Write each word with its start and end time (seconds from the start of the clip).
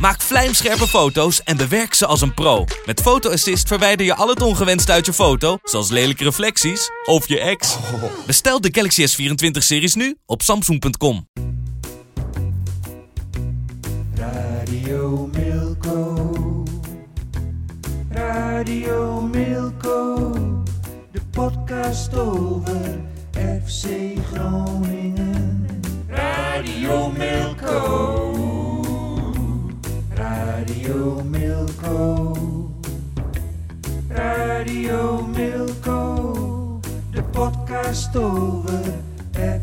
Maak 0.00 0.20
vlijmscherpe 0.20 0.88
foto's 0.88 1.42
en 1.42 1.56
bewerk 1.56 1.94
ze 1.94 2.06
als 2.06 2.20
een 2.20 2.34
pro. 2.34 2.64
Met 2.86 3.00
Photo 3.00 3.30
Assist 3.30 3.68
verwijder 3.68 4.06
je 4.06 4.14
al 4.14 4.28
het 4.28 4.42
ongewenst 4.42 4.90
uit 4.90 5.06
je 5.06 5.12
foto, 5.12 5.58
zoals 5.62 5.90
lelijke 5.90 6.24
reflecties 6.24 6.90
of 7.04 7.28
je 7.28 7.40
ex. 7.40 7.76
Bestel 8.26 8.60
de 8.60 8.68
Galaxy 8.72 9.06
S24-series 9.06 9.94
nu 9.94 10.16
op 10.26 10.42
samsung.com. 10.42 11.28
Radio 14.14 15.30
Milko. 15.32 16.32
Radio 18.10 19.20
Milko. 19.20 20.32
De 21.12 21.20
podcast 21.30 22.14
over 22.14 23.00
FC 23.66 23.86
Groningen. 24.32 25.66
Radio 26.08 27.10
Milko. 27.10 28.75
Radio 30.36 31.22
Milko. 31.22 32.36
Radio 34.08 35.22
Milko. 35.26 36.80
De 37.10 37.22
podcast 37.22 38.16
over 38.16 38.84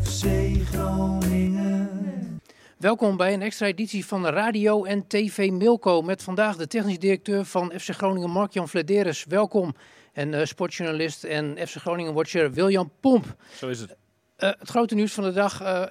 FC 0.02 0.24
Groningen. 0.72 2.40
Welkom 2.78 3.16
bij 3.16 3.32
een 3.32 3.42
extra 3.42 3.66
editie 3.66 4.06
van 4.06 4.26
Radio 4.26 4.84
en 4.84 5.06
TV 5.06 5.50
Milko. 5.50 6.02
Met 6.02 6.22
vandaag 6.22 6.56
de 6.56 6.66
technisch 6.66 6.98
directeur 6.98 7.44
van 7.44 7.72
FC 7.78 7.90
Groningen, 7.90 8.30
Mark-Jan 8.30 8.68
Vladeres. 8.68 9.24
Welkom. 9.24 9.74
En 10.12 10.34
eh, 10.34 10.44
sportjournalist 10.46 11.24
en 11.24 11.56
FC 11.66 11.74
Groningen-watcher 11.76 12.52
William 12.52 12.90
Pomp. 13.00 13.36
Zo 13.56 13.68
is 13.68 13.80
het. 13.80 13.96
Eh, 14.36 14.48
het 14.58 14.68
grote 14.68 14.94
nieuws 14.94 15.12
van 15.12 15.24
de 15.24 15.32
dag. 15.32 15.60
eh, 15.60 15.82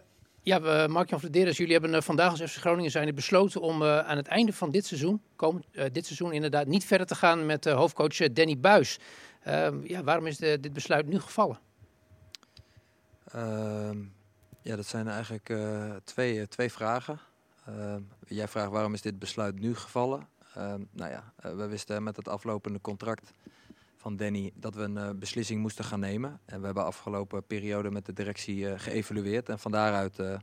ja, 0.44 0.62
we- 0.62 0.88
Mark-Jan 0.90 1.20
Vladeres, 1.20 1.58
jullie 1.58 1.74
hebben 1.74 1.94
eh, 1.96 2.02
vandaag 2.02 2.32
als 2.32 2.52
FC 2.52 2.58
Groningen 2.60 2.92
zijn 2.92 3.16
besloten 3.16 3.62
om 3.62 3.82
eh, 3.82 4.00
aan 4.00 4.18
het 4.18 4.28
einde 4.28 4.54
van 4.54 4.72
dit 4.72 4.86
seizoen, 4.86 5.22
dit 5.92 6.06
seizoen 6.06 6.32
inderdaad, 6.34 6.68
niet 6.68 6.86
verder 6.86 7.08
te 7.08 7.16
gaan 7.16 7.46
met 7.46 7.66
hoofdcoach 7.66 8.18
Danny 8.32 8.58
Buis. 8.60 9.00
Ehm, 9.44 9.78
ja, 9.84 10.04
waarom 10.04 10.28
is 10.28 10.38
dit 10.38 10.74
besluit 10.74 11.08
nu 11.08 11.20
gevallen? 11.20 11.60
Ehm, 13.32 13.98
ja, 14.62 14.76
dat 14.76 14.86
zijn 14.86 15.08
eigenlijk 15.08 15.54
twee, 16.04 16.48
twee 16.48 16.72
vragen. 16.72 17.20
Ehm, 17.66 18.02
jij 18.28 18.48
vraagt 18.48 18.72
waarom 18.72 18.94
is 18.94 19.02
dit 19.02 19.20
besluit 19.20 19.60
nu 19.60 19.76
gevallen? 19.76 20.28
Nou 20.92 21.12
ja, 21.12 21.34
we 21.36 21.68
wisten 21.68 22.04
met 22.04 22.16
het 22.16 22.28
aflopende 22.28 22.82
contract 22.82 23.32
van 24.04 24.16
Danny 24.16 24.52
dat 24.56 24.76
we 24.76 24.82
een 24.82 24.98
eh, 24.98 25.10
beslissing 25.16 25.62
moesten 25.62 25.86
gaan 25.86 26.00
nemen. 26.00 26.40
En 26.46 26.60
we 26.60 26.66
hebben 26.66 26.86
afgelopen 26.86 27.46
periode 27.46 27.92
met 27.92 28.06
de 28.06 28.14
directie 28.14 28.70
eh, 28.70 28.80
geëvalueerd. 28.80 29.50
En 29.50 29.60
van 29.60 29.72
daaruit 29.72 30.20
eh, 30.20 30.34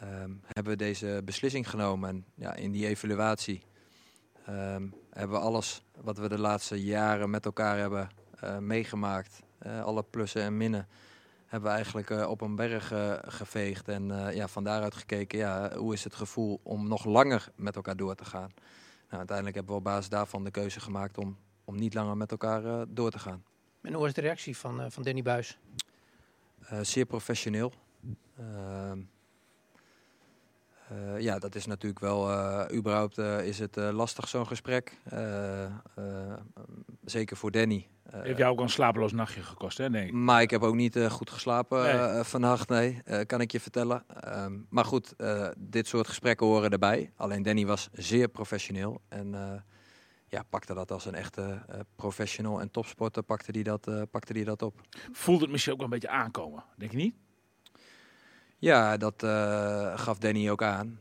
ehm, 0.00 0.30
hebben 0.46 0.72
we 0.72 0.76
deze 0.76 1.20
beslissing 1.24 1.70
genomen. 1.70 2.08
En 2.08 2.24
ja, 2.34 2.54
in 2.54 2.72
die 2.72 2.86
evaluatie 2.86 3.62
ehm, 4.46 4.86
hebben 5.10 5.36
we 5.36 5.44
alles 5.44 5.82
wat 6.00 6.18
we 6.18 6.28
de 6.28 6.38
laatste 6.38 6.82
jaren 6.82 7.30
met 7.30 7.44
elkaar 7.44 7.78
hebben 7.78 8.08
meegemaakt. 8.60 9.42
alle 9.84 10.02
plussen 10.02 10.42
en 10.42 10.56
minnen 10.56 10.88
hebben 11.46 11.70
we 11.70 11.74
eigenlijk 11.76 12.10
op 12.10 12.40
een 12.40 12.56
berg 12.56 12.92
geveegd. 13.24 13.88
En 13.88 14.34
ja, 14.34 14.48
van 14.48 14.64
daaruit 14.64 14.94
gekeken, 14.94 15.38
ja, 15.38 15.76
hoe 15.76 15.92
is 15.92 16.04
het 16.04 16.14
gevoel 16.14 16.60
om 16.62 16.88
nog 16.88 17.04
langer 17.04 17.48
met 17.56 17.76
elkaar 17.76 17.96
door 17.96 18.14
te 18.14 18.24
gaan. 18.24 18.50
Nou, 19.08 19.18
uiteindelijk 19.18 19.56
hebben 19.56 19.74
we 19.74 19.78
op 19.78 19.84
basis 19.84 20.08
daarvan 20.08 20.44
de 20.44 20.50
keuze 20.50 20.80
gemaakt 20.80 21.18
om, 21.18 21.36
om 21.64 21.76
niet 21.76 21.94
langer 21.94 22.16
met 22.16 22.30
elkaar 22.30 22.64
eh, 22.64 22.82
door 22.88 23.10
te 23.10 23.18
gaan. 23.18 23.44
En 23.82 23.92
hoe 23.92 24.02
was 24.02 24.12
de 24.12 24.20
reactie 24.20 24.56
van, 24.56 24.80
eh, 24.80 24.86
van 24.90 25.02
Danny 25.02 25.22
Buis? 25.22 25.58
Eh, 26.60 26.78
zeer 26.82 27.04
professioneel. 27.06 27.72
Ehm, 28.38 28.98
eh, 30.88 31.20
ja, 31.20 31.38
dat 31.38 31.54
is 31.54 31.66
natuurlijk 31.66 32.00
wel, 32.00 32.30
eh, 32.30 32.76
überhaupt 32.78 33.18
eh, 33.18 33.46
is 33.46 33.58
het 33.58 33.76
eh, 33.76 33.88
lastig 33.92 34.28
zo'n 34.28 34.46
gesprek. 34.46 34.98
Eh, 35.04 35.64
eh, 35.64 35.70
zeker 37.04 37.36
voor 37.36 37.50
Danny. 37.50 37.86
Eh, 38.02 38.22
Heeft 38.22 38.38
jou 38.38 38.52
ook 38.52 38.60
een 38.60 38.68
slapeloos 38.68 39.12
nachtje 39.12 39.42
gekost, 39.42 39.78
hè? 39.78 39.88
Nee. 39.90 40.12
Maar 40.12 40.42
ik 40.42 40.50
heb 40.50 40.62
ook 40.62 40.74
niet 40.74 40.98
goed 41.08 41.30
geslapen 41.30 41.82
Nee. 42.12 42.22
vannacht, 42.22 42.68
nee, 42.68 43.00
eh, 43.04 43.26
kan 43.26 43.40
ik 43.40 43.52
je 43.52 43.60
vertellen. 43.60 44.04
Ehm, 44.20 44.58
maar 44.68 44.84
goed, 44.84 45.14
eh, 45.16 45.48
dit 45.56 45.86
soort 45.86 46.08
gesprekken 46.08 46.46
horen 46.46 46.70
erbij. 46.70 47.12
Alleen 47.16 47.42
Danny 47.42 47.66
was 47.66 47.88
zeer 47.92 48.28
professioneel 48.28 49.00
en 49.08 49.34
eh, 49.34 49.52
ja, 50.32 50.42
pakte 50.48 50.74
dat 50.74 50.90
als 50.90 51.04
een 51.06 51.14
echte 51.14 51.62
eh, 51.68 51.80
professional 51.96 52.60
en 52.60 52.70
topsporter, 52.70 53.22
pakte 53.22 53.52
die 53.52 53.62
dat, 53.62 53.86
eh, 53.86 54.02
pakte 54.10 54.32
die 54.32 54.44
dat 54.44 54.62
op. 54.62 54.80
Voelt 55.12 55.40
het 55.40 55.50
misschien 55.50 55.72
ook 55.72 55.78
wel 55.78 55.88
een 55.88 55.98
beetje 55.98 56.16
aankomen, 56.16 56.64
denk 56.76 56.90
je 56.90 56.96
niet? 56.96 57.14
Ja, 58.58 58.96
dat 58.96 59.22
eh, 59.22 59.98
gaf 59.98 60.18
Danny 60.18 60.50
ook 60.50 60.62
aan. 60.62 61.00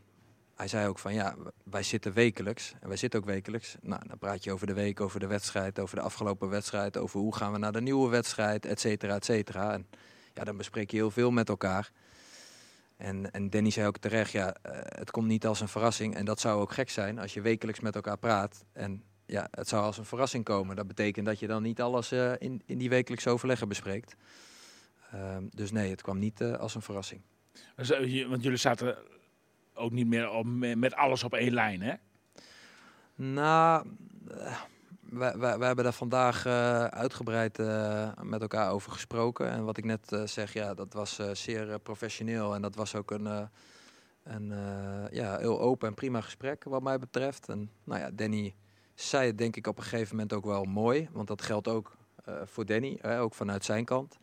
Hij 0.55 0.67
zei 0.67 0.87
ook 0.87 0.99
van 0.99 1.13
ja, 1.13 1.35
wij 1.63 1.83
zitten 1.83 2.13
wekelijks 2.13 2.73
en 2.79 2.87
wij 2.87 2.97
zitten 2.97 3.19
ook 3.19 3.25
wekelijks. 3.25 3.75
Nou, 3.81 4.07
dan 4.07 4.17
praat 4.17 4.43
je 4.43 4.51
over 4.51 4.67
de 4.67 4.73
week, 4.73 5.01
over 5.01 5.19
de 5.19 5.27
wedstrijd, 5.27 5.79
over 5.79 5.95
de 5.95 6.01
afgelopen 6.01 6.49
wedstrijd, 6.49 6.97
over 6.97 7.19
hoe 7.19 7.35
gaan 7.35 7.51
we 7.51 7.57
naar 7.57 7.71
de 7.71 7.81
nieuwe 7.81 8.09
wedstrijd, 8.09 8.65
et 8.65 8.79
cetera, 8.79 9.15
et 9.15 9.25
cetera. 9.25 9.73
En 9.73 9.87
ja, 10.33 10.43
dan 10.43 10.57
bespreek 10.57 10.91
je 10.91 10.97
heel 10.97 11.11
veel 11.11 11.31
met 11.31 11.49
elkaar. 11.49 11.91
En, 12.97 13.31
en 13.31 13.49
Danny 13.49 13.69
zei 13.69 13.87
ook 13.87 13.97
terecht, 13.97 14.31
ja, 14.31 14.55
het 14.71 15.11
komt 15.11 15.27
niet 15.27 15.45
als 15.45 15.61
een 15.61 15.67
verrassing. 15.67 16.15
En 16.15 16.25
dat 16.25 16.39
zou 16.39 16.61
ook 16.61 16.73
gek 16.73 16.89
zijn 16.89 17.19
als 17.19 17.33
je 17.33 17.41
wekelijks 17.41 17.79
met 17.79 17.95
elkaar 17.95 18.17
praat. 18.17 18.65
En 18.73 19.03
ja, 19.31 19.47
het 19.51 19.67
zou 19.67 19.83
als 19.83 19.97
een 19.97 20.05
verrassing 20.05 20.43
komen. 20.43 20.75
Dat 20.75 20.87
betekent 20.87 21.25
dat 21.25 21.39
je 21.39 21.47
dan 21.47 21.63
niet 21.63 21.81
alles 21.81 22.11
eh, 22.11 22.31
in, 22.37 22.61
in 22.65 22.77
die 22.77 22.89
wekelijkse 22.89 23.29
overleggen 23.29 23.67
bespreekt. 23.67 24.15
Ehm, 25.11 25.43
dus 25.49 25.71
nee, 25.71 25.89
het 25.89 26.01
kwam 26.01 26.19
niet 26.19 26.41
eh, 26.41 26.53
als 26.53 26.75
een 26.75 26.81
verrassing. 26.81 27.21
Dus, 27.75 27.91
eh, 27.91 28.27
Want 28.27 28.43
jullie 28.43 28.57
zaten 28.57 28.97
ook 29.73 29.91
niet 29.91 30.07
meer 30.07 30.29
op, 30.29 30.45
met 30.75 30.93
alles 30.93 31.23
op 31.23 31.33
één 31.33 31.53
lijn, 31.53 31.81
hè? 31.81 31.93
Nou, 33.15 33.87
wij, 34.99 35.37
wij, 35.37 35.57
wij 35.57 35.67
hebben 35.67 35.83
daar 35.83 35.93
vandaag 35.93 36.45
uitgebreid 36.93 37.57
met 38.21 38.41
elkaar 38.41 38.71
over 38.71 38.91
gesproken. 38.91 39.49
En 39.49 39.63
wat 39.63 39.77
ik 39.77 39.85
net 39.85 40.21
zeg, 40.25 40.53
ja, 40.53 40.73
dat 40.73 40.93
was 40.93 41.19
zeer 41.33 41.79
professioneel. 41.79 42.55
En 42.55 42.61
dat 42.61 42.75
was 42.75 42.95
ook 42.95 43.11
een, 43.11 43.49
een 44.23 44.53
ja, 45.11 45.37
heel 45.37 45.59
open 45.59 45.87
en 45.87 45.93
prima 45.93 46.21
gesprek 46.21 46.63
wat 46.63 46.81
mij 46.81 46.99
betreft. 46.99 47.49
En 47.49 47.71
nou 47.83 47.99
ja, 47.99 48.11
Danny 48.11 48.55
zei 49.07 49.27
het 49.27 49.37
denk 49.37 49.55
ik 49.55 49.67
op 49.67 49.77
een 49.77 49.83
gegeven 49.83 50.15
moment 50.15 50.33
ook 50.33 50.45
wel 50.45 50.63
mooi. 50.63 51.09
Want 51.11 51.27
dat 51.27 51.41
geldt 51.41 51.67
ook 51.67 51.97
eh, 52.25 52.35
voor 52.45 52.65
Danny, 52.65 52.97
eh, 53.01 53.21
ook 53.21 53.33
vanuit 53.33 53.65
zijn 53.65 53.85
kant. 53.85 54.17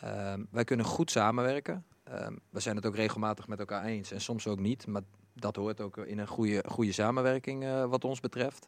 Ehm, 0.00 0.44
wij 0.50 0.64
kunnen 0.64 0.86
goed 0.86 1.10
samenwerken. 1.10 1.84
Ehm, 2.04 2.36
we 2.50 2.60
zijn 2.60 2.76
het 2.76 2.86
ook 2.86 2.96
regelmatig 2.96 3.48
met 3.48 3.58
elkaar 3.58 3.84
eens 3.84 4.10
en 4.10 4.20
soms 4.20 4.46
ook 4.46 4.58
niet. 4.58 4.86
Maar 4.86 5.02
dat 5.32 5.56
hoort 5.56 5.80
ook 5.80 5.96
in 5.96 6.18
een 6.18 6.26
goede, 6.26 6.64
goede 6.68 6.92
samenwerking 6.92 7.64
eh, 7.64 7.84
wat 7.84 8.04
ons 8.04 8.20
betreft. 8.20 8.66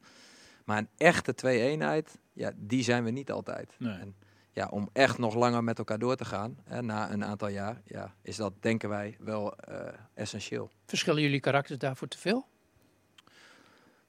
Maar 0.64 0.78
een 0.78 0.88
echte 0.96 1.34
twee-eenheid, 1.34 2.18
ja, 2.32 2.52
die 2.56 2.82
zijn 2.82 3.04
we 3.04 3.10
niet 3.10 3.30
altijd. 3.30 3.74
Nee. 3.78 3.98
En 3.98 4.14
ja, 4.52 4.68
om 4.68 4.88
echt 4.92 5.18
nog 5.18 5.34
langer 5.34 5.64
met 5.64 5.78
elkaar 5.78 5.98
door 5.98 6.16
te 6.16 6.24
gaan, 6.24 6.58
hè, 6.64 6.82
na 6.82 7.12
een 7.12 7.24
aantal 7.24 7.48
jaar, 7.48 7.80
ja, 7.84 8.14
is 8.22 8.36
dat, 8.36 8.52
denken 8.60 8.88
wij, 8.88 9.16
wel 9.18 9.56
eh, 9.56 9.92
essentieel. 10.14 10.70
Verschillen 10.86 11.22
jullie 11.22 11.40
karakters 11.40 11.78
daarvoor 11.78 12.08
te 12.08 12.18
veel? 12.18 12.46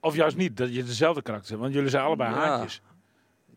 Of 0.04 0.14
juist 0.14 0.36
niet, 0.36 0.56
dat 0.56 0.74
je 0.74 0.84
dezelfde 0.84 1.22
karakter 1.22 1.48
hebt, 1.50 1.60
want 1.62 1.74
jullie 1.74 1.90
zijn 1.90 2.04
allebei 2.04 2.30
Ja. 2.34 2.36
haakjes. 2.40 2.82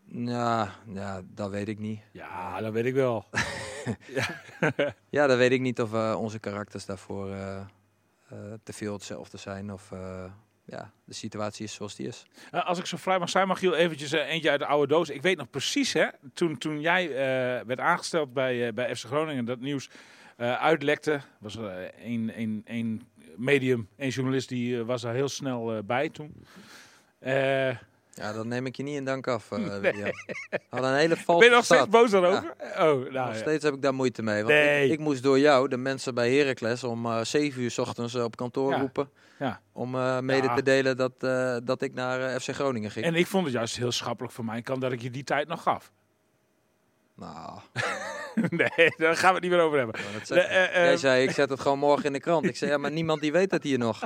Ja, 0.08 0.70
ja, 0.92 1.22
dat 1.34 1.50
weet 1.50 1.68
ik 1.68 1.78
niet. 1.78 2.00
Ja, 2.12 2.60
dat 2.60 2.72
weet 2.72 2.84
ik 2.84 2.94
wel. 2.94 3.24
Ja, 5.10 5.26
dat 5.26 5.36
weet 5.38 5.50
ik 5.52 5.60
niet 5.60 5.80
of 5.80 5.92
eh, 5.94 6.16
onze 6.20 6.38
karakters 6.38 6.86
daarvoor 6.86 7.30
eh, 7.30 7.56
eh, 7.56 8.38
te 8.62 8.72
veel 8.72 8.92
hetzelfde 8.92 9.36
zijn. 9.38 9.72
Of 9.72 9.90
ja, 10.64 10.90
de 11.04 11.14
situatie 11.14 11.64
is 11.64 11.74
zoals 11.74 11.94
die 11.94 12.06
is. 12.06 12.26
Als 12.50 12.78
ik 12.78 12.86
zo 12.86 12.96
vrij 12.96 13.18
mag 13.18 13.28
zijn, 13.28 13.48
Magiel, 13.48 13.74
eventjes 13.74 14.12
eh, 14.12 14.28
eentje 14.32 14.50
uit 14.50 14.60
de 14.60 14.66
oude 14.66 14.92
doos. 14.92 15.08
Ik 15.10 15.22
weet 15.22 15.36
nog 15.36 15.50
precies, 15.50 15.92
hè, 15.92 16.06
toen, 16.34 16.58
toen 16.58 16.80
jij 16.80 17.08
werd 17.66 17.80
aangesteld 17.80 18.32
bij, 18.32 18.74
bij 18.74 18.96
FC 18.96 19.04
Groningen, 19.04 19.44
dat 19.44 19.60
nieuws 19.60 19.90
uitlekte. 20.36 21.20
Was 21.38 21.56
er 21.56 21.94
één 21.94 22.64
medium, 23.36 23.88
één 23.96 24.10
journalist 24.10 24.48
die 24.48 24.78
eh, 24.78 24.84
was 24.86 25.04
er 25.04 25.12
heel 25.14 25.28
snel 25.28 25.72
eh, 25.76 25.82
bij 25.84 26.08
toen. 26.08 26.34
Eh, 27.18 27.68
Ja, 28.18 28.32
dat 28.32 28.44
neem 28.46 28.66
ik 28.66 28.76
je 28.76 28.82
niet 28.82 28.96
in 28.96 29.04
dank 29.04 29.26
af. 29.26 29.50
Nee. 29.50 29.80
William. 29.80 30.10
Had 30.68 30.82
een 30.84 30.94
hele 30.94 31.14
ben 31.14 31.24
valse 31.24 31.44
je 31.44 31.50
nog 31.50 31.64
steeds 31.64 31.88
boos 31.88 32.10
daarover? 32.10 32.54
Oh, 32.60 32.76
nou, 32.76 33.04
Nog 33.04 33.12
ja. 33.12 33.34
steeds 33.34 33.64
heb 33.64 33.74
ik 33.74 33.82
daar 33.82 33.94
moeite 33.94 34.22
mee. 34.22 34.36
Want 34.36 34.48
Nee. 34.54 34.84
ik, 34.86 34.92
ik 34.92 34.98
moest 34.98 35.22
door 35.22 35.38
jou 35.38 35.68
de 35.68 35.76
mensen 35.76 36.14
bij 36.14 36.32
Heracles 36.34 36.84
om 36.84 37.06
eh 37.06 37.20
7 37.24 37.62
uur 37.62 37.70
's 37.70 37.78
ochtends 37.78 38.14
op 38.14 38.36
kantoor 38.36 38.70
Ja. 38.70 38.78
roepen. 38.78 39.08
Ja. 39.38 39.60
Om 39.72 39.90
mede 40.24 40.52
te 40.54 40.62
delen 40.62 40.96
dat, 40.96 41.20
dat 41.66 41.82
ik 41.82 41.94
naar 41.94 42.40
FC 42.40 42.48
Groningen 42.54 42.90
ging. 42.90 43.04
En 43.04 43.14
ik 43.14 43.26
vond 43.26 43.44
het 43.44 43.54
juist 43.54 43.76
heel 43.76 43.92
schappelijk 43.92 44.34
voor 44.34 44.44
mij 44.44 44.62
kant 44.62 44.80
dat 44.80 44.92
ik 44.92 45.02
je 45.02 45.10
die 45.10 45.24
tijd 45.24 45.48
nog 45.48 45.62
gaf. 45.62 45.92
Nou, 47.16 47.60
nee, 48.50 48.94
daar 48.96 49.16
gaan 49.16 49.28
we 49.28 49.34
het 49.34 49.42
niet 49.42 49.50
meer 49.50 49.60
over 49.60 49.78
hebben. 49.78 50.00
Nee, 50.28 50.40
eh, 50.40 50.64
eh, 50.64 50.72
Jij 50.74 50.96
zei, 50.96 51.22
ik 51.22 51.30
zet 51.30 51.50
het 51.50 51.60
gewoon 51.60 51.78
morgen 51.78 52.04
in 52.04 52.12
de 52.12 52.20
krant. 52.20 52.44
Ik 52.44 52.56
zei, 52.56 52.70
ja, 52.70 52.78
maar 52.78 52.90
niemand 52.92 53.20
die 53.20 53.32
weet 53.32 53.50
het 53.50 53.62
hier 53.62 53.78
nog. 53.78 54.00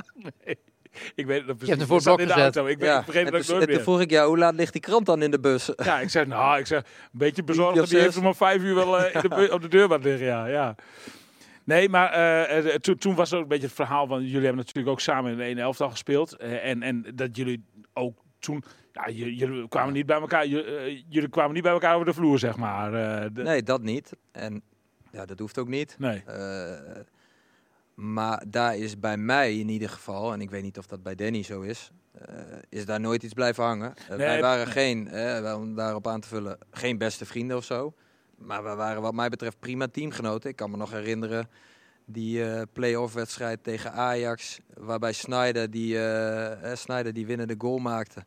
ik 1.15 1.25
weet 1.25 1.37
het 1.37 1.47
nog 1.47 1.57
precies. 1.57 1.67
hebt 1.67 1.79
hem 1.79 1.87
voor 1.87 1.97
Ik 1.97 2.03
zat 2.03 2.19
het 2.19 2.21
in 2.21 2.27
de 2.27 2.33
blok 2.33 2.45
gezet. 2.45 2.55
auto. 2.55 2.65
Ik, 2.71 2.77
weet, 2.79 2.87
ja. 2.87 2.97
ik 2.97 3.03
vergeet 3.03 3.25
en 3.27 3.33
het 3.33 3.35
ook 3.35 3.41
toen- 3.41 3.49
nooit 3.55 3.61
en 3.61 3.67
toen 3.67 3.75
meer. 3.75 3.85
vroeg 3.85 4.01
ik 4.01 4.09
jou, 4.09 4.27
hoe 4.27 4.37
laat 4.37 4.53
ligt 4.55 4.71
die 4.73 4.81
krant 4.81 5.05
dan 5.05 5.21
in 5.21 5.31
de 5.31 5.39
bus? 5.39 5.69
Ja, 5.83 5.99
ik 5.99 6.09
zeg, 6.09 6.27
nou, 6.27 6.59
ik 6.59 6.65
zeg, 6.67 6.79
een 6.79 6.85
beetje 7.11 7.43
bezorgd. 7.43 7.89
Die 7.89 7.99
heeft 7.99 8.15
hem 8.15 8.25
om 8.25 8.35
vijf 8.35 8.61
uur 8.61 8.75
wel 8.75 8.99
eh, 8.99 9.23
in 9.23 9.29
de 9.29 9.51
op 9.53 9.61
de 9.61 9.67
deur 9.67 9.87
wat 9.87 10.03
liggen, 10.03 10.25
ja. 10.25 10.45
ja. 10.45 10.75
Nee, 11.63 11.89
maar 11.89 12.49
toen, 12.97 13.15
was 13.15 13.33
ook 13.33 13.41
een 13.41 13.47
beetje 13.47 13.65
het 13.65 13.75
verhaal 13.75 14.07
van... 14.07 14.21
Jullie 14.21 14.45
hebben 14.45 14.55
natuurlijk 14.65 14.87
ook 14.87 14.99
samen 14.99 15.31
in 15.31 15.37
de 15.37 15.43
ene 15.43 15.61
elftal 15.61 15.89
gespeeld. 15.89 16.35
en, 16.37 16.83
en 16.83 17.05
dat 17.15 17.35
jullie 17.35 17.65
ook 17.93 18.17
toen... 18.39 18.63
Jullie 19.11 19.67
kwamen 19.67 19.93
niet 19.93 20.05
bij 20.05 20.19
elkaar. 20.19 20.41
eh, 20.43 21.03
jullie 21.09 21.29
kwamen 21.29 21.53
niet 21.53 21.63
bij 21.63 21.71
elkaar 21.71 21.93
over 21.93 22.05
de 22.05 22.13
vloer, 22.13 22.39
zeg 22.39 22.57
maar. 22.57 22.93
eh, 22.93 23.29
de- 23.33 23.43
Nee, 23.43 23.63
dat 23.63 23.81
niet. 23.81 24.11
En 24.31 24.61
ja, 25.11 25.25
dat 25.25 25.39
hoeft 25.39 25.57
ook 25.57 25.67
niet. 25.67 25.95
nee. 25.99 26.23
Eh, 26.25 26.99
maar 27.93 28.43
daar 28.47 28.77
is 28.77 28.99
bij 28.99 29.17
mij 29.17 29.57
in 29.59 29.69
ieder 29.69 29.89
geval, 29.89 30.33
en 30.33 30.41
ik 30.41 30.49
weet 30.49 30.63
niet 30.63 30.77
of 30.77 30.87
dat 30.87 31.03
bij 31.03 31.15
Danny 31.15 31.43
zo 31.43 31.61
is, 31.61 31.91
is 32.69 32.85
daar 32.85 32.99
nooit 32.99 33.23
iets 33.23 33.33
blijven 33.33 33.63
hangen. 33.63 33.93
Nee, 34.09 34.17
wij 34.17 34.41
waren 34.41 34.65
nee. 34.65 34.73
geen, 34.73 35.55
om 35.55 35.75
daarop 35.75 36.07
aan 36.07 36.19
te 36.21 36.27
vullen, 36.27 36.57
geen 36.71 36.97
beste 36.97 37.25
vrienden 37.25 37.57
of 37.57 37.63
zo. 37.63 37.93
Maar 38.37 38.63
we 38.63 38.75
waren 38.75 39.01
wat 39.01 39.13
mij 39.13 39.29
betreft 39.29 39.59
prima 39.59 39.87
teamgenoten. 39.87 40.49
Ik 40.49 40.55
kan 40.55 40.71
me 40.71 40.77
nog 40.77 40.91
herinneren 40.91 41.49
die 42.05 42.43
eh 42.45 42.61
play-off 42.73 43.13
wedstrijd 43.13 43.63
tegen 43.63 43.91
Ajax, 43.93 44.59
waarbij 44.73 45.13
Snyder 45.13 45.71
die, 45.71 45.99
eh, 46.05 46.75
Snyder 46.75 47.13
die 47.13 47.25
winnende 47.25 47.55
goal 47.57 47.77
maakte. 47.77 48.23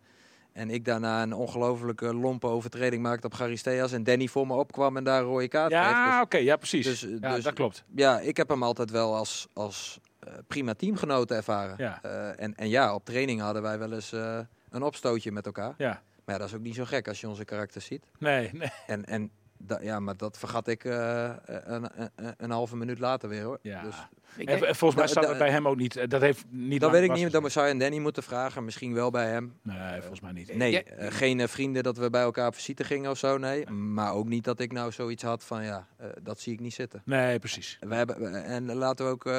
En 0.55 0.71
ik 0.71 0.85
daarna 0.85 1.23
een 1.23 1.33
ongelofelijke 1.33 2.15
lompe 2.15 2.47
overtreding 2.47 3.03
maakte 3.03 3.27
op 3.27 3.35
Garisteas. 3.35 3.93
En 3.93 4.05
Danny 4.05 4.27
voor 4.27 4.47
me 4.47 4.55
opkwam 4.55 4.97
en 4.97 5.05
daar 5.05 5.21
een 5.21 5.27
rode 5.27 5.49
kaart 5.49 5.71
kreeg. 5.71 5.83
Dus- 5.83 5.91
Ja, 5.91 6.21
oké, 6.21 6.37
ja, 6.37 6.57
precies. 6.57 6.85
dus- 6.85 7.01
ja, 7.21 7.35
dus- 7.35 7.45
dat 7.45 7.55
klopt. 7.55 7.85
ja, 7.95 8.21
ik 8.21 8.37
heb 8.37 8.49
hem 8.49 8.63
altijd 8.63 8.91
wel 8.91 9.15
als, 9.17 9.49
als 9.53 9.99
eh, 10.19 10.33
prima 10.47 10.75
teamgenoten 10.75 11.37
ervaren. 11.37 11.75
Ja. 11.79 11.99
Eh, 12.03 12.43
en, 12.45 12.55
en 12.55 12.69
ja, 12.69 12.95
op 12.95 13.05
training 13.05 13.41
hadden 13.41 13.63
wij 13.63 13.79
wel 13.79 13.93
eens 13.93 14.13
eh, 14.13 14.39
een 14.71 14.83
opstootje 14.83 15.33
met 15.33 15.47
elkaar. 15.47 15.75
Ja. 15.79 16.03
Maar 16.25 16.35
ja, 16.35 16.41
dat 16.41 16.49
is 16.49 16.55
ook 16.55 16.63
niet 16.63 16.75
zo 16.75 16.85
gek 16.85 17.09
als 17.09 17.21
je 17.21 17.29
onze 17.29 17.45
karakters 17.45 17.85
ziet. 17.85 18.07
Nee, 18.19 18.51
nee. 18.53 18.71
En, 18.87 19.05
en 19.05 19.31
da- 19.59 19.81
ja, 19.83 20.01
maar 20.01 20.17
dat 20.17 20.39
vergat 20.39 20.69
ik 20.69 20.85
eh, 20.85 21.31
een, 21.45 21.87
een, 21.97 22.35
een 22.37 22.51
halve 22.51 22.77
minuut 22.77 22.99
later 22.99 23.29
weer 23.29 23.43
hoor. 23.43 23.59
Ja. 23.63 23.83
Dus, 23.83 23.95
Ik 24.37 24.41
En, 24.41 24.47
denk- 24.47 24.63
en 24.69 24.75
volgens 24.77 25.01
mij 25.01 25.09
staat 25.11 25.23
da- 25.23 25.29
het 25.29 25.39
bij 25.39 25.51
hem 25.51 25.69
ook 25.69 25.77
niet. 25.77 25.97
eh, 25.97 26.09
Dat 26.09 26.21
heeft 26.21 26.45
niet 26.49 26.81
dat 26.81 26.91
weet 26.91 27.03
ik 27.03 27.13
niet, 27.13 27.31
dat 27.33 27.53
zou 27.53 27.67
je 27.67 27.73
aan 27.73 27.79
Danny 27.79 27.99
moeten 27.99 28.23
vragen. 28.23 28.65
Misschien 28.65 28.95
wel 28.95 29.11
bij 29.11 29.29
hem. 29.31 29.59
Nee, 29.63 29.99
volgens 30.01 30.21
mij 30.21 30.33
niet. 30.33 30.55
Nee, 30.57 30.71
Ja. 30.73 30.83
eh, 30.83 31.13
geen 31.13 31.49
vrienden 31.49 31.83
dat 31.83 31.97
we 31.97 32.11
bij 32.11 32.23
elkaar 32.23 32.47
op 32.47 32.55
visite 32.55 32.85
gingen 32.85 33.11
of 33.11 33.19
zo, 33.19 33.39
nee. 33.39 33.71
Maar 33.71 34.13
ook 34.13 34.29
niet 34.29 34.45
dat 34.45 34.61
ik 34.61 34.73
nou 34.73 34.93
zoiets 34.93 35.23
had 35.23 35.45
van, 35.45 35.65
ja, 35.65 35.87
eh, 35.97 36.07
dat 36.23 36.41
zie 36.41 36.53
ik 36.53 36.61
niet 36.61 36.75
zitten. 36.75 37.03
Nee, 37.05 37.39
precies. 37.39 37.77
We 37.81 37.95
hebben, 37.95 38.45
en 38.45 38.75
laten 38.75 39.05
we 39.07 39.11
ook, 39.13 39.27
eh, 39.27 39.33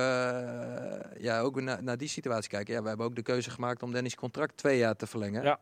ja, 1.23 1.39
ook 1.39 1.61
na- 1.61 1.81
naar 1.81 1.97
die 1.97 2.07
situatie 2.07 2.49
kijken. 2.49 2.73
Ja, 2.73 2.81
we 2.81 2.87
hebben 2.87 3.05
ook 3.05 3.15
de 3.15 3.21
keuze 3.21 3.49
gemaakt 3.49 3.83
om 3.83 3.91
Dennis' 3.91 4.15
contract 4.15 4.57
twee 4.57 4.77
jaar 4.77 4.95
te 4.95 5.07
verlengen. 5.07 5.43
Ja. 5.43 5.59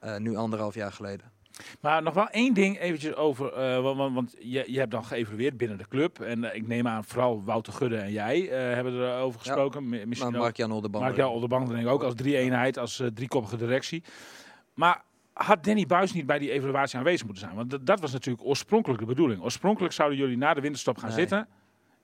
Eh, 0.00 0.16
nu 0.16 0.36
anderhalf 0.36 0.74
jaar 0.74 0.92
geleden. 0.92 1.30
Maar 1.80 2.02
nog 2.02 2.14
wel 2.14 2.28
één 2.28 2.54
ding 2.54 2.78
eventjes 2.78 3.14
over, 3.14 3.52
eh, 3.52 3.82
want, 4.14 4.34
je, 4.38 4.64
je 4.66 4.78
hebt 4.78 4.90
dan 4.90 5.04
geëvalueerd 5.04 5.56
binnen 5.56 5.78
de 5.78 5.88
club. 5.88 6.20
En 6.20 6.44
eh, 6.44 6.56
ik 6.56 6.66
neem 6.66 6.86
aan, 6.88 7.04
vooral 7.04 7.42
Wouter 7.44 7.72
Gudde 7.72 7.96
en 7.96 8.12
jij 8.12 8.48
eh, 8.50 8.74
hebben 8.74 8.92
erover 8.92 9.40
gesproken. 9.40 9.88
Misschien 9.88 10.30
Maar 10.30 10.40
Mark-Jan 10.40 10.72
Olderban. 10.72 11.00
Mark 11.00 11.16
Jan 11.16 11.30
Olderbank 11.30 11.68
denk 11.68 11.80
ik 11.80 11.88
ook 11.88 12.02
als 12.02 12.14
drie-eenheid, 12.14 12.78
als 12.78 13.02
driekoppige 13.14 13.56
directie. 13.56 14.02
Maar 14.74 15.02
had 15.32 15.64
Danny 15.64 15.86
Buis 15.86 16.12
niet 16.12 16.26
bij 16.26 16.38
die 16.38 16.50
evaluatie 16.50 16.98
aanwezig 16.98 17.24
moeten 17.26 17.44
zijn? 17.44 17.56
Want 17.56 17.70
dat- 17.70 17.86
dat 17.86 18.00
was 18.00 18.12
natuurlijk 18.12 18.46
oorspronkelijk 18.46 19.00
de 19.00 19.06
bedoeling. 19.06 19.42
Oorspronkelijk 19.42 19.92
zouden 19.94 20.18
jullie 20.18 20.36
na 20.36 20.54
de 20.54 20.60
winterstop 20.60 20.98
gaan 20.98 21.08
Nee. 21.08 21.18
zitten. 21.18 21.48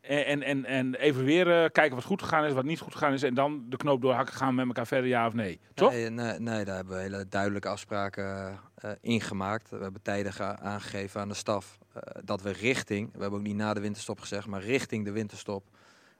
En, 0.03 0.25
en, 0.25 0.43
en, 0.43 0.65
en 0.65 0.95
evalueren, 0.95 1.73
kijken 1.73 1.97
wat 1.97 2.05
goed 2.05 2.23
gegaan 2.23 2.45
is, 2.45 2.53
wat 2.53 2.65
niet 2.65 2.81
goed 2.81 2.93
gegaan 2.93 3.13
is. 3.13 3.23
En 3.23 3.35
dan 3.35 3.65
de 3.69 3.77
knoop 3.77 4.03
doorhakken, 4.03 4.35
gaan 4.35 4.49
we 4.49 4.55
met 4.55 4.67
elkaar 4.67 4.87
verder, 4.87 5.09
ja 5.09 5.27
of 5.27 5.33
nee. 5.33 5.61
Toch? 5.75 5.93
Nee, 5.93 6.11
nee, 6.11 6.65
daar 6.65 6.77
hebben 6.77 6.97
we 6.97 7.03
hele 7.03 7.29
duidelijke 7.29 7.69
afspraken 7.69 8.59
eh 8.75 8.91
in 9.01 9.21
gemaakt. 9.21 9.71
We 9.71 9.77
hebben 9.77 10.03
tijdig 10.03 10.41
aangegeven 10.41 11.21
aan 11.21 11.29
de 11.29 11.35
staf 11.35 11.79
eh, 11.93 12.03
dat 12.25 12.43
we 12.43 12.51
richting, 12.51 13.13
we 13.13 13.21
hebben 13.21 13.39
ook 13.39 13.47
niet 13.47 13.57
na 13.57 13.75
de 13.75 13.81
winterstop 13.81 14.21
gezegd, 14.21 14.47
maar 14.47 14.63
richting 14.63 15.05
de 15.05 15.13
winterstop 15.13 15.65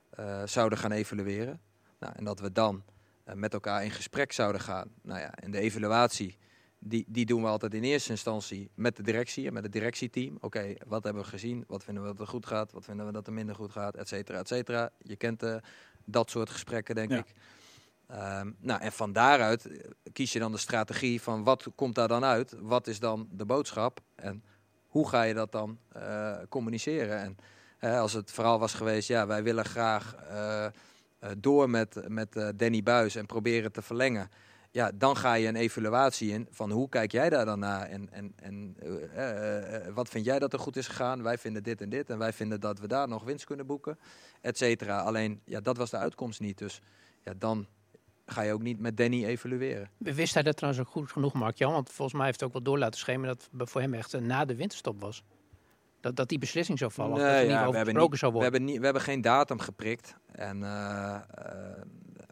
eh, 0.09 0.41
zouden 0.45 0.77
gaan 0.77 0.91
evalueren. 0.91 1.61
Nou, 1.99 2.13
en 2.15 2.23
dat 2.23 2.39
we 2.39 2.51
dan 2.51 2.83
eh, 3.23 3.35
met 3.35 3.53
elkaar 3.53 3.83
in 3.83 3.91
gesprek 3.91 4.31
zouden 4.31 4.61
gaan. 4.61 4.89
Nou 5.01 5.19
ja, 5.19 5.33
en 5.33 5.51
de 5.51 5.59
evaluatie, 5.59 6.37
die, 6.85 7.05
die 7.07 7.25
doen 7.25 7.41
we 7.41 7.47
altijd 7.47 7.73
in 7.73 7.83
eerste 7.83 8.09
instantie 8.11 8.69
met 8.75 8.95
de 8.95 9.03
directie 9.03 9.47
en 9.47 9.53
met 9.53 9.63
het 9.63 9.71
directieteam. 9.71 10.37
Oké, 10.39 10.73
wat 10.87 11.03
hebben 11.03 11.23
we 11.23 11.29
gezien? 11.29 11.63
Wat 11.67 11.83
vinden 11.83 12.03
we 12.03 12.09
dat 12.09 12.19
er 12.19 12.27
goed 12.27 12.45
gaat? 12.45 12.71
Wat 12.71 12.85
vinden 12.85 13.05
we 13.05 13.11
dat 13.11 13.27
er 13.27 13.33
minder 13.33 13.55
goed 13.55 13.71
gaat? 13.71 13.95
Et 13.95 14.07
cetera, 14.07 14.37
et 14.37 14.47
cetera. 14.47 14.89
Je 14.97 15.15
kent 15.15 15.43
eh, 15.43 15.55
dat 16.05 16.29
soort 16.29 16.49
gesprekken, 16.49 16.95
denk 16.95 17.09
Ja. 17.09 17.17
ik. 17.17 17.33
Ehm, 18.07 18.51
nou, 18.59 18.81
en 18.81 18.91
van 18.91 19.13
daaruit 19.13 19.65
eh, 19.65 19.89
kies 20.13 20.33
je 20.33 20.39
dan 20.39 20.51
de 20.51 20.57
strategie 20.57 21.21
van 21.21 21.43
wat 21.43 21.67
komt 21.75 21.95
daar 21.95 22.07
dan 22.07 22.23
uit? 22.23 22.55
Wat 22.59 22.87
is 22.87 22.99
dan 22.99 23.27
de 23.31 23.45
boodschap? 23.45 23.99
En 24.15 24.43
hoe 24.87 25.09
ga 25.09 25.23
je 25.23 25.33
dat 25.33 25.51
dan 25.51 25.79
eh, 25.91 26.37
communiceren? 26.49 27.19
En 27.19 27.37
als 27.99 28.13
het 28.13 28.31
verhaal 28.31 28.59
was 28.59 28.73
geweest, 28.73 29.07
ja, 29.07 29.27
wij 29.27 29.43
willen 29.43 29.65
graag 29.65 30.15
door 31.37 31.69
met, 31.69 32.09
met 32.09 32.53
Danny 32.55 32.83
Buis 32.83 33.15
en 33.15 33.25
proberen 33.25 33.71
te 33.71 33.81
verlengen. 33.81 34.29
Ja, 34.73 34.91
dan 34.95 35.17
ga 35.17 35.33
je 35.33 35.47
een 35.47 35.55
evaluatie 35.55 36.31
in 36.31 36.47
van 36.51 36.71
hoe 36.71 36.89
kijk 36.89 37.11
jij 37.11 37.29
daar 37.29 37.45
dan 37.45 37.59
naar? 37.59 37.85
En, 37.85 38.11
en, 38.11 38.33
en 38.35 38.75
eh, 38.79 39.03
eh, 39.03 39.87
eh, 39.87 39.93
wat 39.93 40.09
vind 40.09 40.25
jij 40.25 40.39
dat 40.39 40.53
er 40.53 40.59
goed 40.59 40.75
is 40.77 40.87
gegaan? 40.87 41.23
Wij 41.23 41.37
vinden 41.37 41.63
dit 41.63 41.81
en 41.81 41.89
dit 41.89 42.09
en 42.09 42.17
wij 42.17 42.33
vinden 42.33 42.59
dat 42.59 42.79
we 42.79 42.87
daar 42.87 43.07
nog 43.07 43.23
winst 43.23 43.45
kunnen 43.45 43.65
boeken, 43.65 43.99
et 44.41 44.57
cetera. 44.57 44.99
Alleen, 44.99 45.41
ja, 45.45 45.61
dat 45.61 45.77
was 45.77 45.89
de 45.89 45.97
uitkomst 45.97 46.39
niet. 46.39 46.57
Dus 46.57 46.81
ja, 47.23 47.33
dan 47.37 47.67
ga 48.25 48.41
je 48.41 48.53
ook 48.53 48.61
niet 48.61 48.79
met 48.79 48.97
Danny 48.97 49.25
evalueren. 49.25 49.89
Wist 49.97 50.33
hij 50.33 50.43
dat 50.43 50.57
trouwens 50.57 50.85
ook 50.85 50.91
goed 50.91 51.11
genoeg, 51.11 51.33
Mark-Jan? 51.33 51.71
Want 51.71 51.89
volgens 51.89 52.17
mij 52.17 52.25
heeft 52.25 52.39
hij 52.39 52.47
ook 52.47 52.53
wel 52.53 52.63
door 52.63 52.77
laten 52.77 52.99
schemeren 52.99 53.35
dat 53.35 53.49
het 53.57 53.69
voor 53.69 53.81
hem 53.81 53.93
echt 53.93 54.19
na 54.19 54.45
de 54.45 54.55
winterstop 54.55 55.01
was. 55.01 55.23
Dat, 55.99 56.15
dat 56.15 56.29
die 56.29 56.39
beslissing 56.39 56.77
zou 56.77 56.91
vallen. 56.91 57.13
of 57.13 57.17
dat 57.19 57.27
er 57.27 57.33
Nee, 57.33 57.43
niet 57.43 57.51
ja, 57.51 57.59
over 57.59 57.71
we, 57.71 57.77
hebben 57.77 57.95
niet, 57.95 58.17
zou 58.17 58.31
we, 58.31 58.37
worden. 58.37 58.51
hebben 58.51 58.63
niet, 58.63 58.79
we 58.79 58.85
hebben 58.85 59.03
geen 59.03 59.21
datum 59.21 59.59
geprikt. 59.59 60.15
En 60.31 60.61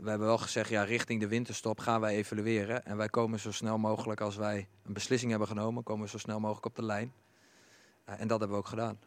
we 0.02 0.10
hebben 0.10 0.28
wel 0.28 0.38
gezegd, 0.38 0.70
ja, 0.70 0.84
richting 0.84 1.20
de 1.20 1.28
winterstop 1.28 1.80
gaan 1.80 2.02
wij 2.02 2.16
evalueren. 2.16 2.86
En 2.86 2.98
wij 2.98 3.10
komen 3.10 3.40
zo 3.40 3.52
snel 3.52 3.78
mogelijk, 3.78 4.22
als 4.22 4.36
wij 4.36 4.68
een 4.84 4.94
beslissing 4.94 5.30
hebben 5.32 5.48
genomen, 5.50 5.84
komen 5.84 6.04
we 6.04 6.10
zo 6.10 6.18
snel 6.18 6.40
mogelijk 6.40 6.66
op 6.66 6.76
de 6.76 6.84
lijn. 6.84 7.14
Eh, 8.06 8.20
en 8.22 8.28
dat 8.28 8.40
hebben 8.40 8.58
we 8.58 8.64
ook 8.64 8.70
gedaan. 8.70 9.00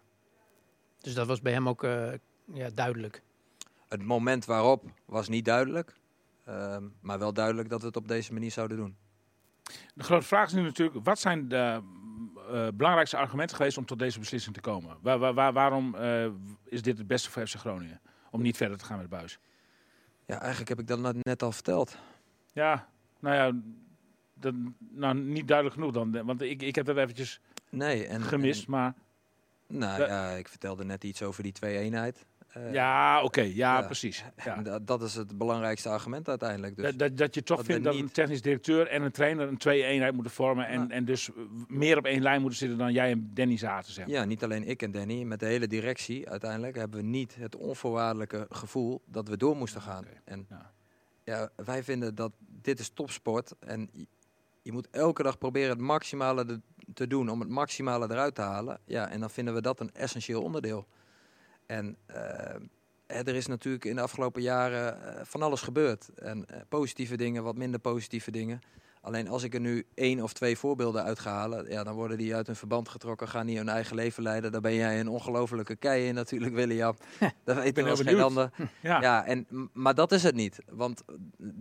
Dus 1.01 1.15
dat 1.15 1.27
was 1.27 1.41
bij 1.41 1.53
hem 1.53 1.69
ook 1.69 1.85
eh, 1.85 2.13
ja, 2.53 2.71
duidelijk. 2.75 3.23
Het 3.89 4.03
moment 4.03 4.45
waarop 4.45 4.85
was 5.05 5.29
niet 5.29 5.45
duidelijk. 5.45 5.95
ehm, 6.45 6.85
maar 7.01 7.19
wel 7.19 7.33
duidelijk 7.33 7.69
dat 7.69 7.81
we 7.81 7.87
het 7.87 7.97
op 7.97 8.09
deze 8.09 8.33
manier 8.33 8.51
zouden 8.51 8.77
doen. 8.77 8.97
De 9.95 10.05
grote 10.05 10.27
vraag 10.27 10.47
is 10.47 10.53
nu 10.53 10.63
natuurlijk, 10.63 11.05
wat 11.05 11.19
zijn 11.19 11.49
de 11.49 11.83
eh, 12.51 12.69
belangrijkste 12.75 13.17
argumenten 13.17 13.57
geweest 13.57 13.79
om 13.79 13.85
tot 13.87 13.99
deze 13.99 14.19
beslissing 14.19 14.55
te 14.55 14.61
komen? 14.61 14.97
Waar, 15.03 15.19
waar, 15.19 15.35
waar- 15.35 15.53
waarom 15.53 15.95
eh, 15.95 16.27
is 16.65 16.83
dit 16.83 16.99
het 16.99 17.07
beste 17.07 17.31
voor 17.31 17.47
FC 17.47 17.55
Groningen? 17.55 18.01
Om 18.31 18.43
niet 18.43 18.57
verder 18.57 18.79
te 18.79 18.85
gaan 18.85 18.99
met 18.99 19.09
Buis. 19.09 19.39
Ja, 20.27 20.39
eigenlijk 20.41 20.69
heb 20.69 20.81
ik 20.81 20.87
dat 20.87 21.15
net- 21.23 21.43
al 21.43 21.53
verteld. 21.53 21.97
Ja, 22.53 22.89
nou 23.19 23.35
ja, 23.37 23.61
dat, 24.35 24.55
nou, 24.79 25.15
niet 25.19 25.49
duidelijk 25.49 25.77
genoeg 25.77 25.93
dan. 25.93 26.25
Want 26.27 26.43
ik, 26.43 26.63
ik 26.63 26.75
heb 26.75 26.87
dat 26.87 26.97
eventjes 26.97 27.41
Nee, 27.69 28.07
en, 28.07 28.23
gemist, 28.23 28.65
en- 28.65 28.71
maar... 28.71 28.95
nou 29.67 30.01
Ja. 30.01 30.07
ja, 30.07 30.31
ik 30.31 30.49
vertelde 30.49 30.85
net 30.85 31.05
iets 31.05 31.23
over 31.23 31.43
die 31.43 31.53
twee-eenheid. 31.53 32.27
Eh, 32.55 32.73
Ja, 32.73 33.23
oké, 33.23 33.41
ja, 33.41 33.83
precies. 33.83 34.25
Ja. 34.45 34.63
dat, 34.63 34.87
dat 34.87 35.03
is 35.03 35.15
het 35.15 35.39
belangrijkste 35.39 35.89
argument 35.89 36.29
uiteindelijk. 36.29 36.77
Dus. 36.77 36.85
Dat, 36.85 36.99
dat, 36.99 37.17
dat 37.17 37.35
je 37.35 37.43
toch 37.43 37.57
dat 37.57 37.67
vindt 37.67 37.85
dat 37.85 37.95
een 37.95 38.11
technisch 38.11 38.43
directeur 38.43 38.87
en 38.87 39.03
een 39.03 39.11
trainer 39.11 39.49
een 39.49 39.57
twee-eenheid 39.57 40.15
moeten 40.15 40.33
vormen. 40.33 40.67
En, 40.67 40.81
Ja. 40.81 40.89
en 40.89 41.05
dus 41.05 41.31
meer 41.69 41.99
op 41.99 42.05
één 42.05 42.23
lijn 42.23 42.41
moeten 42.41 42.59
zitten 42.59 42.79
dan 42.79 42.93
jij 42.93 43.11
en 43.11 43.31
Danny 43.35 43.57
zaten, 43.57 43.93
zeg 43.93 44.07
maar. 44.07 44.15
Ja, 44.15 44.25
niet 44.25 44.45
alleen 44.45 44.69
ik 44.69 44.83
en 44.83 44.91
Danny, 44.91 45.23
met 45.23 45.41
de 45.41 45.47
hele 45.47 45.67
directie 45.67 46.29
uiteindelijk 46.29 46.77
hebben 46.77 47.01
we 47.01 47.07
niet 47.07 47.35
het 47.39 47.57
onvoorwaardelijke 47.57 48.47
gevoel 48.51 49.03
dat 49.07 49.29
we 49.29 49.37
door 49.37 49.57
moesten 49.57 49.81
gaan. 49.81 50.05
En 50.25 50.47
ja. 50.49 50.73
ja. 51.25 51.51
wij 51.65 51.83
vinden 51.83 52.15
dat 52.15 52.33
dit 52.63 52.79
is 52.79 52.89
topsport 52.89 53.55
en 53.59 53.91
je, 54.63 54.73
moet 54.73 54.89
elke 54.91 55.23
dag 55.23 55.39
proberen 55.39 55.71
het 55.71 55.81
maximale 55.81 56.61
te 56.95 57.07
doen 57.07 57.29
om 57.29 57.41
het 57.41 57.49
maximale 57.49 58.11
eruit 58.11 58.35
te 58.35 58.41
halen. 58.41 58.81
Ja, 58.85 59.09
en 59.11 59.21
dan 59.21 59.31
vinden 59.31 59.55
we 59.55 59.61
dat 59.61 59.81
een 59.81 59.91
essentieel 59.93 60.43
onderdeel. 60.43 60.87
En 61.67 61.97
eh, 63.07 63.27
er 63.27 63.35
is 63.35 63.47
natuurlijk 63.47 63.85
in 63.85 63.97
de 63.97 64.03
afgelopen 64.03 64.43
jaren 64.43 65.03
eh, 65.03 65.21
van 65.25 65.43
alles 65.43 65.61
gebeurd. 65.61 66.09
En 66.15 66.47
eh, 66.47 66.61
positieve 66.69 67.17
dingen, 67.17 67.43
wat 67.43 67.57
minder 67.57 67.81
positieve 67.81 68.31
dingen. 68.31 68.61
Alleen 69.01 69.29
als 69.29 69.43
ik 69.43 69.55
er 69.55 69.61
nu 69.61 69.87
één 69.95 70.23
of 70.23 70.33
twee 70.33 70.59
voorbeelden 70.59 71.03
uit 71.03 71.19
ga 71.19 71.31
halen, 71.31 71.71
ja, 71.71 71.85
dan 71.85 71.95
worden 71.95 72.19
die 72.19 72.35
uit 72.35 72.47
hun 72.47 72.57
verband 72.57 72.89
getrokken, 72.89 73.29
gaan 73.29 73.47
die 73.47 73.57
hun 73.57 73.69
eigen 73.69 73.97
leven 73.97 74.23
leiden. 74.23 74.53
Daar 74.53 74.61
ben 74.61 74.75
jij 74.75 75.01
een 75.01 75.09
ongelofelijke 75.09 75.77
kei 75.77 76.07
in 76.07 76.15
natuurlijk, 76.15 76.55
William. 76.55 76.97
Dat 77.45 77.57
weet 77.57 77.79
ik 77.79 77.85
heel 77.85 77.97
geen 77.97 78.21
ander. 78.21 78.51
Ja, 78.83 79.01
Ja, 79.01 79.25
en, 79.25 79.47
maar 79.73 79.95
dat 79.95 80.13
is 80.13 80.23
het 80.23 80.35
niet. 80.35 80.59
Want 80.71 81.03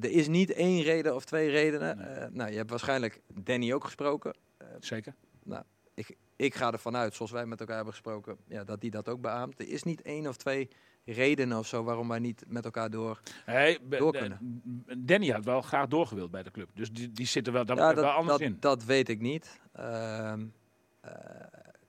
er 0.01 0.11
is 0.11 0.27
niet 0.27 0.51
één 0.51 0.81
reden 0.81 1.15
of 1.15 1.25
twee 1.25 1.49
redenen. 1.49 1.97
Nee. 1.97 2.29
Nou, 2.29 2.51
je 2.51 2.57
hebt 2.57 2.69
waarschijnlijk 2.69 3.21
Danny 3.33 3.73
ook 3.73 3.83
gesproken. 3.83 4.35
zeker. 4.79 5.15
Ik, 5.93 6.15
ik 6.35 6.55
ga 6.55 6.71
ervan 6.71 6.95
uit, 6.95 7.15
zoals 7.15 7.31
wij 7.31 7.45
met 7.45 7.59
elkaar 7.59 7.75
hebben 7.75 7.93
gesproken, 7.93 8.37
ja, 8.47 8.63
dat 8.63 8.81
die 8.81 8.91
dat 8.91 9.09
ook 9.09 9.21
beaamt. 9.21 9.59
Er 9.59 9.67
is 9.69 9.83
niet 9.83 10.01
één 10.01 10.27
of 10.27 10.37
twee 10.37 10.69
redenen 11.05 11.57
of 11.57 11.67
zo 11.67 11.83
waarom 11.83 12.07
wij 12.07 12.19
niet 12.19 12.43
met 12.47 12.65
elkaar 12.65 12.89
door... 12.89 13.19
Hey, 13.45 13.79
Door 13.89 14.11
kunnen. 14.11 14.61
Danny 14.97 15.29
had 15.29 15.45
wel 15.45 15.61
graag 15.61 15.87
doorgewild 15.87 16.31
bij 16.31 16.43
de 16.43 16.51
club. 16.51 16.69
Dus 16.73 16.91
die, 16.91 17.11
die 17.11 17.25
zit 17.25 17.47
er 17.47 17.53
wel, 17.53 17.65
daar 17.65 17.77
ja, 17.77 17.95
wel 17.95 18.09
anders 18.09 18.37
dat, 18.37 18.41
in. 18.41 18.57
dat 18.59 18.83
weet 18.83 19.09
ik 19.09 19.19
niet. 19.21 19.59
Ehm, 19.73 20.45
eh, 21.01 21.11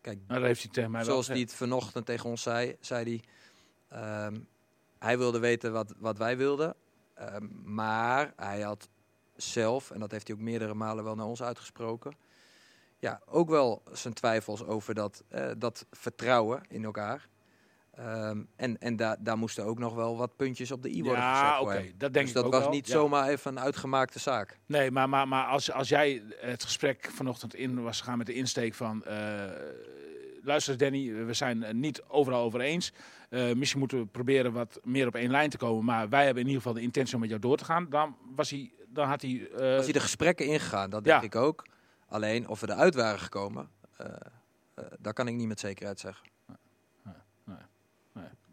kijk, 0.00 0.18
Nou, 0.26 0.40
dat 0.40 0.42
heeft 0.42 0.62
hij 0.62 0.72
tegen 0.72 0.90
mij 0.90 1.00
wel 1.00 1.10
zoals 1.10 1.28
hij 1.28 1.38
het 1.38 1.54
vanochtend 1.54 2.06
tegen 2.06 2.30
ons 2.30 2.42
zei, 2.42 2.76
zei 2.80 3.04
hij... 3.04 3.22
ehm, 4.00 4.40
hij 4.98 5.18
wilde 5.18 5.38
weten 5.38 5.72
wat, 5.72 5.94
wat 5.98 6.18
wij 6.18 6.36
wilden. 6.36 6.74
ehm, 7.14 7.46
maar 7.64 8.32
hij 8.36 8.60
had 8.60 8.88
zelf, 9.36 9.90
en 9.90 10.00
dat 10.00 10.10
heeft 10.10 10.26
hij 10.28 10.36
ook 10.36 10.42
meerdere 10.42 10.74
malen 10.74 11.04
wel 11.04 11.14
naar 11.14 11.26
ons 11.26 11.42
uitgesproken... 11.42 12.12
Ja, 13.04 13.20
ook 13.26 13.48
wel 13.50 13.82
zijn 13.92 14.14
twijfels 14.14 14.64
over 14.64 14.94
dat, 14.94 15.22
eh, 15.28 15.50
dat 15.58 15.86
vertrouwen 15.90 16.62
in 16.68 16.84
elkaar. 16.84 17.28
Ehm, 17.94 18.42
en 18.56 18.78
en 18.80 18.96
da 18.96 19.16
daar 19.20 19.38
moesten 19.38 19.64
ook 19.64 19.78
nog 19.78 19.94
wel 19.94 20.16
wat 20.16 20.36
puntjes 20.36 20.70
op 20.70 20.82
de 20.82 20.88
i 20.90 21.02
worden 21.02 21.22
gezet 21.22 21.36
Ja, 21.36 21.66
hem. 21.66 21.92
Dat 21.98 22.12
denk 22.12 22.14
dus 22.14 22.28
ik 22.28 22.34
dat 22.34 22.44
ook 22.44 22.52
was 22.52 22.60
wel. 22.62 22.70
niet 22.70 22.86
Ja. 22.86 22.92
zomaar 22.92 23.28
even 23.28 23.50
een 23.56 23.62
uitgemaakte 23.62 24.18
zaak. 24.18 24.58
Nee, 24.66 24.90
maar, 24.90 25.08
maar, 25.08 25.28
maar 25.28 25.46
als, 25.46 25.72
als 25.72 25.88
jij 25.88 26.22
het 26.36 26.64
gesprek 26.64 27.10
vanochtend 27.12 27.54
in 27.54 27.82
was 27.82 27.98
gegaan 28.00 28.18
met 28.18 28.26
de 28.26 28.34
insteek 28.34 28.74
van... 28.74 29.04
eh, 29.04 29.50
luister 30.42 30.76
Danny, 30.76 31.24
we 31.24 31.32
zijn 31.32 31.62
het 31.62 31.76
niet 31.76 32.02
overal 32.08 32.42
over 32.42 32.60
eens. 32.60 32.92
Eh, 33.30 33.52
misschien 33.52 33.78
moeten 33.80 33.98
we 33.98 34.06
proberen 34.06 34.52
wat 34.52 34.80
meer 34.82 35.06
op 35.06 35.14
één 35.14 35.30
lijn 35.30 35.50
te 35.50 35.56
komen. 35.58 35.84
Maar 35.84 36.08
wij 36.08 36.24
hebben 36.24 36.42
in 36.42 36.48
ieder 36.48 36.62
geval 36.62 36.76
de 36.78 36.84
intentie 36.86 37.14
om 37.14 37.20
met 37.20 37.28
jou 37.28 37.40
door 37.40 37.56
te 37.56 37.64
gaan. 37.64 37.86
Dan, 37.90 38.16
was 38.34 38.50
hij, 38.50 38.72
dan 38.88 39.08
had 39.08 39.22
hij... 39.22 39.48
eh, 39.56 39.74
Was 39.76 39.84
hij 39.84 39.92
de 39.92 40.00
gesprekken 40.00 40.46
ingegaan, 40.46 40.90
dat 40.90 41.04
ja. 41.04 41.20
denk 41.20 41.34
ik 41.34 41.40
ook. 41.40 41.64
Alleen 42.14 42.48
of 42.48 42.60
we 42.60 42.70
eruit 42.70 42.94
waren 42.94 43.18
gekomen, 43.18 43.68
eh 43.96 44.06
eh, 44.74 44.84
daar 44.98 45.12
kan 45.12 45.28
ik 45.28 45.34
niet 45.34 45.48
met 45.48 45.60
zekerheid 45.60 46.00
zeggen. 46.00 46.26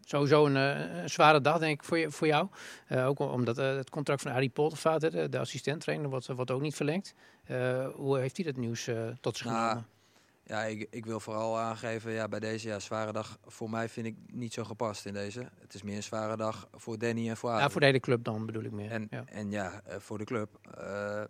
Sowieso 0.04 0.46
een, 0.46 0.56
eh, 0.56 1.02
een 1.02 1.10
zware 1.10 1.40
dag, 1.40 1.58
denk 1.58 1.80
ik, 1.80 1.86
voor, 1.86 1.98
je, 1.98 2.10
voor 2.10 2.26
jou. 2.26 2.48
Ook 2.88 3.18
omdat 3.18 3.56
het 3.56 3.90
contract 3.90 4.22
van 4.22 4.30
Harry 4.32 4.50
hè, 4.82 4.98
de, 4.98 5.28
de 5.28 5.38
assistent-trainer, 5.38 6.08
wordt, 6.08 6.26
wordt 6.26 6.50
ook 6.50 6.60
niet 6.60 6.74
verlengd. 6.74 7.14
Hoe 7.94 8.18
heeft 8.18 8.36
hij 8.36 8.44
dat 8.46 8.56
nieuws 8.56 8.88
tot 9.20 9.36
zich 9.36 9.46
Nou, 9.46 9.58
genomen? 9.58 9.86
Ja, 10.44 10.62
ik, 10.62 10.86
ik 10.90 11.06
wil 11.06 11.20
vooral 11.20 11.58
aangeven, 11.58 12.12
ja, 12.12 12.28
bij 12.28 12.40
deze 12.40 12.68
ja, 12.68 12.78
zware 12.78 13.12
dag, 13.12 13.38
voor 13.46 13.70
mij 13.70 13.88
vind 13.88 14.06
ik 14.06 14.16
niet 14.26 14.52
zo 14.52 14.64
gepast 14.64 15.06
in 15.06 15.12
deze. 15.12 15.48
Het 15.60 15.74
is 15.74 15.82
meer 15.82 15.96
een 15.96 16.02
zware 16.02 16.36
dag 16.36 16.68
voor 16.74 16.98
Danny 16.98 17.28
en 17.28 17.36
voor 17.36 17.50
Ja, 17.50 17.70
voor 17.70 17.80
de 17.80 17.86
hele 17.86 18.00
club 18.00 18.24
dan 18.24 18.46
bedoel 18.46 18.64
ik 18.64 18.72
meer. 18.72 18.90
En 18.90 19.06
ja. 19.10 19.24
en 19.26 19.50
ja, 19.50 19.82
voor 19.98 20.18
de 20.18 20.24
club. 20.24 20.58
eh, 20.78 21.22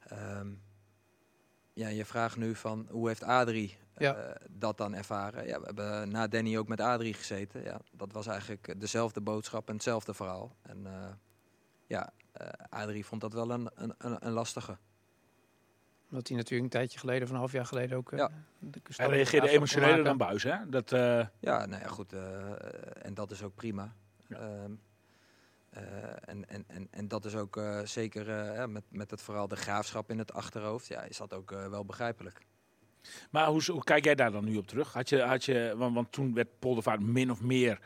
ehm, 0.00 0.48
ja, 1.80 1.88
je 1.88 2.04
vraagt 2.04 2.36
nu 2.36 2.54
van 2.54 2.86
hoe 2.90 3.08
heeft 3.08 3.22
Adrie 3.22 3.78
Ja. 3.96 4.14
eh, 4.14 4.46
dat 4.50 4.76
dan 4.78 4.94
ervaren? 4.94 5.46
Ja, 5.46 5.58
we 5.60 5.64
hebben 5.66 6.10
na 6.10 6.26
Danny 6.28 6.56
ook 6.56 6.68
met 6.68 6.80
Adrie 6.80 7.14
gezeten. 7.14 7.62
Ja, 7.62 7.80
dat 7.92 8.12
was 8.12 8.26
eigenlijk 8.26 8.80
dezelfde 8.80 9.20
boodschap 9.20 9.68
en 9.68 9.74
hetzelfde 9.74 10.14
verhaal. 10.14 10.56
En 10.62 10.86
eh, 10.86 11.08
ja, 11.86 12.12
eh, 12.32 12.48
Adrie 12.68 13.06
vond 13.06 13.20
dat 13.20 13.32
wel 13.32 13.50
een, 13.50 13.70
een, 13.74 13.94
een, 13.98 14.26
een 14.26 14.32
lastige. 14.32 14.76
Omdat 16.10 16.28
hij 16.28 16.36
natuurlijk 16.36 16.64
een 16.64 16.78
tijdje 16.78 16.98
geleden, 16.98 17.26
van 17.26 17.34
een 17.34 17.40
half 17.42 17.52
jaar 17.52 17.66
geleden 17.66 17.96
ook... 17.96 18.12
eh, 18.12 18.18
Ja. 18.18 18.30
de 18.58 18.80
hij 18.96 19.08
reageerde 19.08 19.48
emotioneler 19.48 20.04
dan 20.04 20.16
Buis, 20.16 20.42
hè? 20.42 20.68
Dat, 20.68 20.92
eh, 20.92 21.26
Ja, 21.40 21.66
nou 21.66 21.82
ja, 21.82 21.88
goed. 21.88 22.12
eh, 22.12 23.04
en 23.04 23.14
dat 23.14 23.30
is 23.30 23.42
ook 23.42 23.54
prima. 23.54 23.92
Ja. 24.26 24.66
Eh, 25.70 25.82
en, 26.24 26.48
en, 26.48 26.64
en, 26.66 26.88
en 26.90 27.08
dat 27.08 27.24
is 27.24 27.36
ook 27.36 27.56
eh, 27.56 27.80
zeker 27.84 28.28
eh, 28.30 28.66
met, 28.66 28.84
met 28.88 29.10
het 29.10 29.22
verhaal 29.22 29.48
de 29.48 29.56
graafschap 29.56 30.10
in 30.10 30.18
het 30.18 30.32
achterhoofd. 30.32 30.86
Ja, 30.86 31.02
is 31.02 31.16
dat 31.16 31.34
ook 31.34 31.50
wel 31.50 31.84
begrijpelijk. 31.84 32.38
Maar 33.30 33.46
hoe, 33.46 33.62
hoe 33.72 33.84
kijk 33.84 34.04
jij 34.04 34.14
daar 34.14 34.30
dan 34.32 34.44
nu 34.44 34.56
op 34.56 34.66
terug? 34.66 34.92
Had 34.92 35.08
je, 35.08 35.20
had 35.22 35.44
je, 35.44 35.74
want, 35.76 35.94
want 35.94 36.12
toen 36.12 36.34
werd 36.34 36.58
Poldervaart 36.58 37.00
min 37.00 37.30
of 37.30 37.40
meer 37.42 37.80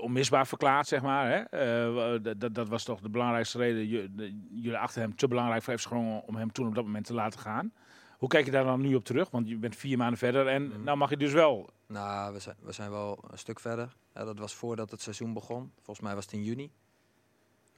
onmisbaar 0.00 0.46
verklaard, 0.46 0.86
zeg 0.86 1.02
maar. 1.02 1.48
Hè? 1.50 2.20
Dat, 2.36 2.54
dat 2.54 2.68
was 2.68 2.84
toch 2.84 3.00
de 3.00 3.08
belangrijkste 3.08 3.58
reden. 3.58 3.86
Ju- 3.86 4.08
de- 4.14 4.40
jullie 4.50 4.78
achten 4.78 5.02
hem 5.02 5.16
te 5.16 5.28
belangrijk 5.28 5.62
voor 5.62 5.78
Groningen 5.78 6.22
om 6.26 6.36
hem 6.36 6.52
toen 6.52 6.66
op 6.66 6.74
dat 6.74 6.84
moment 6.84 7.04
te 7.06 7.14
laten 7.14 7.40
gaan. 7.40 7.72
Hoe 8.18 8.28
kijk 8.28 8.44
je 8.44 8.50
daar 8.50 8.64
dan 8.64 8.80
nu 8.80 8.94
op 8.94 9.04
terug? 9.04 9.30
Want 9.30 9.48
je 9.48 9.56
bent 9.56 9.76
vier 9.76 9.96
maanden 9.98 10.18
verder 10.18 10.46
en 10.46 10.68
Mhm. 10.68 10.82
nou 10.82 10.96
mag 10.96 11.10
je 11.10 11.16
dus 11.16 11.32
wel. 11.32 11.70
Nou, 11.86 12.32
we 12.32 12.38
zijn, 12.38 12.56
we 12.60 12.72
zijn 12.72 12.90
wel 12.90 13.24
een 13.30 13.38
stuk 13.38 13.60
verder. 13.60 13.96
Ja, 14.14 14.24
dat 14.24 14.38
was 14.38 14.54
voordat 14.54 14.90
het 14.90 15.00
seizoen 15.02 15.32
begon. 15.32 15.72
Volgens 15.74 16.00
mij 16.06 16.14
was 16.14 16.24
het 16.24 16.34
in 16.34 16.42
juni. 16.42 16.70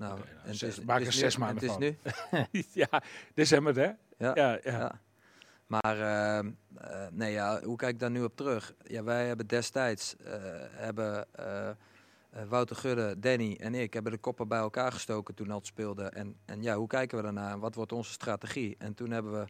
Nou, 0.03 0.19
nou, 0.19 0.29
en 0.43 0.49
het 0.49 0.57
zes- 0.57 0.79
is, 0.79 0.85
maak 0.85 0.99
het 0.99 1.07
er 1.07 1.13
zes 1.13 1.37
nu, 1.37 1.45
maanden 1.45 1.71
Het 1.71 1.81
is 1.81 1.97
van. 2.31 2.47
nu. 2.53 2.65
ja, 2.91 3.03
december 3.35 3.77
hè? 3.77 3.91
Ja. 4.19 4.59
Ja. 4.65 5.01
Maar 5.67 6.01
ehm, 6.01 6.51
eh, 6.77 7.07
nee, 7.11 7.33
ja, 7.33 7.63
hoe 7.63 7.77
kijk 7.77 7.93
ik 7.93 7.99
daar 7.99 8.11
nu 8.11 8.23
op 8.23 8.37
terug? 8.37 8.75
Ja, 8.83 9.03
wij 9.03 9.27
hebben 9.27 9.47
destijds 9.47 10.17
eh, 10.17 10.33
hebben 10.71 11.35
eh, 11.35 11.71
Wouter 12.49 12.77
Gudde, 12.77 13.19
Danny 13.19 13.57
en 13.61 13.75
ik 13.75 13.93
hebben 13.95 14.13
de 14.13 14.19
koppen 14.19 14.49
bij 14.49 14.59
elkaar 14.59 14.93
gestoken 14.93 15.35
toen 15.35 15.49
dat 15.49 15.67
speelde. 15.67 16.05
En, 16.05 16.37
en 16.45 16.63
ja, 16.63 16.77
hoe 16.77 16.87
kijken 16.87 17.17
we 17.17 17.23
daarna? 17.23 17.59
Wat 17.59 17.75
wordt 17.75 17.93
onze 17.93 18.13
strategie? 18.13 18.75
En 18.79 18.95
toen 18.95 19.11
hebben 19.11 19.33
we 19.33 19.47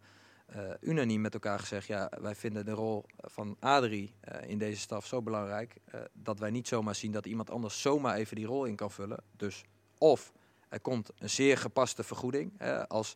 unaniem 0.81 1.21
met 1.21 1.35
elkaar 1.35 1.59
gezegd: 1.59 1.87
ja, 1.87 2.11
wij 2.21 2.35
vinden 2.35 2.65
de 2.65 2.71
rol 2.71 3.05
van 3.17 3.57
Adrie 3.61 4.15
in 4.47 4.59
deze 4.59 4.81
staf 4.81 5.07
zo 5.07 5.23
belangrijk 5.23 5.77
dat 6.13 6.39
wij 6.39 6.51
niet 6.51 6.69
zomaar 6.69 6.95
zien 6.95 7.13
dat 7.13 7.27
iemand 7.27 7.51
anders 7.51 7.81
zomaar 7.81 8.17
even 8.17 8.37
die 8.37 8.47
rol 8.47 8.65
in 8.65 8.77
kan 8.77 8.91
vullen. 8.91 9.23
Dus 9.37 9.65
of 9.99 10.33
er 10.73 10.81
komt 10.81 11.11
een 11.19 11.31
zeer 11.31 11.59
gepaste 11.59 12.03
vergoeding 12.03 12.53
eh, 12.59 12.83
als 12.89 13.15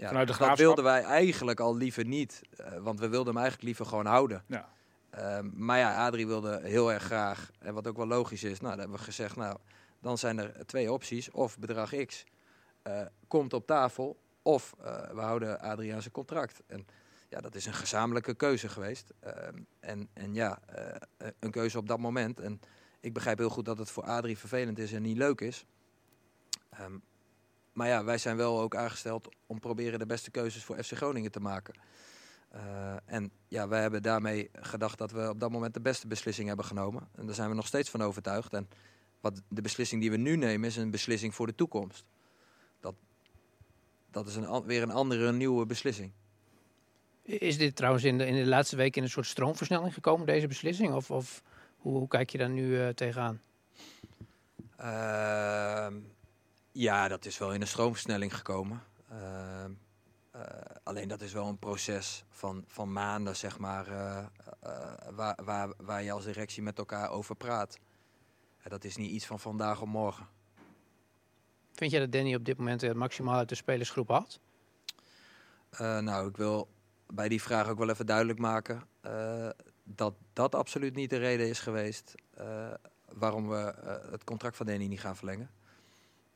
ja, 0.00 0.08
Vanuit 0.08 0.28
de 0.28 0.36
dat 0.38 0.58
wilden 0.58 0.84
wij 0.84 1.02
eigenlijk 1.02 1.60
al 1.60 1.76
liever 1.76 2.04
niet, 2.04 2.42
eh, 2.56 2.72
want 2.78 3.00
we 3.00 3.08
wilden 3.08 3.26
hem 3.26 3.42
eigenlijk 3.42 3.66
liever 3.66 3.86
gewoon 3.86 4.06
houden. 4.06 4.44
Ja. 4.46 4.68
Ehm, 5.10 5.50
maar 5.54 5.78
ja, 5.78 6.06
Adrie 6.06 6.26
wilde 6.26 6.60
heel 6.62 6.92
erg 6.92 7.02
graag, 7.02 7.50
en 7.58 7.74
wat 7.74 7.86
ook 7.86 7.96
wel 7.96 8.06
logisch 8.06 8.42
is, 8.42 8.60
nou, 8.60 8.70
dan 8.70 8.80
hebben 8.80 8.98
we 8.98 9.04
gezegd, 9.04 9.36
nou, 9.36 9.56
dan 10.00 10.18
zijn 10.18 10.38
er 10.38 10.66
twee 10.66 10.92
opties. 10.92 11.30
Of 11.30 11.58
bedrag 11.58 12.04
X 12.06 12.24
eh, 12.82 13.00
komt 13.28 13.52
op 13.52 13.66
tafel, 13.66 14.20
of 14.42 14.74
eh, 14.80 15.10
we 15.10 15.20
houden 15.20 15.60
Adrie 15.60 15.94
aan 15.94 16.00
zijn 16.00 16.14
contract. 16.14 16.62
En 16.66 16.86
ja, 17.28 17.40
dat 17.40 17.54
is 17.54 17.66
een 17.66 17.74
gezamenlijke 17.74 18.34
keuze 18.34 18.68
geweest. 18.68 19.12
Ehm, 19.20 19.58
en, 19.80 20.08
en 20.12 20.34
ja, 20.34 20.58
een 21.38 21.50
keuze 21.50 21.78
op 21.78 21.88
dat 21.88 21.98
moment. 21.98 22.40
En 22.40 22.60
ik 23.00 23.12
begrijp 23.12 23.38
heel 23.38 23.50
goed 23.50 23.64
dat 23.64 23.78
het 23.78 23.90
voor 23.90 24.04
Adrie 24.04 24.38
vervelend 24.38 24.78
is 24.78 24.92
en 24.92 25.02
niet 25.02 25.16
leuk 25.16 25.40
is. 25.40 25.66
Ehm, 26.70 26.98
maar 27.72 27.88
ja, 27.88 28.04
wij 28.04 28.18
zijn 28.18 28.36
wel 28.36 28.60
ook 28.60 28.76
aangesteld 28.76 29.28
om 29.46 29.60
proberen 29.60 29.98
de 29.98 30.06
beste 30.06 30.30
keuzes 30.30 30.64
voor 30.64 30.82
FC 30.82 30.92
Groningen 30.92 31.30
te 31.30 31.40
maken. 31.40 31.74
Eh, 32.50 32.96
en 33.04 33.30
ja, 33.48 33.68
wij 33.68 33.80
hebben 33.80 34.02
daarmee 34.02 34.50
gedacht 34.52 34.98
dat 34.98 35.10
we 35.10 35.28
op 35.28 35.40
dat 35.40 35.50
moment 35.50 35.74
de 35.74 35.80
beste 35.80 36.06
beslissing 36.06 36.48
hebben 36.48 36.66
genomen. 36.66 37.08
En 37.14 37.26
daar 37.26 37.34
zijn 37.34 37.48
we 37.48 37.54
nog 37.54 37.66
steeds 37.66 37.90
van 37.90 38.02
overtuigd. 38.02 38.52
En 38.52 38.68
wat 39.20 39.42
de 39.48 39.62
beslissing 39.62 40.00
die 40.00 40.10
we 40.10 40.16
nu 40.16 40.36
nemen 40.36 40.68
is 40.68 40.76
een 40.76 40.90
beslissing 40.90 41.34
voor 41.34 41.46
de 41.46 41.54
toekomst. 41.54 42.04
Dat, 42.80 42.94
dat 44.10 44.26
is 44.26 44.36
een, 44.36 44.64
weer 44.64 44.82
een 44.82 44.90
andere, 44.90 45.32
nieuwe 45.32 45.66
beslissing. 45.66 46.12
Is 47.22 47.58
dit 47.58 47.76
trouwens 47.76 48.04
in 48.04 48.18
de, 48.18 48.26
in 48.26 48.34
de 48.34 48.46
laatste 48.46 48.76
week 48.76 48.96
in 48.96 49.02
een 49.02 49.10
soort 49.10 49.26
stroomversnelling 49.26 49.94
gekomen, 49.94 50.26
deze 50.26 50.46
beslissing? 50.46 50.92
Of, 50.92 51.10
of 51.10 51.42
hoe, 51.76 51.98
hoe 51.98 52.08
kijk 52.08 52.30
je 52.30 52.38
daar 52.38 52.50
nu 52.50 52.80
eh, 52.80 52.88
tegenaan? 52.88 53.40
Ehm, 54.76 55.94
ja, 56.72 57.08
dat 57.08 57.24
is 57.24 57.38
wel 57.38 57.52
in 57.52 57.60
een 57.60 57.66
stroomversnelling 57.66 58.36
gekomen. 58.36 58.82
Ehm, 59.10 59.72
eh, 60.30 60.42
alleen 60.82 61.08
dat 61.08 61.20
is 61.20 61.32
wel 61.32 61.46
een 61.46 61.58
proces 61.58 62.24
van, 62.30 62.64
van 62.66 62.92
maanden, 62.92 63.36
zeg 63.36 63.58
maar, 63.58 63.86
eh, 63.86 64.18
eh, 64.60 64.96
waar, 65.10 65.38
waar, 65.44 65.72
waar 65.76 66.02
je 66.02 66.12
als 66.12 66.24
directie 66.24 66.62
met 66.62 66.78
elkaar 66.78 67.10
over 67.10 67.36
praat. 67.36 67.78
Dat 68.62 68.84
is 68.84 68.96
niet 68.96 69.10
iets 69.10 69.26
van 69.26 69.40
vandaag 69.40 69.80
op 69.80 69.88
morgen. 69.88 70.28
Vind 71.72 71.90
jij 71.90 72.00
dat 72.00 72.12
Danny 72.12 72.34
op 72.34 72.44
dit 72.44 72.58
moment 72.58 72.80
het 72.80 72.96
maximaal 72.96 73.36
uit 73.36 73.48
de 73.48 73.54
spelersgroep 73.54 74.08
had? 74.08 74.40
Eh, 75.70 75.98
nou, 75.98 76.28
ik 76.28 76.36
wil 76.36 76.68
bij 77.06 77.28
die 77.28 77.42
vraag 77.42 77.68
ook 77.68 77.78
wel 77.78 77.90
even 77.90 78.06
duidelijk 78.06 78.38
maken 78.38 78.82
eh, 79.00 79.48
dat 79.84 80.14
dat 80.32 80.54
absoluut 80.54 80.94
niet 80.94 81.10
de 81.10 81.16
reden 81.16 81.48
is 81.48 81.58
geweest 81.58 82.14
eh, 82.34 82.72
waarom 83.12 83.48
we 83.48 83.56
eh, 83.56 84.10
het 84.10 84.24
contract 84.24 84.56
van 84.56 84.66
Danny 84.66 84.86
niet 84.86 85.00
gaan 85.00 85.16
verlengen. 85.16 85.50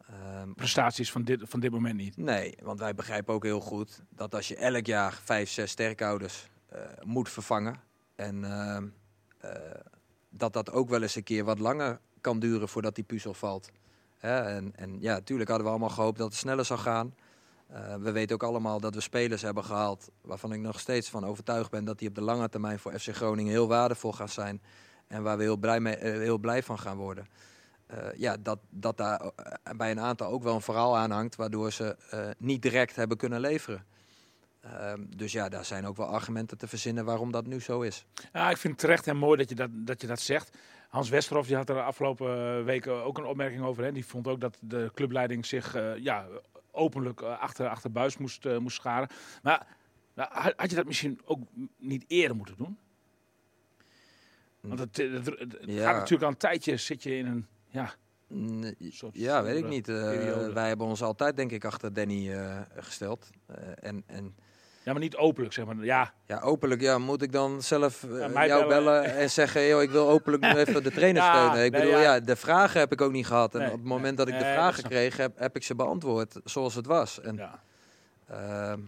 Ehm, 0.09 0.53
Prestaties 0.53 1.13
van 1.13 1.23
dit, 1.23 1.41
van 1.45 1.61
dit 1.61 1.71
moment 1.71 1.97
niet. 1.97 2.17
Nee, 2.17 2.55
want 2.63 2.79
wij 2.79 2.95
begrijpen 2.95 3.35
ook 3.35 3.43
heel 3.45 3.61
goed 3.61 4.03
dat 4.09 4.35
als 4.35 4.49
je 4.49 4.57
elk 4.57 4.87
jaar 4.87 5.21
vijf, 5.25 5.51
zes 5.51 5.71
sterkhouders 5.71 6.49
eh, 6.69 6.81
moet 7.03 7.29
vervangen 7.29 7.81
en 8.15 8.45
ehm, 8.45 8.87
eh, 9.39 9.51
dat 10.31 10.53
dat 10.53 10.71
ook 10.71 10.89
wel 10.89 11.03
eens 11.03 11.15
een 11.15 11.23
keer 11.23 11.45
wat 11.45 11.59
langer 11.59 12.01
kan 12.21 12.39
duren 12.39 12.69
voordat 12.69 12.95
die 12.95 13.05
puzzel 13.05 13.35
valt. 13.35 13.71
Hè, 14.19 14.41
en, 14.41 14.73
en 14.77 15.01
ja, 15.01 15.13
natuurlijk 15.13 15.49
hadden 15.49 15.67
we 15.67 15.73
allemaal 15.73 15.95
gehoopt 15.95 16.19
dat 16.19 16.29
het 16.29 16.37
sneller 16.37 16.65
zou 16.65 16.81
gaan. 16.81 17.15
Eh, 17.67 17.95
we 17.95 18.13
weten 18.13 18.35
ook 18.35 18.43
allemaal 18.43 18.81
dat 18.81 18.95
we 18.95 19.01
spelers 19.01 19.43
hebben 19.43 19.65
gehaald 19.65 20.11
waarvan 20.21 20.53
ik 20.53 20.61
nog 20.61 20.81
steeds 20.81 21.11
van 21.11 21.25
overtuigd 21.25 21.71
ben 21.71 21.85
dat 21.85 21.99
die 21.99 22.09
op 22.09 22.15
de 22.15 22.21
lange 22.21 22.49
termijn 22.49 22.79
voor 22.79 22.99
FC 22.99 23.15
Groningen 23.15 23.53
heel 23.53 23.69
waardevol 23.69 24.13
gaan 24.13 24.29
zijn. 24.29 24.63
En 25.07 25.23
waar 25.23 25.37
we 25.37 25.43
heel 25.43 25.57
blij, 25.57 25.81
mee, 25.81 25.97
heel 25.99 26.39
blij 26.39 26.63
van 26.63 26.79
gaan 26.79 26.97
worden. 26.97 27.27
Eh, 27.87 27.99
ja, 28.17 28.37
dat, 28.37 28.59
dat 28.71 28.97
daar 28.97 29.21
eh, 29.21 29.77
bij 29.77 29.91
een 29.91 30.01
aantal 30.01 30.31
ook 30.31 30.43
wel 30.43 30.55
een 30.55 30.61
verhaal 30.61 30.97
aan 30.97 31.11
hangt, 31.11 31.37
waardoor 31.37 31.73
ze 31.73 31.97
eh, 32.11 32.29
niet 32.39 32.63
direct 32.63 32.97
hebben 32.97 33.17
kunnen 33.17 33.41
leveren. 33.41 33.85
Ehm, 34.61 35.05
dus 35.17 35.33
ja, 35.33 35.49
daar 35.49 35.65
zijn 35.65 35.87
ook 35.87 35.97
wel 35.97 36.07
argumenten 36.07 36.59
te 36.59 36.69
verzinnen 36.69 37.05
waarom 37.05 37.33
dat 37.33 37.47
nu 37.47 37.61
zo 37.61 37.81
is. 37.81 38.05
Ja, 38.33 38.51
ik 38.51 38.57
vind 38.57 38.73
het 38.73 38.83
terecht 38.83 39.07
en 39.07 39.17
mooi 39.17 39.39
dat 39.39 39.49
je 39.49 39.55
dat, 39.55 39.69
dat, 39.73 40.01
je 40.01 40.07
dat 40.07 40.21
zegt. 40.21 40.57
Hans 40.89 41.09
Westerhof 41.09 41.47
die 41.47 41.57
had 41.57 41.69
er 41.69 41.75
de 41.75 41.83
afgelopen 41.83 42.65
weken 42.65 43.05
ook 43.05 43.19
een 43.19 43.25
opmerking 43.25 43.63
over. 43.63 43.85
Hè. 43.85 43.93
Die 43.93 44.07
vond 44.07 44.27
ook 44.27 44.41
dat 44.41 44.59
de 44.61 44.91
clubleiding 44.95 45.47
zich 45.47 45.77
ja, 45.97 46.27
openlijk 46.71 47.23
achter, 47.23 47.69
achter 47.69 47.93
buis 47.93 48.17
moest, 48.17 48.59
moest 48.59 48.77
scharen. 48.77 49.09
Maar 49.43 49.67
nou, 50.15 50.29
had 50.33 50.53
had 50.57 50.71
je 50.71 50.77
dat 50.77 50.87
misschien 50.87 51.21
ook 51.25 51.41
niet 51.77 52.05
eerder 52.09 52.37
moeten 52.37 52.57
doen? 52.57 52.79
Want 54.61 54.79
het, 54.79 54.97
het, 54.97 55.27
het- 55.27 55.39
het 55.39 55.57
Ja. 55.67 55.85
gaat 55.85 55.95
natuurlijk 55.95 56.23
al 56.23 56.29
een 56.29 56.37
tijdje, 56.37 56.77
zit 56.77 57.03
je 57.03 57.17
in 57.17 57.27
een... 57.27 57.47
Ja, 57.75 57.95
soort 58.91 59.15
Ja, 59.17 59.43
weet 59.43 59.57
ik 59.57 59.69
niet. 59.69 59.89
Eh, 59.89 59.95
wij 60.53 60.69
hebben 60.69 60.87
ons 60.87 61.03
altijd, 61.03 61.37
denk 61.37 61.51
ik, 61.53 61.65
achter 61.65 61.93
Danny 61.93 62.33
eh, 62.33 62.61
gesteld. 62.77 63.31
Eh, 63.47 63.57
en, 63.81 64.03
en 64.07 64.35
Ja, 64.85 64.93
maar 64.93 65.01
niet 65.01 65.17
openlijk, 65.17 65.53
zeg 65.55 65.65
maar. 65.65 65.85
Ja, 65.85 66.15
ja, 66.27 66.41
openlijk 66.41 66.81
ja, 66.81 66.99
moet 66.99 67.23
ik 67.23 67.33
dan 67.33 67.63
zelf 67.63 68.03
Ja, 68.03 68.47
jou 68.47 68.49
bellen. 68.49 68.69
bellen 68.69 69.05
en 69.15 69.31
zeggen... 69.31 69.67
Joh, 69.67 69.83
ik 69.83 69.91
wil 69.91 70.09
openlijk 70.09 70.43
nu 70.43 70.59
even 70.61 70.83
de 70.83 70.91
trainer 70.99 71.23
Ja, 71.23 71.35
steunen. 71.35 71.65
Ik 71.65 71.73
nee, 71.73 71.81
bedoel, 71.81 72.01
ja. 72.01 72.21
de 72.21 72.37
vragen 72.37 72.81
heb 72.81 72.93
ik 72.93 73.01
ook 73.01 73.13
niet 73.13 73.27
gehad. 73.27 73.55
En 73.55 73.61
Nee, 73.61 73.71
op 73.71 73.77
het 73.79 73.87
moment 73.87 74.17
dat 74.17 74.29
ik 74.29 74.39
de 74.39 74.45
nee, 74.45 74.53
vragen 74.53 74.83
kreeg, 74.85 75.17
heb, 75.17 75.39
heb 75.39 75.57
ik 75.57 75.63
ze 75.63 75.75
beantwoord 75.75 76.41
zoals 76.45 76.75
het 76.75 76.87
was. 76.87 77.21
En, 77.21 77.37
ja. 77.37 77.63
ehm. 78.29 78.81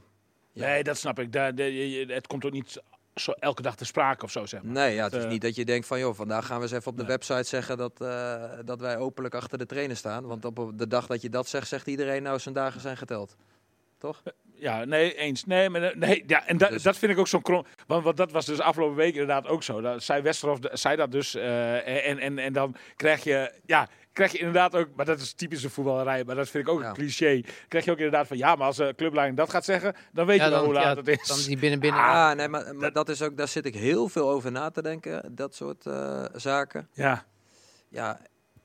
Nee, 0.53 0.83
dat 0.83 0.97
snap 0.97 1.19
ik. 1.19 1.33
Daar, 1.33 1.55
de- 1.55 2.05
het 2.09 2.27
komt 2.27 2.45
ook 2.45 2.53
niet 2.53 2.83
zo 3.21 3.33
elke 3.33 3.63
dag 3.63 3.77
te 3.77 3.85
sprake 3.85 4.25
of 4.25 4.31
zo, 4.31 4.47
zeg 4.47 4.63
maar. 4.63 4.73
Nee, 4.73 4.95
ja, 4.95 5.05
het 5.05 5.13
is 5.15 5.25
eh, 5.25 5.31
niet 5.31 5.41
dat 5.43 5.55
je 5.55 5.65
denkt 5.65 5.87
van... 5.87 5.99
joh, 5.99 6.15
vandaag 6.15 6.47
gaan 6.47 6.57
we 6.57 6.63
eens 6.63 6.73
even 6.73 6.87
op 6.91 6.97
de 6.97 7.03
Nee. 7.03 7.11
website 7.13 7.43
zeggen... 7.43 7.77
Dat, 7.77 8.01
eh, 8.01 8.43
dat 8.65 8.81
wij 8.81 8.97
openlijk 8.99 9.35
achter 9.35 9.59
de 9.59 9.67
trainer 9.67 9.97
staan. 9.97 10.27
Want 10.27 10.45
op 10.45 10.73
de 10.75 10.87
dag 10.87 11.07
dat 11.07 11.23
je 11.23 11.29
dat 11.31 11.49
zegt, 11.49 11.69
zegt 11.69 11.87
iedereen... 11.87 12.23
nou, 12.23 12.39
zijn 12.39 12.55
dagen 12.55 12.81
zijn 12.81 12.97
geteld. 12.97 13.37
Toch? 13.99 14.23
Ja, 14.55 14.85
nee, 14.85 15.15
eens. 15.15 15.45
Nee, 15.45 15.69
maar, 15.71 15.83
eh, 15.83 15.97
nee 15.97 16.25
ja, 16.27 16.47
en 16.47 16.57
da- 16.57 16.69
Dus- 16.69 16.83
dat 16.83 16.97
vind 16.97 17.13
ik 17.13 17.19
ook 17.19 17.29
zo'n 17.29 17.43
krom. 17.43 17.65
Want, 17.87 18.05
want 18.05 18.17
dat 18.17 18.33
was 18.33 18.47
dus 18.47 18.61
afgelopen 18.61 18.97
week 18.97 19.13
inderdaad 19.13 19.47
ook 19.47 19.63
zo. 19.63 19.81
Dat 19.81 20.03
zei 20.03 20.23
Westerhof 20.23 20.59
zei 20.73 20.97
dat 20.97 21.13
dus. 21.13 21.35
eh, 21.35 22.09
en, 22.09 22.19
en, 22.19 22.39
en 22.39 22.53
dan 22.53 22.77
krijg 22.97 23.25
je, 23.25 23.53
ja, 23.67 23.89
krijg 24.17 24.33
je 24.33 24.39
inderdaad 24.39 24.75
ook, 24.75 24.89
maar 24.97 25.05
dat 25.07 25.21
is 25.21 25.33
typische 25.33 25.71
voetballerij, 25.71 26.25
maar 26.25 26.35
dat 26.35 26.49
vind 26.49 26.67
ik 26.67 26.73
ook 26.73 26.81
Ja. 26.81 26.89
een 26.89 26.95
cliché. 26.95 27.43
Krijg 27.69 27.85
je 27.85 27.91
ook 27.91 27.97
inderdaad 27.97 28.27
van, 28.27 28.37
ja, 28.37 28.55
maar 28.55 28.67
als 28.67 28.77
de 28.77 28.93
clubleiding 28.97 29.39
dat 29.39 29.51
gaat 29.51 29.65
zeggen, 29.65 29.95
dan 30.13 30.27
weet 30.27 30.39
Ja, 30.39 30.45
je 30.45 30.51
wel 30.51 30.65
hoe 30.65 30.73
laat 30.73 30.97
het 30.97 31.09
is. 31.09 31.27
dan 31.29 31.39
die 31.47 31.59
binnen 31.59 31.81
binnen. 31.81 32.01
Ah, 32.01 32.37
nee, 32.37 32.49
maar, 32.49 32.77
maar 32.77 32.93
dat 32.93 33.09
is 33.09 33.23
ook, 33.23 33.37
daar 33.37 33.49
zit 33.49 33.65
ik 33.67 33.75
heel 33.75 34.09
veel 34.09 34.29
over 34.31 34.53
na 34.53 34.71
te 34.71 34.83
denken. 34.83 35.35
Dat 35.35 35.55
soort 35.55 35.87
eh, 35.87 36.25
zaken. 36.35 36.89
Ja, 36.93 37.27
Ja, 37.89 38.21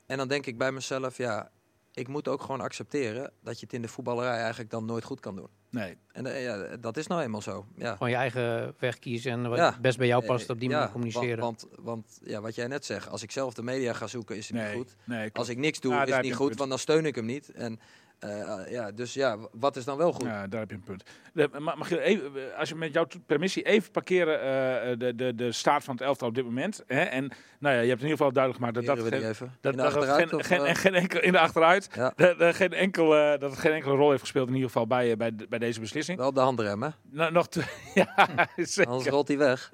en 0.06 0.16
dan 0.18 0.28
denk 0.28 0.46
ik 0.46 0.58
bij 0.58 0.72
mezelf, 0.72 1.16
ja, 1.16 1.50
ik 1.94 2.08
moet 2.08 2.28
ook 2.28 2.40
gewoon 2.42 2.60
accepteren 2.60 3.32
dat 3.42 3.58
je 3.60 3.64
het 3.66 3.74
in 3.74 3.82
de 3.82 3.88
voetballerij 3.88 4.38
eigenlijk 4.38 4.70
dan 4.70 4.84
nooit 4.84 5.04
goed 5.04 5.20
kan 5.20 5.36
doen. 5.36 5.48
Nee. 5.72 5.96
En 6.12 6.26
eh, 6.26 6.42
ja, 6.42 6.76
dat 6.76 6.96
is 6.96 7.06
nou 7.06 7.22
eenmaal 7.22 7.40
zo. 7.42 7.66
Ja. 7.76 7.92
Gewoon 7.92 8.10
je 8.10 8.16
eigen 8.16 8.74
weg 8.78 8.98
kiezen 8.98 9.32
en 9.32 9.48
wat 9.48 9.58
Ja. 9.58 9.76
best 9.80 9.98
bij 9.98 10.06
jou 10.06 10.24
past, 10.24 10.44
Eh, 10.44 10.50
op 10.54 10.60
die 10.60 10.68
ja, 10.68 10.76
manier 10.76 10.92
communiceren. 10.92 11.38
Want, 11.38 11.66
want, 11.70 11.84
want 11.84 12.20
ja, 12.24 12.40
wat 12.40 12.54
jij 12.54 12.66
net 12.66 12.84
zegt, 12.84 13.08
als 13.08 13.22
ik 13.22 13.30
zelf 13.30 13.54
de 13.54 13.62
media 13.62 13.92
ga 13.92 14.06
zoeken, 14.06 14.36
is 14.36 14.48
het 14.48 14.56
Nee, 14.56 14.66
niet 14.66 14.76
goed. 14.76 14.96
nee. 15.04 15.30
Als 15.32 15.48
ik 15.48 15.56
niks 15.58 15.80
doe, 15.80 15.92
Ja, 15.92 16.04
is 16.04 16.12
het 16.14 16.22
niet 16.22 16.34
goed, 16.34 16.56
want 16.56 16.70
dan 16.70 16.78
steun 16.78 17.06
ik 17.06 17.14
hem 17.14 17.24
niet. 17.24 17.48
En, 17.52 17.80
eh, 18.22 18.70
ja, 18.70 18.90
dus 18.90 19.14
ja, 19.14 19.36
wat 19.52 19.76
is 19.76 19.84
dan 19.84 19.96
wel 19.96 20.12
goed? 20.12 20.26
Ja, 20.26 20.46
daar 20.46 20.60
heb 20.60 20.70
je 20.70 20.76
een 20.76 20.82
punt. 20.82 21.02
De, 21.32 21.48
mag 21.58 21.88
je 21.88 22.00
even, 22.00 22.50
eh, 22.52 22.58
als 22.58 22.68
je 22.68 22.74
met 22.74 22.92
jouw 22.94 23.06
permissie 23.26 23.62
even 23.62 23.90
parkeren 23.90 24.40
eh, 24.40 24.98
de, 24.98 25.14
de, 25.14 25.34
de 25.34 25.52
staat 25.52 25.84
van 25.84 25.94
het 25.94 26.02
elftal 26.02 26.28
op 26.28 26.34
dit 26.34 26.44
moment. 26.44 26.82
Hè? 26.86 27.00
En 27.02 27.32
nou 27.58 27.74
ja, 27.74 27.80
je 27.80 27.88
hebt 27.88 28.02
in 28.02 28.08
ieder 28.08 28.16
geval 28.16 28.32
duidelijk 28.32 28.64
gemaakt 28.64 28.74
dat 28.74 28.96
dat, 28.96 29.04
Heren 29.04 29.34
geen- 29.34 29.48
dat, 29.60 29.76
dat 29.76 29.92
geen, 29.92 30.32
of, 30.32 30.46
geen, 30.46 30.64
eh? 30.64 30.74
geen 30.74 30.94
enkel, 30.94 31.20
in 31.20 31.32
de 31.32 31.38
achteruit. 31.38 31.88
Ja. 31.94 32.12
Dat, 32.16 32.38
dat 32.38 32.54
geen 32.54 32.72
enkel, 32.72 33.16
eh, 33.16 33.38
dat 33.40 33.50
het 33.50 33.58
geen 33.58 33.72
enkele 33.72 33.94
rol 33.94 34.08
heeft 34.10 34.20
gespeeld 34.20 34.48
in 34.48 34.54
ieder 34.54 34.70
geval 34.70 34.86
bij, 34.86 35.10
eh, 35.10 35.16
bij, 35.16 35.34
bij 35.48 35.58
deze 35.58 35.80
beslissing. 35.80 36.18
Wel 36.18 36.32
de 36.32 36.40
handrem, 36.40 36.82
hè? 36.82 36.88
Nou, 37.10 37.32
nog, 37.32 37.46
ja, 37.94 38.14
zeker. 38.56 38.90
Anders 38.90 39.08
rolt 39.10 39.28
hij 39.28 39.38
weg. 39.38 39.70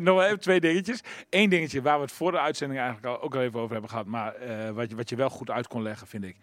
nog 0.00 0.22
even 0.22 0.40
twee 0.40 0.60
dingetjes. 0.60 1.00
Eén 1.30 1.50
dingetje 1.50 1.82
waar 1.82 1.96
we 1.96 2.02
het 2.02 2.12
voor 2.12 2.32
de 2.32 2.40
uitzending 2.40 2.80
eigenlijk 2.80 3.14
al, 3.16 3.22
ook 3.22 3.34
al 3.34 3.40
even 3.40 3.60
over 3.60 3.72
hebben 3.72 3.90
gehad. 3.90 4.06
Maar 4.06 4.34
eh, 4.34 4.70
wat, 4.70 4.90
je, 4.90 4.96
wat 4.96 5.08
je 5.08 5.16
wel 5.16 5.30
goed 5.30 5.50
uit 5.50 5.66
kon 5.68 5.82
leggen, 5.82 6.06
vind 6.06 6.24
ik. 6.24 6.36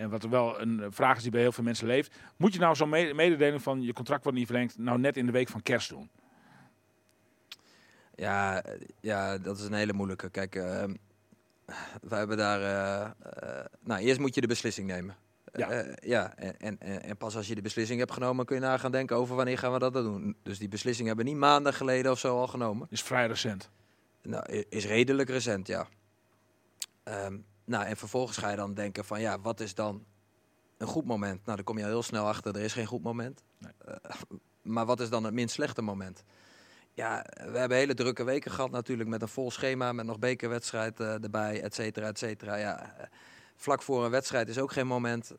En 0.00 0.10
wat 0.10 0.22
er 0.22 0.30
wel 0.30 0.60
een 0.60 0.92
vraag 0.92 1.16
is 1.16 1.22
die 1.22 1.30
bij 1.30 1.40
heel 1.40 1.52
veel 1.52 1.64
mensen 1.64 1.86
leeft. 1.86 2.16
Moet 2.36 2.52
je 2.52 2.58
nou 2.58 2.74
zo'n 2.74 2.88
me- 2.88 3.12
mededeling 3.14 3.62
van 3.62 3.82
je 3.82 3.92
contract 3.92 4.22
wordt 4.22 4.38
niet 4.38 4.46
verlengd, 4.46 4.78
nou 4.78 4.98
net 4.98 5.16
in 5.16 5.26
de 5.26 5.32
week 5.32 5.48
van 5.48 5.62
kerst 5.62 5.88
doen? 5.88 6.10
Ja, 8.14 8.64
ja, 9.00 9.38
dat 9.38 9.58
is 9.58 9.64
een 9.64 9.72
hele 9.72 9.92
moeilijke. 9.92 10.30
Kijk, 10.30 10.54
eh, 10.54 10.84
we 12.02 12.14
hebben 12.14 12.36
daar... 12.36 12.60
eh, 12.60 13.10
eh, 13.60 13.64
nou, 13.80 14.00
eerst 14.00 14.20
moet 14.20 14.34
je 14.34 14.40
de 14.40 14.46
beslissing 14.46 14.86
nemen. 14.86 15.16
Ja. 15.52 15.84
Ja, 16.02 16.34
en, 16.36 16.58
en, 16.58 17.02
en 17.02 17.16
pas 17.16 17.36
als 17.36 17.48
je 17.48 17.54
de 17.54 17.62
beslissing 17.62 17.98
hebt 17.98 18.12
genomen, 18.12 18.44
kun 18.44 18.56
je 18.56 18.62
na 18.62 18.76
gaan 18.76 18.92
denken 18.92 19.16
over 19.16 19.36
wanneer 19.36 19.58
gaan 19.58 19.72
we 19.72 19.78
dat 19.78 19.92
doen. 19.92 20.36
Dus 20.42 20.58
die 20.58 20.68
beslissing 20.68 21.06
hebben 21.06 21.24
we 21.24 21.30
niet 21.30 21.40
maanden 21.40 21.74
geleden 21.74 22.10
of 22.10 22.18
zo 22.18 22.38
al 22.38 22.46
genomen. 22.46 22.86
Is 22.90 23.02
vrij 23.02 23.26
recent. 23.26 23.70
Nou, 24.22 24.64
is 24.68 24.86
redelijk 24.86 25.28
recent, 25.28 25.66
ja. 25.66 25.86
Ehm, 27.02 27.38
nou, 27.70 27.84
en 27.84 27.96
vervolgens 27.96 28.36
ga 28.36 28.50
je 28.50 28.56
dan 28.56 28.74
denken 28.74 29.04
van, 29.04 29.20
ja, 29.20 29.40
wat 29.40 29.60
is 29.60 29.74
dan 29.74 30.04
een 30.76 30.86
goed 30.86 31.04
moment? 31.04 31.44
Nou, 31.44 31.56
dan 31.56 31.64
kom 31.64 31.78
je 31.78 31.84
al 31.84 31.90
heel 31.90 32.02
snel 32.02 32.26
achter, 32.26 32.56
er 32.56 32.62
is 32.62 32.72
geen 32.72 32.86
goed 32.86 33.02
moment. 33.02 33.42
Nee. 33.58 33.72
Eh, 33.84 33.94
maar 34.62 34.86
wat 34.86 35.00
is 35.00 35.10
dan 35.10 35.24
het 35.24 35.34
minst 35.34 35.54
slechte 35.54 35.82
moment? 35.82 36.24
Ja, 36.92 37.26
we 37.34 37.58
hebben 37.58 37.78
hele 37.78 37.94
drukke 37.94 38.24
weken 38.24 38.50
gehad 38.50 38.70
natuurlijk 38.70 39.08
met 39.08 39.22
een 39.22 39.28
vol 39.28 39.50
schema, 39.50 39.92
met 39.92 40.06
nog 40.06 40.18
bekerwedstrijd 40.18 41.00
eh, 41.00 41.22
erbij, 41.22 41.62
et 41.62 41.74
cetera, 41.74 42.06
et 42.06 42.18
cetera. 42.18 42.54
Ja, 42.56 42.96
eh, 42.96 43.06
vlak 43.56 43.82
voor 43.82 44.04
een 44.04 44.10
wedstrijd 44.10 44.48
is 44.48 44.58
ook 44.58 44.72
geen 44.72 44.86
moment. 44.86 45.32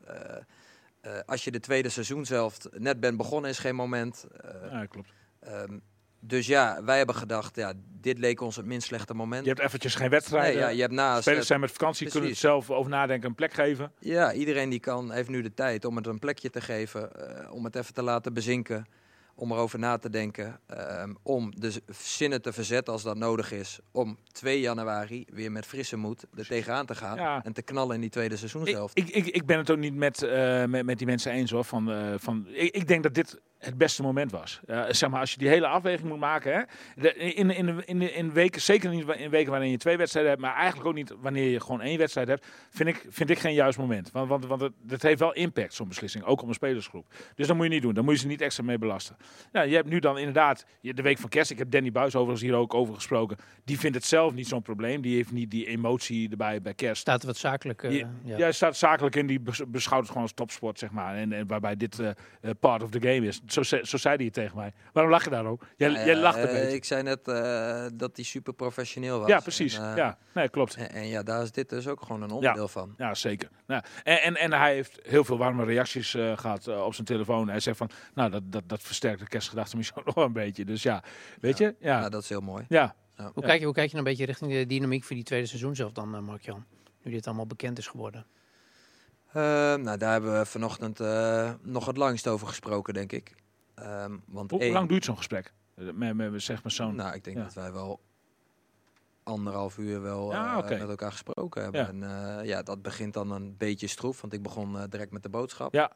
Als 1.26 1.44
je 1.44 1.52
de 1.52 1.60
tweede 1.60 1.90
seizoenshelft 1.90 2.68
net 2.72 3.00
bent 3.00 3.18
begonnen 3.18 3.50
is 3.50 3.60
geen 3.60 3.76
moment. 3.76 4.26
Ja, 4.70 4.86
klopt. 4.86 5.10
Ehm, 5.40 5.78
dus 6.22 6.48
ja, 6.48 6.84
wij 6.84 6.98
hebben 6.98 7.16
gedacht, 7.16 7.56
ja, 7.56 7.74
dit 8.02 8.18
leek 8.20 8.42
ons 8.42 8.56
het 8.56 8.66
minst 8.66 8.88
slechte 8.88 9.14
moment. 9.14 9.44
Je 9.44 9.50
hebt 9.50 9.62
eventjes 9.62 9.96
geen 9.96 10.10
wedstrijd. 10.10 10.54
nee, 10.54 10.64
ja, 10.64 10.70
je 10.70 10.82
hebt 10.82 10.94
naast. 10.94 11.22
Spelers 11.22 11.48
zijn 11.48 11.60
met 11.60 11.72
vakantie, 11.72 12.10
kunnen 12.10 12.30
het 12.30 12.38
zelf 12.40 12.70
over 12.70 12.92
nadenken, 12.92 13.30
een 13.30 13.36
plek 13.36 13.54
geven. 13.54 13.92
Ja, 14.00 14.34
iedereen 14.34 14.70
die 14.70 14.80
kan, 14.80 15.12
heeft 15.12 15.30
nu 15.30 15.42
de 15.42 15.54
tijd 15.54 15.86
om 15.86 15.96
het 15.96 16.08
een 16.08 16.20
plekje 16.20 16.50
te 16.50 16.62
geven, 16.62 17.16
eh, 17.46 17.54
om 17.54 17.64
het 17.64 17.76
even 17.76 17.94
te 17.94 18.02
laten 18.04 18.34
bezinken, 18.34 18.86
om 19.36 19.52
erover 19.52 19.80
na 19.80 19.98
te 19.98 20.10
denken, 20.10 20.60
ehm, 20.68 21.14
om 21.24 21.52
de 21.60 21.82
zinnen 21.92 22.42
te 22.42 22.54
verzetten 22.54 22.94
als 22.94 23.04
dat 23.04 23.18
nodig 23.18 23.52
is, 23.52 23.80
om 23.92 24.18
2 24.32 24.60
januari 24.60 25.26
weer 25.34 25.52
met 25.52 25.66
frisse 25.66 25.96
moed 25.98 26.26
er 26.38 26.48
tegenaan 26.48 26.86
te 26.86 26.96
gaan 26.96 27.18
Ja. 27.18 27.44
en 27.44 27.54
te 27.54 27.62
knallen 27.62 27.96
in 27.96 28.02
die 28.02 28.10
tweede 28.10 28.38
seizoenshelft. 28.38 28.98
ik, 28.98 29.10
ik, 29.10 29.26
ik 29.28 29.46
ben 29.46 29.58
het 29.58 29.72
ook 29.72 29.78
niet 29.78 29.96
met, 29.96 30.24
eh, 30.24 30.66
met, 30.66 30.86
met 30.86 30.98
die 30.98 31.08
mensen 31.08 31.32
eens 31.32 31.52
hoor. 31.52 31.64
Van, 31.64 31.92
eh, 31.92 32.14
van, 32.18 32.48
ik, 32.52 32.76
ik 32.76 32.88
denk 32.88 33.04
dat 33.04 33.14
dit 33.14 33.40
het 33.62 33.78
beste 33.78 34.02
moment 34.02 34.32
was. 34.32 34.60
Eh, 34.68 34.84
zeg 34.90 35.10
maar, 35.10 35.20
als 35.20 35.32
je 35.32 35.38
die 35.38 35.48
hele 35.48 35.68
afweging 35.68 36.10
moet 36.10 36.20
maken. 36.20 36.54
Hè, 36.54 36.62
de, 37.02 37.14
in, 37.14 37.50
in, 37.50 37.88
in, 37.88 38.16
in, 38.16 38.34
weken, 38.34 38.62
zeker 38.62 38.90
niet 38.90 39.08
in 39.18 39.30
weken 39.30 39.52
waarin 39.52 39.70
je 39.70 39.78
twee 39.78 39.98
wedstrijden 39.98 40.32
hebt, 40.32 40.44
maar 40.44 40.56
eigenlijk 40.56 40.88
ook 40.88 40.94
niet 40.96 41.14
wanneer 41.22 41.50
je 41.50 41.60
gewoon 41.60 41.82
één 41.82 41.98
wedstrijd 41.98 42.28
hebt, 42.28 42.48
vind 42.70 42.90
ik, 42.90 43.06
vind 43.10 43.30
ik 43.30 43.40
geen 43.40 43.54
juist 43.54 43.78
moment. 43.78 44.12
Want, 44.12 44.30
want, 44.30 44.46
want 44.46 44.62
het, 44.62 44.74
het 44.88 45.02
heeft 45.02 45.20
wel 45.20 45.34
impact, 45.34 45.74
zo'n 45.74 45.88
beslissing, 45.88 46.24
ook 46.24 46.42
op 46.42 46.48
een 46.48 46.54
spelersgroep. 46.54 47.06
Dus 47.36 47.48
dat 47.48 47.56
moet 47.56 47.66
je 47.66 47.72
niet 47.72 47.82
doen. 47.82 47.94
Daar 47.94 48.04
moet 48.04 48.14
je 48.14 48.20
ze 48.20 48.28
niet 48.28 48.42
extra 48.42 48.64
mee 48.64 48.78
belasten. 48.78 49.18
Ja, 49.52 49.62
je 49.62 49.76
hebt 49.76 49.90
nu 49.90 50.00
dan 50.00 50.18
inderdaad 50.18 50.66
de 50.82 51.02
week 51.02 51.18
van 51.18 51.30
kerst. 51.30 51.52
Ik 51.52 51.58
heb 51.58 51.72
Danny 51.72 51.92
Buis 51.92 52.16
overigens 52.16 52.42
hier 52.42 52.56
ook 52.56 52.74
over 52.74 52.94
gesproken. 52.96 53.38
Die 53.66 53.80
vindt 53.80 53.96
het 53.96 54.06
zelf 54.06 54.34
niet 54.34 54.48
zo'n 54.48 54.62
probleem. 54.62 55.02
Die 55.02 55.16
heeft 55.16 55.32
niet 55.32 55.52
die 55.52 55.68
emotie 55.68 56.30
erbij 56.30 56.62
bij 56.62 56.74
kerst. 56.74 57.02
Staat 57.02 57.22
er 57.22 57.28
wat 57.28 57.38
zakelijk. 57.38 57.84
eh, 57.84 57.98
Ja, 57.98 58.10
ja. 58.38 58.52
Staat 58.52 58.78
zakelijk 58.78 59.16
in, 59.16 59.28
die 59.28 59.40
bes- 59.40 59.62
beschouwt 59.68 60.00
het 60.02 60.08
gewoon 60.08 60.24
als 60.24 60.34
topsport, 60.34 60.80
zeg 60.80 60.92
maar. 60.92 61.16
En, 61.16 61.34
en 61.34 61.48
waarbij 61.48 61.76
dit 61.78 62.00
eh, 62.00 62.10
part 62.60 62.84
of 62.84 62.90
the 62.90 63.00
game 63.02 63.28
is. 63.28 63.42
Zo, 63.52 63.64
ze- 63.64 63.82
zo 63.84 63.98
zei 63.98 64.16
hij 64.16 64.26
het 64.26 64.34
tegen 64.34 64.58
mij. 64.58 64.74
Waarom 64.94 65.12
lach 65.12 65.24
je 65.24 65.30
daar 65.30 65.46
ook? 65.46 65.66
Jij, 65.78 65.92
jij 65.92 66.16
lacht 66.16 66.38
een 66.38 66.48
eh, 66.48 66.54
beetje. 66.54 66.76
Ik 66.76 66.86
zei 66.86 67.04
net 67.04 67.28
eh, 67.28 67.86
dat 67.94 68.12
hij 68.16 68.26
super 68.26 68.54
professioneel 68.54 69.20
was. 69.20 69.28
Ja, 69.28 69.40
precies. 69.40 69.78
En, 69.78 69.90
eh, 69.92 69.96
ja, 69.98 70.18
nee, 70.34 70.50
klopt. 70.50 70.76
En, 70.76 70.90
en 70.92 71.08
ja, 71.08 71.24
daar 71.24 71.42
is 71.42 71.52
dit 71.52 71.70
dus 71.70 71.88
ook 71.88 72.02
gewoon 72.02 72.22
een 72.22 72.32
onderdeel 72.32 72.68
van. 72.68 72.94
Ja, 72.98 73.14
zeker. 73.14 73.50
Nou, 73.68 73.84
en, 74.04 74.22
en, 74.22 74.36
en 74.36 74.54
hij 74.54 74.74
heeft 74.74 75.00
heel 75.04 75.24
veel 75.24 75.38
warme 75.38 75.66
reacties 75.66 76.14
eh, 76.14 76.38
gehad 76.38 76.68
eh, 76.68 76.86
op 76.86 76.94
zijn 76.94 77.08
telefoon. 77.08 77.50
Hij 77.50 77.60
zegt 77.60 77.78
van, 77.78 77.90
nou, 78.14 78.30
dat, 78.32 78.42
dat, 78.52 78.64
dat 78.70 78.82
versterkt 78.82 79.20
de 79.20 79.28
kerstgedachte 79.28 79.78
misschien 79.78 80.02
nog 80.06 80.16
wel 80.16 80.26
een 80.26 80.34
beetje. 80.34 80.66
Dus 80.66 80.84
ja, 80.84 81.04
weet 81.42 81.58
je? 81.58 81.76
Ja, 81.80 82.00
Ja, 82.00 82.10
dat 82.10 82.24
is 82.24 82.30
heel 82.30 82.42
mooi. 82.42 82.66
ja. 82.70 82.96
Hoe, 83.16 83.32
Ja. 83.36 83.48
kijk 83.48 83.60
je, 83.60 83.66
hoe 83.66 83.74
kijk 83.74 83.88
je 83.90 83.96
nou 83.96 84.06
een 84.08 84.12
beetje 84.12 84.26
richting 84.26 84.52
de 84.52 84.66
dynamiek 84.66 85.04
voor 85.04 85.16
die 85.16 85.26
tweede 85.26 85.46
seizoen 85.48 85.76
zelf 85.76 85.92
dan, 85.92 86.24
Mark-Jan? 86.24 86.66
Nu 87.04 87.12
dit 87.12 87.26
allemaal 87.28 87.48
bekend 87.48 87.78
is 87.78 87.88
geworden. 87.88 88.26
Ehm, 89.34 89.82
nou, 89.82 89.98
daar 89.98 90.12
hebben 90.12 90.40
we 90.40 90.46
vanochtend 90.46 91.00
eh, 91.00 91.52
nog 91.62 91.86
het 91.86 91.98
langst 91.98 92.28
over 92.28 92.48
gesproken, 92.48 92.94
denk 92.94 93.12
ik. 93.12 93.36
Ehm, 93.82 94.18
want 94.26 94.52
Hoe 94.52 94.60
één- 94.60 94.74
lang 94.74 94.90
duurt 94.90 95.06
zo'n 95.06 95.18
gesprek? 95.18 95.54
Eh, 95.76 95.86
Met, 95.94 96.16
met, 96.16 96.42
zeg 96.42 96.64
maar 96.64 96.72
zo'n... 96.72 96.96
Nou, 96.96 97.16
ik 97.16 97.24
denk 97.24 97.38
Ja. 97.38 97.44
dat 97.44 97.54
wij 97.54 97.72
wel 97.72 98.00
anderhalf 99.24 99.78
uur 99.78 100.02
wel 100.02 100.32
Ja, 100.32 100.64
eh, 100.64 100.80
met 100.80 100.90
elkaar 100.90 101.12
gesproken 101.12 101.62
hebben. 101.64 101.82
Ja. 101.82 101.88
En 101.88 102.38
eh, 102.40 102.46
ja, 102.46 102.64
dat 102.64 102.82
begint 102.82 103.14
dan 103.14 103.32
een 103.32 103.58
beetje 103.58 103.88
stroef, 103.88 104.22
want 104.22 104.34
ik 104.34 104.42
begon 104.42 104.86
direct 104.90 105.12
met 105.12 105.24
de 105.24 105.30
boodschap. 105.30 105.74
Ja. 105.74 105.92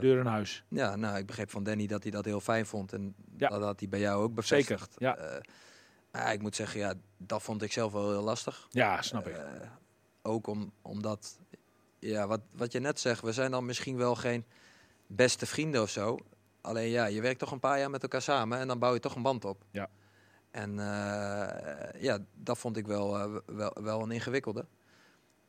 Deur 0.00 0.18
in 0.18 0.26
huis. 0.26 0.64
ja, 0.68 0.96
nou, 0.96 1.18
ik 1.18 1.26
begreep 1.26 1.50
van 1.50 1.62
Danny 1.62 1.86
dat 1.86 2.02
hij 2.02 2.12
dat 2.12 2.24
heel 2.24 2.40
fijn 2.40 2.66
vond. 2.66 2.92
En 2.92 3.14
Ja. 3.36 3.48
dat 3.48 3.62
had 3.62 3.80
hij 3.80 3.88
bij 3.88 4.00
jou 4.00 4.22
ook 4.22 4.42
Zeker, 4.42 4.66
bevestigd. 4.76 4.94
ja. 4.98 5.16
Eh, 5.16 5.40
maar 6.10 6.32
ik 6.32 6.40
moet 6.42 6.56
zeggen, 6.56 6.80
ja, 6.80 6.94
dat 7.16 7.42
vond 7.42 7.62
ik 7.62 7.72
zelf 7.72 7.92
wel 7.92 8.10
heel 8.10 8.22
lastig. 8.22 8.66
Ja, 8.70 9.02
snap 9.02 9.28
ik. 9.28 9.36
Ook 10.22 10.46
om, 10.46 10.72
omdat, 10.82 11.38
ja, 11.98 12.26
wat, 12.26 12.40
wat 12.52 12.72
je 12.72 12.78
net 12.80 13.00
zegt, 13.00 13.22
we 13.22 13.32
zijn 13.32 13.50
dan 13.50 13.64
misschien 13.64 13.96
wel 13.96 14.14
geen 14.14 14.44
beste 15.14 15.46
vrienden 15.46 15.82
of 15.82 15.90
zo. 15.90 16.18
Alleen 16.60 16.88
ja, 16.88 17.04
je 17.06 17.20
werkt 17.20 17.38
toch 17.38 17.50
een 17.50 17.58
paar 17.60 17.78
jaar 17.78 17.90
met 17.90 18.02
elkaar 18.02 18.22
samen 18.22 18.58
en 18.58 18.68
dan 18.68 18.78
bouw 18.78 18.94
je 18.94 19.00
toch 19.00 19.14
een 19.14 19.22
band 19.22 19.44
op. 19.44 19.64
Ja. 19.70 19.88
En 20.52 20.78
eh, 20.78 22.02
ja, 22.02 22.18
dat 22.34 22.58
vond 22.58 22.76
ik 22.76 22.86
wel, 22.86 23.18
eh, 23.18 23.36
wel, 23.46 23.76
wel 23.80 24.02
een 24.02 24.10
ingewikkelde. 24.10 24.66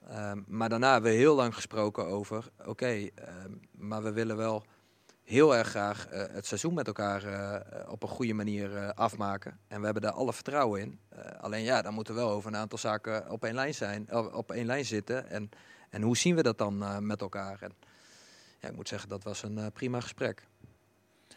Ehm, 0.08 0.42
maar 0.48 0.70
daarna 0.70 0.94
hebben 0.94 1.12
we 1.12 1.18
heel 1.18 1.36
lang 1.36 1.56
gesproken 1.56 2.06
over, 2.06 2.50
oké, 2.66 2.86
ehm, 2.86 3.52
maar 3.72 4.04
we 4.04 4.12
willen 4.12 4.38
wel 4.38 4.66
heel 5.24 5.56
erg 5.56 5.68
graag 5.68 6.08
eh, 6.08 6.24
het 6.34 6.46
seizoen 6.46 6.74
met 6.74 6.88
elkaar 6.88 7.24
op 7.90 8.04
een 8.04 8.10
goede 8.10 8.34
manier 8.34 8.94
afmaken. 8.94 9.60
En 9.68 9.80
we 9.80 9.86
hebben 9.86 10.04
daar 10.04 10.12
alle 10.12 10.34
vertrouwen 10.34 10.82
in. 10.82 11.00
Alleen 11.40 11.64
ja, 11.64 11.82
dan 11.82 11.94
moeten 11.94 12.14
we 12.14 12.20
wel 12.20 12.30
over 12.30 12.52
een 12.52 12.60
aantal 12.60 12.78
zaken 12.78 13.30
op 13.30 13.44
één 13.44 13.56
lijn 13.56 13.74
zijn, 13.74 14.14
op 14.34 14.52
één 14.52 14.66
lijn 14.66 14.86
zitten. 14.86 15.30
En, 15.30 15.50
en 15.90 16.02
hoe 16.02 16.18
zien 16.18 16.36
we 16.36 16.44
dat 16.44 16.58
dan 16.58 17.06
met 17.06 17.22
elkaar? 17.22 17.62
En 17.62 17.72
ja, 18.64 18.70
ik 18.70 18.76
moet 18.76 18.88
zeggen, 18.88 19.10
dat 19.10 19.24
was 19.24 19.44
een 19.44 19.58
eh, 19.58 19.66
prima 19.74 20.00
gesprek. 20.00 20.48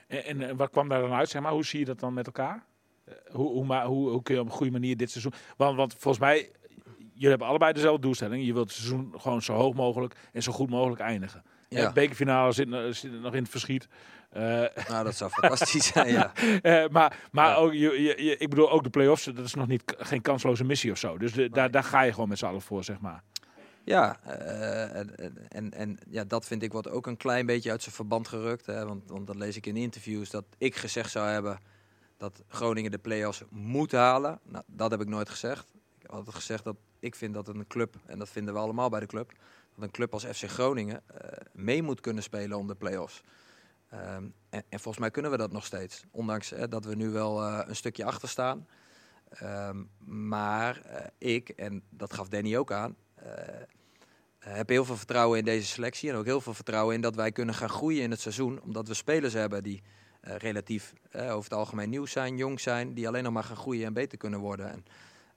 En, 0.07 0.25
en, 0.25 0.41
eh, 0.49 0.55
wat 0.57 0.71
kwam 0.71 0.89
daar 0.89 1.01
dan 1.01 1.13
uit? 1.13 1.29
Zeg 1.29 1.43
maar? 1.43 1.53
Hoe 1.53 1.65
zie 1.65 1.79
je 1.79 1.85
dat 1.85 2.01
dan 2.01 2.15
met 2.15 2.27
elkaar? 2.27 2.65
Eh, 3.05 3.15
hoe, 3.33 3.49
hoe, 3.49 3.75
hoe, 3.83 4.11
hoe 4.11 4.23
kun 4.23 4.35
je 4.35 4.41
op 4.41 4.47
een 4.47 4.53
goede 4.53 4.73
manier 4.73 4.97
dit 4.97 5.11
seizoen... 5.11 5.33
Want, 5.57 5.77
want 5.77 5.93
volgens 5.99 6.19
mij, 6.25 6.51
jullie 6.97 7.29
hebben 7.29 7.47
allebei 7.47 7.73
dezelfde 7.73 8.01
doelstelling. 8.01 8.47
Je 8.47 8.53
wilt 8.53 8.69
het 8.69 8.77
seizoen 8.77 9.15
gewoon 9.17 9.43
zo 9.43 9.53
hoog 9.55 9.75
mogelijk 9.75 10.15
en 10.33 10.43
zo 10.43 10.53
goed 10.53 10.71
mogelijk 10.71 11.01
eindigen. 11.01 11.43
Ja. 11.69 11.87
De 11.87 11.93
bekerfinale 11.93 12.53
zit, 12.53 12.69
no- 12.69 12.93
zit 12.93 13.21
nog 13.21 13.35
in 13.35 13.43
het 13.43 13.51
verschiet. 13.51 13.89
Nou, 14.89 15.05
dat 15.05 15.15
zou 15.17 15.31
fantastisch 15.31 15.87
zijn, 15.87 16.13
ja. 16.13 16.33
maar 16.93 17.29
maar 17.31 17.49
Ja. 17.49 17.55
ook, 17.55 17.73
je, 17.73 18.03
je, 18.03 18.37
ik 18.37 18.49
bedoel, 18.51 18.71
ook 18.71 18.83
de 18.83 18.91
play-offs, 18.91 19.25
dat 19.25 19.39
is 19.45 19.55
nog 19.55 19.67
niet, 19.67 19.83
geen 19.99 20.21
kansloze 20.21 20.65
missie 20.65 20.91
of 20.91 20.99
zo. 20.99 21.19
Dus 21.19 21.33
de, 21.33 21.49
daar, 21.51 21.71
daar 21.71 21.85
ga 21.85 22.03
je 22.03 22.13
gewoon 22.13 22.29
met 22.29 22.39
z'n 22.39 22.47
allen 22.47 22.61
voor, 22.61 22.85
zeg 22.85 23.01
maar. 23.01 23.23
Ja, 23.87 24.21
eh, 24.23 24.97
en, 24.97 25.17
en- 25.49 25.73
en, 25.73 25.99
ja, 26.09 26.25
dat 26.25 26.47
vind 26.47 26.63
ik 26.63 26.73
wordt 26.73 26.89
ook 26.89 27.07
een 27.07 27.17
klein 27.17 27.47
beetje 27.47 27.71
uit 27.71 27.83
zijn 27.83 27.95
verband 27.95 28.29
gerukt. 28.29 28.67
Hè, 28.67 28.87
want, 28.87 29.11
want 29.11 29.27
dat 29.27 29.37
lees 29.37 29.57
ik 29.57 29.67
in 29.67 29.77
interviews 29.77 30.31
dat 30.31 30.45
ik 30.59 30.77
gezegd 30.77 31.11
zou 31.11 31.29
hebben 31.29 31.59
dat 32.17 32.43
Groningen 32.49 32.91
de 32.91 32.99
play-offs 32.99 33.43
moet 33.51 33.93
halen. 33.93 34.41
Nou, 34.43 34.65
dat 34.67 34.91
heb 34.91 35.01
ik 35.01 35.09
nooit 35.09 35.29
gezegd. 35.29 35.67
Ik 35.99 36.09
altijd 36.11 36.35
gezegd 36.37 36.65
dat 36.65 36.77
ik 36.99 37.15
vind 37.15 37.35
dat 37.35 37.49
een 37.49 37.67
club, 37.67 37.97
en 38.07 38.19
dat 38.19 38.29
vinden 38.29 38.55
we 38.55 38.61
allemaal 38.61 38.89
bij 38.89 39.01
de 39.01 39.07
club, 39.07 39.33
dat 39.75 39.85
een 39.85 39.91
club 39.91 40.13
als 40.13 40.25
FC 40.25 40.45
Groningen 40.45 41.03
eh, 41.07 41.31
mee 41.53 41.83
moet 41.83 42.01
kunnen 42.01 42.23
spelen 42.23 42.59
om 42.59 42.67
de 42.67 42.75
play-offs. 42.75 43.23
Ehm, 43.91 44.25
en, 44.51 44.63
en 44.69 44.81
volgens 44.81 44.99
mij 44.99 45.11
kunnen 45.11 45.31
we 45.31 45.37
dat 45.37 45.53
nog 45.53 45.65
steeds. 45.65 46.05
Ondanks 46.11 46.53
eh, 46.53 46.65
dat 46.69 46.85
we 46.85 46.95
nu 46.95 47.11
wel 47.11 47.43
eh, 47.43 47.61
een 47.67 47.77
stukje 47.77 48.05
achter 48.05 48.29
staan. 48.29 48.67
Ehm, 49.29 49.83
maar 50.29 50.81
ik, 51.19 51.49
en 51.49 51.83
dat 51.91 52.13
gaf 52.15 52.29
Danny 52.29 52.57
ook 52.57 52.73
aan, 52.73 52.97
heb 54.55 54.69
heel 54.69 54.85
veel 54.85 54.97
vertrouwen 54.97 55.39
in 55.39 55.45
deze 55.45 55.67
selectie. 55.67 56.11
En 56.11 56.17
ook 56.17 56.25
heel 56.25 56.41
veel 56.41 56.55
vertrouwen 56.55 56.95
in 56.95 57.01
dat 57.01 57.15
wij 57.15 57.33
kunnen 57.33 57.55
gaan 57.55 57.69
groeien 57.69 58.03
in 58.03 58.11
het 58.11 58.21
seizoen. 58.21 58.61
Omdat 58.63 58.89
we 58.89 58.95
spelers 58.95 59.33
hebben 59.33 59.63
die 59.63 59.83
eh, 60.21 60.37
relatief 60.37 60.93
eh, 61.11 61.23
over 61.23 61.51
het 61.51 61.59
algemeen 61.59 61.91
nieuw 61.91 62.07
zijn, 62.07 62.37
jong 62.37 62.61
zijn. 62.61 62.95
Die 62.95 63.09
alleen 63.09 63.23
nog 63.23 63.33
maar 63.33 63.45
gaan 63.45 63.57
groeien 63.57 63.87
en 63.87 63.93
beter 63.93 64.19
kunnen 64.19 64.41
worden. 64.41 64.71
En, 64.71 64.85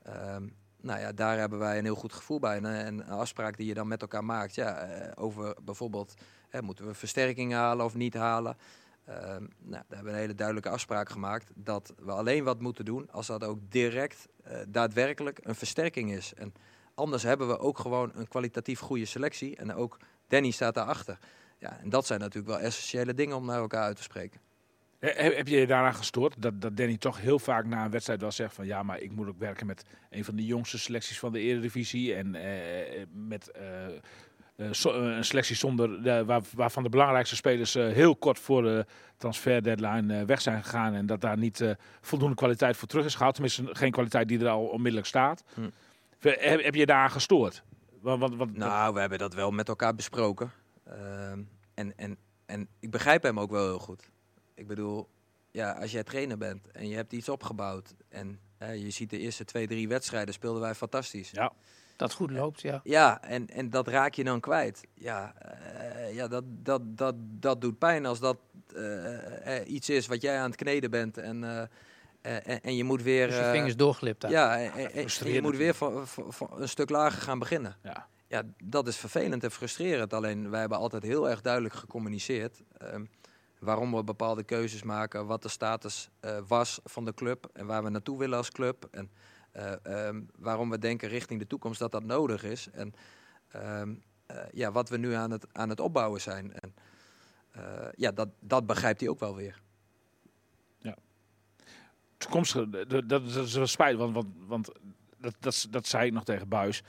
ehm, 0.04 0.48
nou 0.82 1.00
ja, 1.00 1.12
daar 1.12 1.38
hebben 1.38 1.60
wij 1.60 1.78
een 1.78 1.84
heel 1.84 1.96
goed 1.96 2.14
gevoel 2.14 2.40
bij. 2.40 2.56
En, 2.56 2.66
eh, 2.66 2.86
en 2.86 3.00
een 3.00 3.10
afspraak 3.10 3.58
die 3.58 3.68
je 3.68 3.74
dan 3.74 3.88
met 3.88 4.02
elkaar 4.02 4.26
maakt. 4.26 4.56
Ja, 4.56 4.76
eh, 4.76 5.12
over 5.24 5.56
bijvoorbeeld, 5.64 6.14
moeten 6.62 6.88
we 6.88 6.94
versterking 6.94 7.54
halen 7.54 7.86
of 7.86 7.96
niet 7.96 8.14
halen. 8.14 8.58
Ehm, 9.10 9.46
nou, 9.60 9.84
hebben 9.88 10.04
we 10.04 10.10
een 10.10 10.16
hele 10.16 10.36
duidelijke 10.36 10.70
afspraak 10.70 11.10
gemaakt. 11.10 11.52
Dat 11.56 11.94
we 11.98 12.12
alleen 12.12 12.44
wat 12.44 12.62
moeten 12.62 12.86
doen 12.86 13.12
als 13.12 13.28
dat 13.28 13.44
ook 13.44 13.60
direct 13.70 14.28
eh, 14.44 14.60
daadwerkelijk 14.68 15.40
een 15.42 15.56
versterking 15.56 16.12
is. 16.12 16.34
En 16.34 16.54
anders 17.00 17.24
hebben 17.24 17.48
we 17.48 17.60
ook 17.60 17.80
gewoon 17.80 18.12
een 18.16 18.28
kwalitatief 18.28 18.80
goede 18.80 19.06
selectie. 19.06 19.56
En 19.56 19.74
ook 19.74 19.98
Danny 20.28 20.52
staat 20.52 20.74
daarachter. 20.74 21.18
Ja, 21.58 21.80
en 21.82 21.90
dat 21.90 22.06
zijn 22.06 22.20
natuurlijk 22.20 22.48
wel 22.48 22.60
essentiële 22.60 23.14
dingen 23.14 23.36
om 23.36 23.46
naar 23.46 23.60
elkaar 23.60 23.84
uit 23.84 23.96
te 23.96 24.04
spreken. 24.04 24.40
Eh, 25.00 25.36
Heb, 25.36 25.48
je 25.48 25.58
je 25.58 25.68
daaraan 25.68 25.96
gestoord 25.96 26.42
dat, 26.42 26.62
dat 26.62 26.78
Danny 26.78 26.98
toch 26.98 27.22
heel 27.22 27.40
vaak 27.40 27.66
na 27.66 27.86
een 27.86 27.92
wedstrijd 27.92 28.22
wel 28.22 28.32
zegt 28.32 28.54
van 28.54 28.66
ja, 28.66 28.84
maar 28.84 29.00
ik 29.00 29.12
moet 29.12 29.28
ook 29.28 29.40
werken 29.40 29.66
met 29.66 29.84
een 30.10 30.26
van 30.26 30.36
de 30.36 30.46
jongste 30.46 30.80
selecties 30.80 31.20
van 31.20 31.32
de 31.32 31.40
Eredivisie 31.40 32.14
en 32.16 32.36
eh, 32.36 33.06
met 33.14 33.52
eh, 33.52 33.86
eh, 33.86 33.96
eh, 34.56 35.16
een 35.16 35.26
selectie 35.26 35.56
zonder 35.56 36.04
de, 36.04 36.26
waar, 36.26 36.42
waarvan 36.56 36.84
de 36.84 36.90
belangrijkste 36.90 37.36
spelers 37.36 37.76
eh, 37.76 37.88
heel 37.88 38.16
kort 38.16 38.40
voor 38.40 38.62
de 38.62 38.86
transfer 39.18 39.64
deadline 39.64 40.20
eh, 40.20 40.26
weg 40.26 40.42
zijn 40.42 40.64
gegaan 40.64 40.94
en 40.94 41.06
dat 41.06 41.22
daar 41.22 41.38
niet 41.38 41.62
eh, 41.62 41.72
voldoende 42.02 42.36
kwaliteit 42.36 42.78
voor 42.78 42.88
terug 42.88 43.06
is 43.06 43.16
gehaald, 43.16 43.34
tenminste 43.34 43.64
geen 43.72 43.92
kwaliteit 43.92 44.28
die 44.28 44.40
er 44.40 44.48
al 44.48 44.66
onmiddellijk 44.66 45.08
staat. 45.08 45.44
Hm. 45.54 45.62
Heb, 46.20 46.64
heb 46.64 46.76
je 46.76 46.86
daaraan 46.86 47.12
gestoord? 47.12 47.64
Want, 48.02 48.20
want, 48.20 48.36
want, 48.36 48.58
Nou, 48.58 48.94
we 48.94 49.00
hebben 49.00 49.18
dat 49.18 49.34
wel 49.34 49.52
met 49.52 49.68
elkaar 49.68 49.96
besproken. 49.96 50.52
Ehm, 50.84 51.42
en, 51.74 51.98
en, 51.98 52.18
en 52.46 52.68
ik 52.80 52.92
begrijp 52.92 53.24
hem 53.24 53.40
ook 53.40 53.52
wel 53.52 53.66
heel 53.66 53.80
goed. 53.80 54.10
Ik 54.56 54.68
bedoel, 54.68 55.10
ja, 55.52 55.72
als 55.72 55.92
jij 55.92 56.04
trainer 56.04 56.38
bent 56.38 56.72
en 56.72 56.88
je 56.88 56.96
hebt 56.96 57.14
iets 57.14 57.30
opgebouwd... 57.30 57.96
en 58.10 58.40
je 58.58 58.90
ziet 58.90 59.10
de 59.10 59.20
eerste 59.20 59.46
twee, 59.46 59.68
drie 59.68 59.88
wedstrijden 59.88 60.34
speelden 60.34 60.62
wij 60.62 60.76
fantastisch. 60.76 61.32
ja, 61.32 61.52
Dat 61.96 62.14
goed 62.14 62.32
loopt, 62.32 62.62
ja. 62.62 62.82
Ja, 62.84 63.22
en, 63.22 63.48
en 63.48 63.70
dat 63.70 63.88
raak 63.88 64.14
je 64.14 64.24
dan 64.24 64.40
kwijt. 64.40 64.88
Ja, 64.94 65.34
eh, 65.36 66.14
ja 66.16 66.28
dat, 66.28 66.44
dat, 66.48 66.98
dat, 66.98 67.16
dat 67.18 67.62
doet 67.62 67.78
pijn 67.78 68.06
als 68.06 68.20
dat 68.20 68.38
eh, 68.76 69.58
eh, 69.58 69.70
iets 69.70 69.90
is 69.90 70.08
wat 70.08 70.22
jij 70.22 70.40
aan 70.40 70.50
het 70.50 70.56
kneden 70.56 70.92
bent... 70.92 71.18
en, 71.18 71.70
en, 72.22 72.62
en 72.62 72.76
je 72.76 72.84
moet 72.84 73.02
weer... 73.04 73.28
Dus 73.28 73.36
je 73.36 73.42
eh, 73.44 73.52
vingers 73.52 73.76
doorglipt 73.76 74.22
daar. 74.22 74.32
ja, 74.32 74.58
en, 74.58 74.72
en- 74.74 74.92
en 74.92 75.32
je 75.32 75.42
moet 75.42 75.56
weer 75.56 75.74
van, 75.74 76.08
van, 76.08 76.34
van 76.34 76.50
een 76.62 76.70
stuk 76.70 76.90
lager 76.90 77.22
gaan 77.22 77.40
beginnen. 77.40 77.78
ja. 77.84 78.08
Ja, 78.28 78.44
dat 78.64 78.88
is 78.88 78.98
vervelend 78.98 79.44
en 79.44 79.52
frustrerend. 79.52 80.14
Alleen 80.14 80.50
wij 80.50 80.60
hebben 80.60 80.78
altijd 80.78 81.04
heel 81.04 81.30
erg 81.30 81.42
duidelijk 81.42 81.74
gecommuniceerd 81.74 82.64
ehm, 82.78 83.06
waarom 83.60 83.96
we 83.96 84.04
bepaalde 84.04 84.44
keuzes 84.44 84.84
maken, 84.84 85.26
wat 85.26 85.42
de 85.42 85.50
status 85.50 86.10
eh, 86.20 86.38
was 86.48 86.80
van 86.84 87.06
de 87.06 87.14
club 87.14 87.50
en 87.54 87.66
waar 87.66 87.84
we 87.84 87.90
naartoe 87.90 88.18
willen 88.18 88.38
als 88.38 88.50
club. 88.52 88.88
En 88.92 89.12
eh, 89.52 89.74
ehm, 90.08 90.22
waarom 90.36 90.70
we 90.70 90.80
denken 90.80 91.10
richting 91.10 91.40
de 91.40 91.48
toekomst 91.48 91.80
dat 91.80 91.92
dat 91.92 92.04
nodig 92.04 92.44
is. 92.44 92.68
En 92.72 92.94
ehm, 93.52 93.94
eh, 94.26 94.38
ja, 94.52 94.72
wat 94.72 94.90
we 94.90 94.98
nu 94.98 95.14
aan 95.14 95.32
het, 95.32 95.46
aan 95.52 95.70
het 95.70 95.80
opbouwen 95.80 96.22
zijn. 96.22 96.54
En 96.54 96.74
eh, 97.52 97.88
ja, 97.96 98.12
dat, 98.12 98.28
dat 98.40 98.66
begrijpt 98.66 99.00
hij 99.00 99.10
ook 99.10 99.20
wel 99.20 99.36
weer. 99.36 99.62
Toekomstige, 102.20 102.86
dat, 102.88 103.10
dat, 103.10 103.24
is 103.24 103.54
wel 103.54 103.68
spijt, 103.68 103.98
want, 103.98 104.14
want, 104.14 104.28
want 104.48 104.72
dat, 105.20 105.68
dat, 105.70 105.88
zei 105.88 106.06
ik 106.06 106.14
nog 106.14 106.24
tegen 106.24 106.48
Buis. 106.48 106.84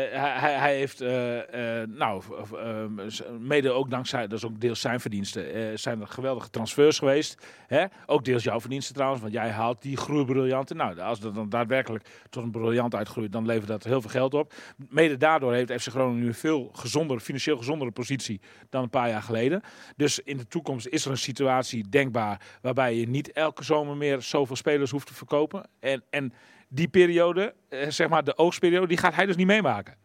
Hij, 0.00 0.58
hij- 0.58 0.76
heeft, 0.76 1.00
eh, 1.00 1.82
eh, 1.82 1.88
nou, 1.88 2.22
ehm, 2.56 3.46
mede 3.46 3.70
ook 3.70 3.90
dankzij, 3.90 4.26
dat 4.26 4.38
is 4.38 4.44
ook 4.44 4.60
deels 4.60 4.80
zijn 4.80 5.00
verdiensten, 5.00 5.54
eh, 5.54 5.76
zijn 5.76 6.00
er 6.00 6.06
geweldige 6.06 6.50
transfers 6.50 6.98
geweest. 6.98 7.46
Hè? 7.66 7.84
Ook 8.06 8.24
deels 8.24 8.42
jouw 8.42 8.60
verdiensten 8.60 8.94
trouwens, 8.94 9.22
want 9.22 9.32
jij 9.34 9.50
haalt 9.50 9.82
die 9.82 9.96
groeibriljanten. 9.96 10.76
Nou, 10.76 11.00
als 11.00 11.20
dat 11.20 11.34
dan 11.34 11.48
daadwerkelijk 11.48 12.08
tot 12.30 12.42
een 12.42 12.50
briljant 12.50 12.94
uitgroeit, 12.94 13.32
dan 13.32 13.46
levert 13.46 13.66
dat 13.66 13.84
heel 13.84 14.00
veel 14.00 14.10
geld 14.10 14.34
op. 14.34 14.52
Mede 14.88 15.16
daardoor 15.16 15.52
heeft 15.52 15.72
FC 15.82 15.88
Groningen 15.88 16.20
nu 16.20 16.26
een 16.26 16.34
veel 16.34 16.70
gezondere, 16.72 17.20
financieel 17.20 17.56
gezondere 17.56 17.90
positie 17.90 18.40
dan 18.70 18.82
een 18.82 18.90
paar 18.90 19.08
jaar 19.08 19.22
geleden. 19.22 19.62
Dus 19.96 20.18
in 20.18 20.36
de 20.36 20.46
toekomst 20.46 20.86
is 20.86 21.04
er 21.04 21.10
een 21.10 21.16
situatie 21.16 21.88
denkbaar 21.88 22.40
waarbij 22.60 22.96
je 22.96 23.08
niet 23.08 23.32
elke 23.32 23.64
zomer 23.64 23.96
meer 23.96 24.22
zoveel 24.22 24.56
spelers 24.56 24.90
hoeft 24.90 25.06
te 25.06 25.14
verkopen. 25.14 25.68
En, 25.80 26.02
en 26.10 26.32
die 26.68 26.88
periode, 26.88 27.54
eh, 27.68 27.90
zeg 27.90 28.08
maar 28.08 28.24
de 28.24 28.38
oogstperiode, 28.38 28.86
die 28.86 28.96
gaat 28.96 29.14
hij 29.14 29.26
dus 29.26 29.36
niet 29.36 29.46
meemaken. 29.46 29.96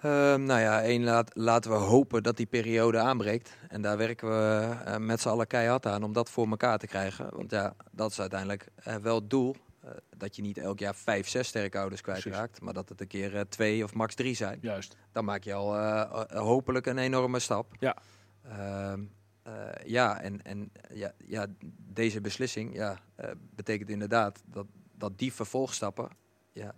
Ehm, 0.00 0.44
nou 0.44 0.60
ja, 0.60 0.82
één, 0.82 1.04
laat, 1.04 1.30
laten 1.34 1.70
we 1.70 1.76
hopen 1.76 2.22
dat 2.22 2.36
die 2.36 2.46
periode 2.46 2.98
aanbreekt. 2.98 3.56
En 3.68 3.82
daar 3.82 3.96
werken 3.96 4.28
we 4.28 4.74
eh, 4.84 4.96
met 4.96 5.20
z'n 5.20 5.28
allen 5.28 5.46
keihard 5.46 5.86
aan 5.86 6.02
om 6.02 6.12
dat 6.12 6.30
voor 6.30 6.48
elkaar 6.48 6.78
te 6.78 6.86
krijgen. 6.86 7.28
Want 7.36 7.50
ja, 7.50 7.74
dat 7.90 8.10
is 8.10 8.20
uiteindelijk 8.20 8.66
eh, 8.76 8.96
wel 8.96 9.14
het 9.14 9.30
doel. 9.30 9.56
dat 10.16 10.36
je 10.36 10.42
niet 10.42 10.58
elk 10.58 10.78
jaar 10.78 10.94
vijf, 10.94 11.28
zes 11.28 11.48
sterkhouders 11.48 12.00
kwijtraakt. 12.00 12.60
Maar 12.60 12.72
dat 12.72 12.88
het 12.88 13.00
een 13.00 13.06
keer 13.06 13.48
twee 13.48 13.84
of 13.84 13.94
max 13.94 14.14
drie 14.14 14.34
zijn. 14.34 14.58
Juist. 14.60 14.96
Dan 15.12 15.24
maak 15.24 15.42
je 15.42 15.54
al 15.54 15.76
hopelijk 16.28 16.86
een 16.86 16.98
enorme 16.98 17.38
stap. 17.38 17.66
Ja. 17.78 17.96
Eh, 19.42 19.52
ja, 19.84 20.20
en, 20.20 20.42
en 20.42 20.72
ja, 20.92 21.12
ja, 21.26 21.46
deze 21.92 22.20
beslissing 22.20 22.74
ja, 22.74 22.98
eh, 23.14 23.30
betekent 23.54 23.88
inderdaad 23.88 24.42
dat, 24.46 24.66
dat 24.96 25.18
die 25.18 25.32
vervolgstappen, 25.32 26.08
ja, 26.52 26.74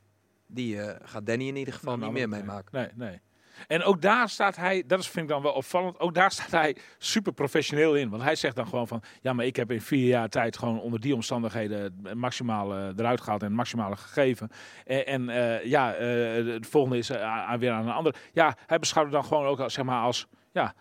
die 0.47 0.81
eh, 0.81 1.09
gaat 1.09 1.27
Danny 1.27 1.49
in 1.49 1.57
ieder 1.57 1.75
geval 1.75 1.97
Nou, 1.97 2.13
niet 2.13 2.19
nou, 2.19 2.29
meer 2.29 2.39
nee. 2.39 2.47
meemaken. 2.47 2.79
Nee, 2.79 3.09
nee. 3.09 3.21
En 3.67 3.83
ook 3.83 4.03
daar 4.03 4.29
staat 4.29 4.57
hij, 4.57 4.85
dat 4.87 4.99
is, 4.99 5.09
vind 5.09 5.25
ik 5.25 5.33
dan 5.33 5.43
wel 5.43 5.53
opvallend, 5.53 5.99
ook 6.01 6.15
daar 6.15 6.31
staat 6.31 6.51
hij 6.51 6.77
super 6.99 7.33
professioneel 7.33 7.95
in. 7.95 8.09
Want 8.09 8.23
hij 8.23 8.37
zegt 8.37 8.57
dan 8.57 8.67
gewoon 8.67 8.89
van, 8.89 9.03
ja, 9.21 9.33
maar 9.33 9.45
ik 9.45 9.57
heb 9.57 9.71
in 9.71 9.81
vier 9.81 10.07
jaar 10.07 10.29
tijd 10.29 10.59
gewoon 10.59 10.81
onder 10.81 11.01
die 11.01 11.15
omstandigheden 11.15 11.81
het 11.83 12.15
maximale 12.15 12.93
eruit 12.97 13.21
gehaald 13.21 13.41
en 13.41 13.47
het 13.47 13.57
maximale 13.57 13.97
gegeven. 13.97 14.51
En, 14.85 15.07
en 15.07 15.25
ja, 15.69 15.93
het 15.93 16.67
volgende 16.67 16.99
is 16.99 17.09
weer 17.59 17.71
aan 17.71 17.87
een 17.87 17.93
ander. 17.93 18.17
Ja, 18.33 18.57
hij 18.67 18.79
beschouwt 18.79 19.07
het 19.07 19.15
dan 19.15 19.25
gewoon 19.25 19.47
ook 19.47 19.61
als, 19.61 19.75
zeg 19.75 19.85
maar, 19.85 20.03
als 20.03 20.27
ja, 20.53 20.75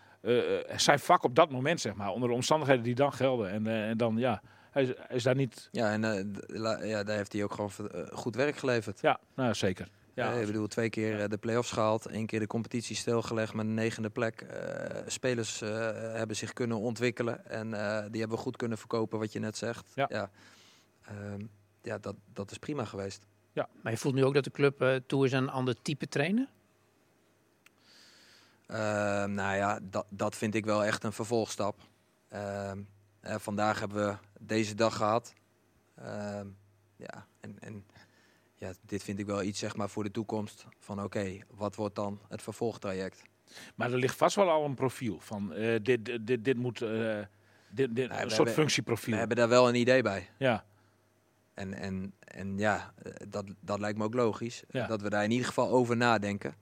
zijn 0.76 0.98
vak 0.98 1.22
op 1.24 1.34
dat 1.34 1.50
moment, 1.50 1.80
zeg 1.80 1.94
maar, 1.94 2.10
onder 2.10 2.28
de 2.28 2.34
omstandigheden 2.34 2.82
die 2.82 2.94
dan 2.94 3.12
gelden. 3.12 3.50
En, 3.50 3.66
eh, 3.66 3.88
en 3.88 3.96
dan, 3.96 4.16
ja, 4.16 4.42
hij 4.70 4.82
is, 4.82 4.88
hij 4.96 5.16
is 5.16 5.22
daar 5.22 5.34
niet, 5.34 5.68
Ja, 5.72 5.92
en 5.92 6.04
eh, 6.04 6.88
ja, 6.88 7.02
daar 7.04 7.16
heeft 7.16 7.32
hij 7.32 7.42
ook 7.44 7.52
gewoon 7.54 7.70
eh, 7.92 8.00
goed 8.12 8.34
werk 8.34 8.56
geleverd. 8.56 9.00
ja, 9.00 9.20
nou 9.34 9.54
zeker. 9.54 9.88
Ja, 10.14 10.32
Ja, 10.32 10.38
ik 10.40 10.46
bedoel, 10.46 10.66
twee 10.66 10.90
keer 10.90 11.20
eh, 11.20 11.28
de 11.28 11.36
play-offs 11.36 11.70
gehaald, 11.70 12.06
één 12.06 12.26
keer 12.26 12.40
de 12.40 12.46
competitie 12.46 12.96
stilgelegd 12.96 13.54
met 13.54 13.66
een 13.66 13.74
negende 13.74 14.10
plek. 14.10 14.40
Eh, 14.40 15.02
spelers 15.06 15.62
eh, 15.62 15.70
hebben 15.92 16.36
zich 16.36 16.52
kunnen 16.52 16.78
ontwikkelen 16.78 17.46
en 17.46 17.74
eh, 17.74 18.04
die 18.10 18.20
hebben 18.20 18.36
we 18.36 18.42
goed 18.42 18.56
kunnen 18.56 18.78
verkopen, 18.78 19.18
wat 19.18 19.32
je 19.32 19.38
net 19.38 19.56
zegt. 19.56 19.92
Ja. 19.94 20.06
ja, 20.10 20.30
Ehm, 21.04 21.44
ja 21.82 21.98
dat, 21.98 22.14
dat 22.32 22.50
is 22.50 22.58
prima 22.58 22.84
geweest. 22.84 23.26
Maar 23.82 23.92
je 23.92 23.98
voelt 23.98 24.14
nu 24.14 24.24
ook 24.24 24.34
dat 24.34 24.44
de 24.44 24.50
club 24.50 24.82
eh, 24.82 24.94
toe 25.06 25.24
is 25.24 25.32
aan 25.34 25.42
een 25.42 25.48
ander 25.48 25.82
type 25.82 26.08
trainer? 26.08 26.48
Ehm, 28.66 29.34
nou 29.34 29.56
ja, 29.56 29.78
dat, 29.82 30.06
dat 30.08 30.36
vind 30.36 30.54
ik 30.54 30.64
wel 30.64 30.84
echt 30.84 31.04
een 31.04 31.12
vervolgstap. 31.12 31.80
Ehm, 32.28 32.78
eh, 33.20 33.34
vandaag 33.38 33.78
hebben 33.80 34.06
we 34.08 34.16
deze 34.40 34.74
dag 34.74 34.96
gehad. 34.96 35.32
Ehm, 35.94 36.46
ja, 36.96 37.26
en, 37.40 37.56
en 37.60 37.84
ja, 38.54 38.72
dit 38.80 39.02
vind 39.02 39.18
ik 39.18 39.26
wel 39.26 39.42
iets 39.42 39.58
zeg 39.58 39.76
maar, 39.76 39.88
voor 39.88 40.02
de 40.04 40.10
toekomst. 40.10 40.66
Van 40.78 41.02
oké, 41.02 41.38
wat 41.50 41.74
wordt 41.74 41.94
dan 41.94 42.20
het 42.28 42.42
vervolgtraject? 42.42 43.22
Maar 43.74 43.92
er 43.92 43.98
ligt 43.98 44.16
vast 44.16 44.36
wel 44.36 44.50
al 44.50 44.64
een 44.64 44.74
profiel 44.74 45.20
van 45.20 45.52
eh, 45.52 45.78
dit, 45.82 46.04
dit, 46.04 46.26
dit, 46.26 46.44
dit 46.44 46.56
moet, 46.56 46.82
eh, 46.82 47.18
dit, 47.70 47.96
dit, 47.96 48.10
een 48.10 48.16
soort 48.18 48.30
hebben- 48.36 48.52
functieprofiel. 48.54 49.12
We 49.12 49.18
hebben 49.18 49.36
daar 49.36 49.48
wel 49.48 49.68
een 49.68 49.74
idee 49.74 50.02
bij. 50.02 50.30
Ja, 50.38 50.64
En, 51.54 51.74
en, 51.74 52.14
en 52.18 52.58
ja, 52.58 52.92
eh, 53.02 53.12
dat, 53.28 53.44
dat 53.60 53.78
lijkt 53.80 53.98
me 53.98 54.04
ook 54.04 54.14
logisch. 54.14 54.62
Ja. 54.68 54.86
Dat 54.86 55.02
we 55.02 55.10
daar 55.10 55.24
in 55.24 55.30
ieder 55.30 55.46
geval 55.46 55.68
over 55.70 55.96
nadenken. 55.96 56.54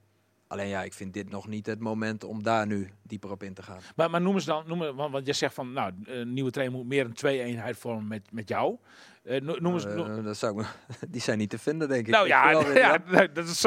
Alleen 0.53 0.67
ja, 0.67 0.83
ik 0.83 0.93
vind 0.93 1.13
dit 1.13 1.29
nog 1.29 1.47
niet 1.47 1.65
het 1.65 1.79
moment 1.79 2.23
om 2.23 2.43
daar 2.43 2.67
nu 2.67 2.89
dieper 3.01 3.31
op 3.31 3.43
in 3.43 3.53
te 3.53 3.63
gaan. 3.63 3.79
maar, 3.95 4.09
maar 4.09 4.21
noem 4.21 4.33
eens 4.33 4.45
dan, 4.45 4.63
noem, 4.67 4.95
want, 4.95 5.11
want 5.11 5.25
je 5.25 5.33
zegt 5.33 5.53
van, 5.53 5.73
nou, 5.73 5.93
een 6.03 6.33
nieuwe 6.33 6.51
trainer 6.51 6.77
moet 6.77 6.87
meer 6.87 7.05
een 7.05 7.13
twee-eenheid 7.13 7.77
vormen 7.77 8.07
met, 8.07 8.31
met 8.31 8.49
jou. 8.49 8.77
No- 9.23 9.55
noem 9.59 9.73
eens, 9.73 9.85
Eh, 9.85 10.23
dat 10.23 10.37
zou 10.37 10.61
ik 10.61 10.67
die 11.09 11.21
zijn 11.21 11.37
niet 11.37 11.49
te 11.49 11.57
vinden, 11.59 11.87
denk 11.89 12.07
ik. 12.07 12.13
nou 12.13 12.27
ja, 12.27 12.63
weer- 13.07 13.33
dat 13.33 13.47
is, 13.47 13.61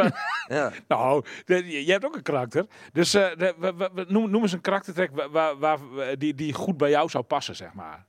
ja. 0.48 0.72
nou, 0.88 1.24
je 1.46 1.84
hebt 1.92 2.04
ook 2.04 2.16
een 2.16 2.22
karakter. 2.22 2.66
Dus 2.92 3.14
eh, 3.14 3.36
de- 3.36 3.54
we- 3.58 3.90
we- 3.94 4.04
noem, 4.08 4.30
noem 4.30 4.42
eens 4.42 4.52
een 4.52 4.60
karaktertrek 4.60 5.10
waar, 5.30 5.58
waar, 5.58 5.78
die, 6.18 6.34
die 6.34 6.52
goed 6.52 6.76
bij 6.76 6.90
jou 6.90 7.08
zou 7.08 7.24
passen, 7.24 7.56
zeg 7.56 7.72
maar. 7.72 8.06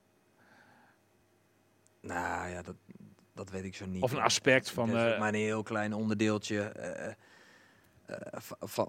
Nou 2.02 2.50
ja, 2.50 2.62
dat, 2.62 2.76
dat 3.34 3.50
weet 3.50 3.64
ik 3.64 3.76
zo 3.76 3.86
niet. 3.86 4.02
Of 4.04 4.12
een 4.12 4.20
aspect 4.20 4.70
van, 4.72 4.92
maar 4.92 5.28
een 5.28 5.34
heel 5.34 5.64
klein 5.64 5.94
onderdeeltje 5.94 6.60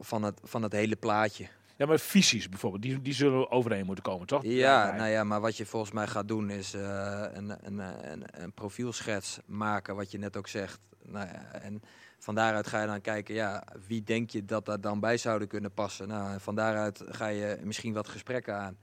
van, 0.01 0.23
het, 0.23 0.41
van 0.43 0.63
het 0.63 0.73
hele 0.73 0.97
plaatje. 0.97 1.49
Ja, 1.77 1.87
maar 1.87 1.99
visies 1.99 2.49
bijvoorbeeld, 2.49 2.83
die, 2.83 3.03
die 3.03 3.15
zullen 3.15 3.51
overeen 3.51 3.87
moeten 3.87 4.05
komen, 4.05 4.27
toch? 4.27 4.43
Ja, 4.45 4.97
nou 4.97 5.09
ja, 5.09 5.25
maar 5.25 5.41
wat 5.41 5.57
je 5.57 5.67
volgens 5.67 5.93
mij 5.93 6.07
gaat 6.07 6.29
doen 6.29 6.51
is 6.51 6.75
eh, 6.75 7.25
een, 7.33 7.57
een, 7.63 7.79
een, 8.13 8.25
een 8.31 8.53
profielschets 8.53 9.39
maken, 9.47 9.97
wat 9.97 10.11
je 10.11 10.19
net 10.19 10.37
ook 10.37 10.49
zegt. 10.49 10.81
Nou 11.03 11.27
ja, 11.27 11.53
en 11.53 11.83
van 12.19 12.35
daaruit 12.35 12.67
ga 12.67 12.81
je 12.81 12.87
dan 12.87 13.01
kijken, 13.01 13.35
ja, 13.35 13.65
wie 13.87 14.03
denk 14.03 14.31
je 14.31 14.45
dat 14.45 14.67
daar 14.67 14.81
dan 14.81 15.01
bij 15.01 15.17
zouden 15.17 15.49
kunnen 15.49 15.73
passen? 15.73 16.09
Nou, 16.09 16.33
en 16.33 16.41
van 16.41 16.55
daaruit 16.55 17.03
ga 17.09 17.27
je 17.27 17.59
misschien 17.63 17.93
wat 17.93 18.09
gesprekken 18.09 18.55
aan. 18.55 18.79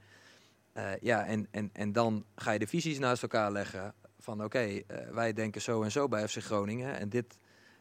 Eh, 0.74 0.92
ja, 1.02 1.26
en, 1.26 1.48
en, 1.52 1.70
en 1.74 1.92
dan 1.92 2.26
ga 2.36 2.52
je 2.52 2.60
de 2.60 2.68
visies 2.68 3.00
naast 3.00 3.22
elkaar 3.22 3.52
leggen. 3.52 3.94
Van 4.20 4.44
oké, 4.44 4.60
eh, 4.60 4.82
wij 5.12 5.34
denken 5.34 5.62
zo 5.62 5.84
en 5.84 5.92
zo 5.92 6.08
bij 6.08 6.28
FC 6.28 6.38
Groningen. 6.38 7.00
En 7.00 7.10
dit 7.10 7.38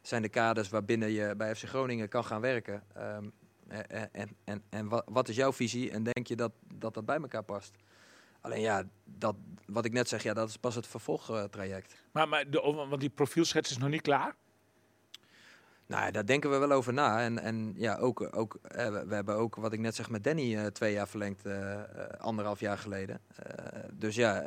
zijn 0.07 0.23
de 0.23 0.29
kaders 0.29 0.69
waarbinnen 0.69 1.11
je 1.11 1.35
bij 1.37 1.55
FC 1.55 1.65
Groningen 1.65 2.09
kan 2.09 2.25
gaan 2.25 2.41
werken. 2.41 2.83
Ehm, 2.95 3.29
eh, 3.69 3.79
eh, 3.89 4.09
en 4.13 4.37
en, 4.45 4.63
en 4.69 4.89
wat, 4.89 5.05
wat 5.09 5.29
is 5.29 5.37
jouw 5.37 5.53
visie? 5.53 5.91
En 5.91 6.03
denk 6.03 6.27
je 6.27 6.37
dat 6.37 6.53
dat, 6.75 6.95
dat 6.95 7.05
bij 7.05 7.17
elkaar 7.17 7.43
past? 7.43 7.77
Alleen 8.41 8.61
ja, 8.61 8.85
dat, 9.05 9.37
wat 9.67 9.85
ik 9.85 9.93
net 9.93 10.09
zeg, 10.09 10.23
ja, 10.23 10.35
dat 10.35 10.49
is 10.49 10.57
pas 10.57 10.75
het 10.75 10.87
vervolgtraject. 10.87 11.95
Maar, 12.13 12.29
maar 12.29 12.51
de, 12.51 12.61
want 12.61 13.01
die 13.01 13.11
profielschets 13.11 13.71
is 13.71 13.79
nog 13.79 13.89
niet 13.89 14.03
klaar. 14.03 14.35
Nou, 15.87 16.05
ja, 16.05 16.11
daar 16.11 16.27
denken 16.27 16.51
we 16.51 16.57
wel 16.57 16.73
over 16.73 16.93
na. 16.93 17.21
En, 17.21 17.39
en 17.39 17.75
ja, 17.77 17.97
ook, 17.97 18.37
ook, 18.37 18.59
eh, 18.63 18.89
we, 18.89 19.15
hebben 19.15 19.37
ook, 19.37 19.55
wat 19.55 19.73
ik 19.73 19.81
net 19.81 19.95
zeg, 19.95 20.11
met 20.11 20.25
Danny 20.25 20.71
twee 20.71 20.93
jaar 20.93 21.09
verlengd, 21.09 21.47
anderhalf 22.19 22.61
jaar 22.61 22.79
geleden. 22.79 23.21
Dus 23.93 24.15
ja, 24.15 24.43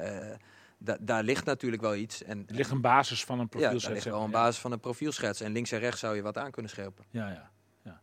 da- 0.78 0.98
daar 1.00 1.24
ligt 1.24 1.46
natuurlijk 1.46 1.82
wel 1.82 1.96
iets. 1.96 2.24
En, 2.24 2.44
Er 2.48 2.56
ligt 2.56 2.72
een 2.72 2.82
basis 2.82 3.24
van 3.24 3.36
een 3.40 3.42
ja, 3.42 3.48
profielschets. 3.50 3.84
daar 3.84 3.92
ligt 3.94 4.04
zeg 4.04 4.14
wel 4.14 4.22
een 4.24 4.30
maar, 4.30 4.40
ja. 4.40 4.46
basis 4.46 4.62
van 4.62 4.72
een 4.72 4.80
profielschets. 4.80 5.42
En 5.42 5.52
links 5.52 5.72
en 5.72 5.80
rechts 5.80 6.00
zou 6.00 6.16
je 6.16 6.22
wat 6.22 6.38
aan 6.38 6.52
kunnen 6.52 6.72
scherpen. 6.72 7.06
Ja, 7.10 7.28
ja. 7.30 7.52
ja. 7.82 8.02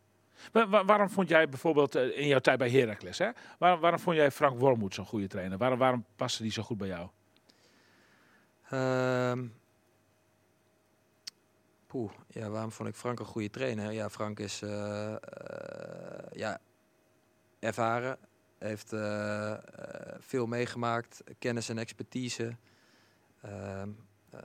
Wa- 0.66 0.84
waarom 0.84 1.10
vond 1.10 1.28
jij 1.28 1.48
bijvoorbeeld 1.48 1.94
eh, 1.94 2.18
in 2.18 2.26
jouw 2.26 2.38
tijd 2.38 2.58
bij 2.58 2.70
Heracles, 2.70 3.18
hè? 3.18 3.30
Waarom, 3.58 3.80
waarom 3.80 4.00
vond 4.00 4.16
jij 4.16 4.30
Frank 4.30 4.58
Wormoed 4.58 4.94
zo'n 4.94 5.06
goede 5.06 5.26
trainer? 5.26 5.58
Waarom, 5.58 5.78
waarom 5.78 6.04
paste 6.16 6.42
die 6.42 6.52
zo 6.52 6.62
goed 6.62 6.78
bij 6.78 6.88
jou? 6.88 7.08
Ehm 8.70 9.46
poeh, 11.86 12.10
ja, 12.28 12.48
waarom 12.48 12.72
vond 12.72 12.88
ik 12.88 12.94
Frank 12.94 13.18
een 13.18 13.24
goede 13.24 13.50
trainer? 13.50 13.92
Ja, 13.92 14.10
Frank 14.10 14.38
is 14.40 14.62
eh, 14.62 15.12
eh, 15.12 15.18
ja, 16.32 16.60
ervaren, 17.58 18.18
heeft 18.64 18.92
eh, 18.92 19.52
eh, 19.52 19.58
veel 20.18 20.46
meegemaakt, 20.46 21.22
kennis 21.38 21.68
en 21.68 21.78
expertise. 21.78 22.56
Ehm, 23.42 23.88
eh, 24.30 24.40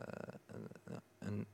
een, 1.19 1.45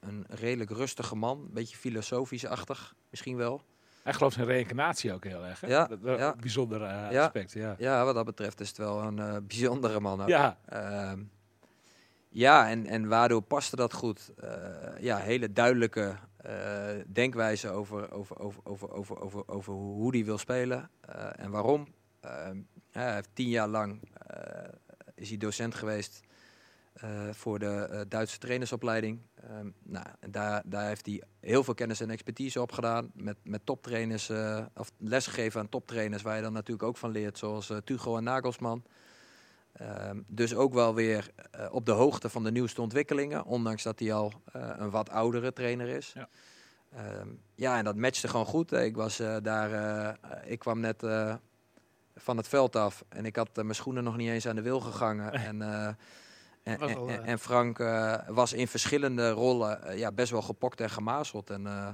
een, 0.00 0.24
redelijk 0.28 0.70
rustige 0.70 1.16
man, 1.16 1.38
een 1.38 1.52
beetje 1.52 1.76
filosofisch-achtig 1.76 2.94
misschien 3.10 3.36
wel. 3.36 3.62
Hij 4.02 4.12
gelooft 4.12 4.36
in 4.36 4.44
reïncarnatie 4.44 5.12
ook 5.12 5.24
heel 5.24 5.44
erg, 5.44 5.60
hè? 5.60 5.66
Ja, 5.66 5.86
dat, 5.86 6.02
dat- 6.02 6.18
ja. 6.18 6.34
bijzonder 6.40 6.80
Ja. 7.12 7.24
aspect, 7.24 7.52
ja. 7.52 7.74
Ja, 7.78 8.04
wat 8.04 8.14
dat 8.14 8.24
betreft 8.24 8.60
is 8.60 8.68
het 8.68 8.76
wel 8.76 9.02
een 9.02 9.46
bijzondere 9.46 10.00
man. 10.00 10.22
Ook. 10.22 10.28
Ja, 10.28 10.58
Ehm, 10.66 11.22
ja, 12.28 12.68
en, 12.70 12.86
en 12.86 13.08
waardoor 13.08 13.42
paste 13.42 13.76
dat 13.76 13.92
goed? 13.92 14.32
Ja, 15.00 15.16
hele 15.16 15.52
duidelijke 15.52 16.16
eh, 16.36 16.88
denkwijze 17.06 17.68
over, 17.68 18.12
over, 18.12 18.38
over, 18.38 18.64
over, 18.64 18.90
over, 18.92 19.20
over, 19.20 19.48
over 19.48 19.72
hoe 19.72 20.14
hij 20.16 20.24
wil 20.24 20.38
spelen 20.38 20.90
en 21.36 21.50
waarom. 21.50 21.86
Ehm, 22.24 22.58
hij 22.90 23.14
heeft 23.14 23.28
tien 23.32 23.48
jaar 23.48 23.68
lang 23.68 24.00
eh, 24.26 24.68
is 25.14 25.28
hij 25.28 25.38
docent 25.38 25.74
geweest 25.74 26.20
eh, 26.92 27.28
voor 27.30 27.58
de 27.58 27.66
eh, 27.66 28.00
Duitse 28.08 28.38
trainersopleiding. 28.38 29.20
Ehm, 29.34 29.68
nou, 29.82 30.06
daar, 30.30 30.62
daar 30.66 30.86
heeft 30.86 31.06
hij 31.06 31.22
heel 31.40 31.64
veel 31.64 31.74
kennis 31.74 32.00
en 32.00 32.10
expertise 32.10 32.60
op 32.60 32.72
gedaan. 32.72 33.10
Met, 33.14 33.36
met 33.42 33.66
toptrainers, 33.66 34.30
of 34.74 34.92
lesgegeven 34.98 35.60
aan 35.60 35.68
toptrainers, 35.68 36.22
waar 36.22 36.36
je 36.36 36.42
dan 36.42 36.52
natuurlijk 36.52 36.88
ook 36.88 36.96
van 36.96 37.10
leert, 37.10 37.38
zoals 37.38 37.72
Tuchel 37.84 38.16
en 38.16 38.24
Nagelsman. 38.24 38.84
Ehm, 39.72 40.20
dus 40.26 40.54
ook 40.54 40.74
wel 40.74 40.94
weer 40.94 41.30
op 41.70 41.86
de 41.86 41.92
hoogte 41.92 42.28
van 42.28 42.44
de 42.44 42.50
nieuwste 42.50 42.80
ontwikkelingen, 42.80 43.44
ondanks 43.44 43.82
dat 43.82 43.98
hij 43.98 44.12
al 44.12 44.32
een 44.52 44.90
wat 44.90 45.10
oudere 45.10 45.52
trainer 45.52 45.88
is. 45.88 46.12
Ja. 46.12 46.28
Ja, 47.54 47.78
en 47.78 47.84
dat 47.84 47.96
matchte 47.96 48.28
gewoon 48.28 48.46
goed. 48.46 48.72
Ik 48.72 48.96
was 48.96 49.16
daar, 49.42 50.18
ik 50.46 50.58
kwam 50.58 50.80
net 50.80 51.02
van 52.14 52.36
het 52.36 52.48
veld 52.48 52.76
af 52.76 53.04
en 53.08 53.24
ik 53.24 53.36
had 53.36 53.48
eh, 53.58 53.64
mijn 53.64 53.74
schoenen 53.74 54.04
nog 54.04 54.16
niet 54.16 54.28
eens 54.28 54.46
aan 54.46 54.56
de 54.56 54.62
wil 54.62 54.80
gegangen. 54.80 55.32
en, 55.32 55.62
eh, 55.62 55.86
en, 56.62 56.80
eh, 56.80 57.28
en 57.28 57.38
Frank 57.38 57.78
was 58.26 58.52
in 58.52 58.68
verschillende 58.68 59.30
rollen 59.30 59.98
ja, 59.98 60.12
best 60.12 60.30
wel 60.30 60.42
gepokt 60.42 60.80
en 60.80 60.90
gemazeld. 60.90 61.50
En 61.50 61.66
eh, 61.66 61.88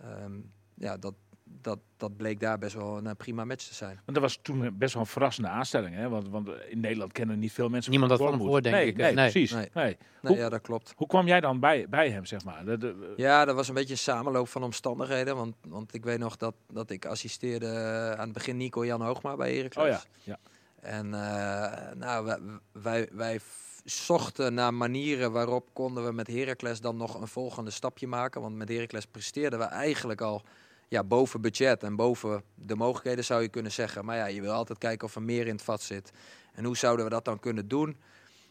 ehm, 0.00 0.32
ja, 0.74 0.96
dat, 0.96 1.14
dat, 1.60 1.78
dat 1.96 2.16
bleek 2.16 2.40
daar 2.40 2.58
best 2.58 2.74
wel 2.74 2.96
een 2.96 3.06
eh, 3.06 3.12
prima 3.16 3.44
match 3.44 3.66
te 3.66 3.74
zijn. 3.74 3.94
want 3.94 4.12
dat 4.12 4.20
was 4.20 4.38
toen 4.42 4.78
best 4.78 4.92
wel 4.94 5.02
een 5.02 5.08
verrassende 5.08 5.48
aanstelling, 5.48 5.94
hè? 5.94 6.08
Want, 6.08 6.28
want 6.28 6.48
in 6.68 6.80
Nederland 6.80 7.12
kennen 7.12 7.38
niet 7.38 7.52
veel 7.52 7.68
mensen 7.68 7.90
Niemand 7.90 8.10
had 8.12 8.20
van 8.20 8.30
hem 8.30 8.40
gehoord, 8.40 8.62
denk 8.62 8.74
nee, 8.76 8.86
ik. 8.86 8.96
Nee, 8.96 9.14
Nee. 9.14 9.30
precies. 9.30 9.52
Nee. 9.52 9.68
Nee. 9.74 9.84
Nee, 9.84 9.96
Hoe- 10.32 10.36
ja, 10.42 10.48
dat 10.48 10.60
klopt. 10.60 10.92
Hoe 10.96 11.06
kwam 11.06 11.26
jij 11.26 11.40
dan 11.40 11.60
bij, 11.60 11.88
bij 11.88 12.10
hem, 12.10 12.24
zeg 12.24 12.44
maar? 12.44 12.64
De, 12.64 12.78
de- 12.78 13.12
Ja, 13.16 13.44
dat 13.44 13.54
was 13.54 13.68
een 13.68 13.74
beetje 13.74 13.92
een 13.92 13.98
samenloop 13.98 14.48
van 14.48 14.62
omstandigheden. 14.62 15.36
Want, 15.36 15.54
want 15.68 15.94
ik 15.94 16.04
weet 16.04 16.18
nog 16.18 16.36
dat, 16.36 16.54
dat 16.72 16.90
ik 16.90 17.06
assisteerde 17.06 17.66
eh, 17.66 18.10
aan 18.10 18.24
het 18.24 18.32
begin 18.32 18.56
Nico 18.56 18.84
Jan 18.86 19.02
Hoogma 19.02 19.36
bij 19.36 19.54
Heracles. 19.56 19.84
oh 19.84 19.90
ja, 19.90 20.00
ja. 20.22 20.38
En 20.80 21.14
eh, 21.14 21.92
nou, 21.94 22.24
wij, 22.24 22.38
wij, 22.72 23.08
wij 23.12 23.40
zochten 23.84 24.54
naar 24.54 24.74
manieren 24.74 25.32
waarop 25.32 25.68
konden 25.72 26.04
we 26.04 26.12
met 26.12 26.26
Heracles 26.26 26.80
dan 26.80 26.96
nog 26.96 27.20
een 27.20 27.28
volgende 27.28 27.70
stapje 27.70 28.06
maken. 28.06 28.40
Want 28.40 28.56
met 28.56 28.68
Heracles 28.68 29.06
presteerden 29.06 29.58
we 29.58 29.64
eigenlijk 29.64 30.20
al 30.20 30.42
ja, 30.88 31.04
boven 31.04 31.40
budget 31.40 31.82
en 31.82 31.96
boven 31.96 32.42
de 32.54 32.76
mogelijkheden 32.76 33.24
zou 33.24 33.42
je 33.42 33.48
kunnen 33.48 33.72
zeggen. 33.72 34.04
Maar 34.04 34.16
ja, 34.16 34.26
je 34.26 34.40
wil 34.40 34.52
altijd 34.52 34.78
kijken 34.78 35.06
of 35.06 35.14
er 35.14 35.22
meer 35.22 35.46
in 35.46 35.54
het 35.54 35.62
vat 35.64 35.82
zit. 35.82 36.10
En 36.54 36.64
hoe 36.64 36.76
zouden 36.76 37.04
we 37.04 37.10
dat 37.10 37.24
dan 37.24 37.40
kunnen 37.40 37.68
doen? 37.68 37.96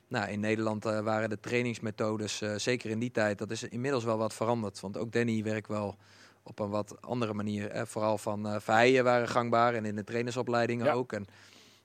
Nou, 0.08 0.30
in 0.32 0.39
Nederland 0.39 0.86
eh, 0.86 1.00
waren 1.00 1.30
de 1.30 1.39
trainingsmethodes, 1.39 2.41
eh, 2.41 2.56
zeker 2.56 2.89
in 2.89 3.00
die 3.00 3.12
tijd, 3.12 3.38
dat 3.38 3.52
is 3.52 3.63
inmiddels 3.63 4.04
wel 4.04 4.17
wat 4.17 4.34
veranderd. 4.34 4.80
Want 4.80 4.98
ook 4.98 5.12
Danny 5.12 5.43
werkt 5.43 5.67
wel 5.67 5.98
op 6.43 6.60
een 6.60 6.69
wat 6.69 7.02
andere 7.02 7.34
manier. 7.34 7.72
Hè. 7.74 7.88
Vooral 7.88 8.17
van 8.17 8.48
eh 8.48 8.56
Verheijen 8.60 9.04
waren 9.04 9.28
gangbaar 9.28 9.74
en 9.74 9.86
in 9.86 9.96
de 9.96 10.04
trainersopleidingen 10.04 10.86
Ja. 10.86 10.91
ook. 10.93 11.13
En 11.13 11.26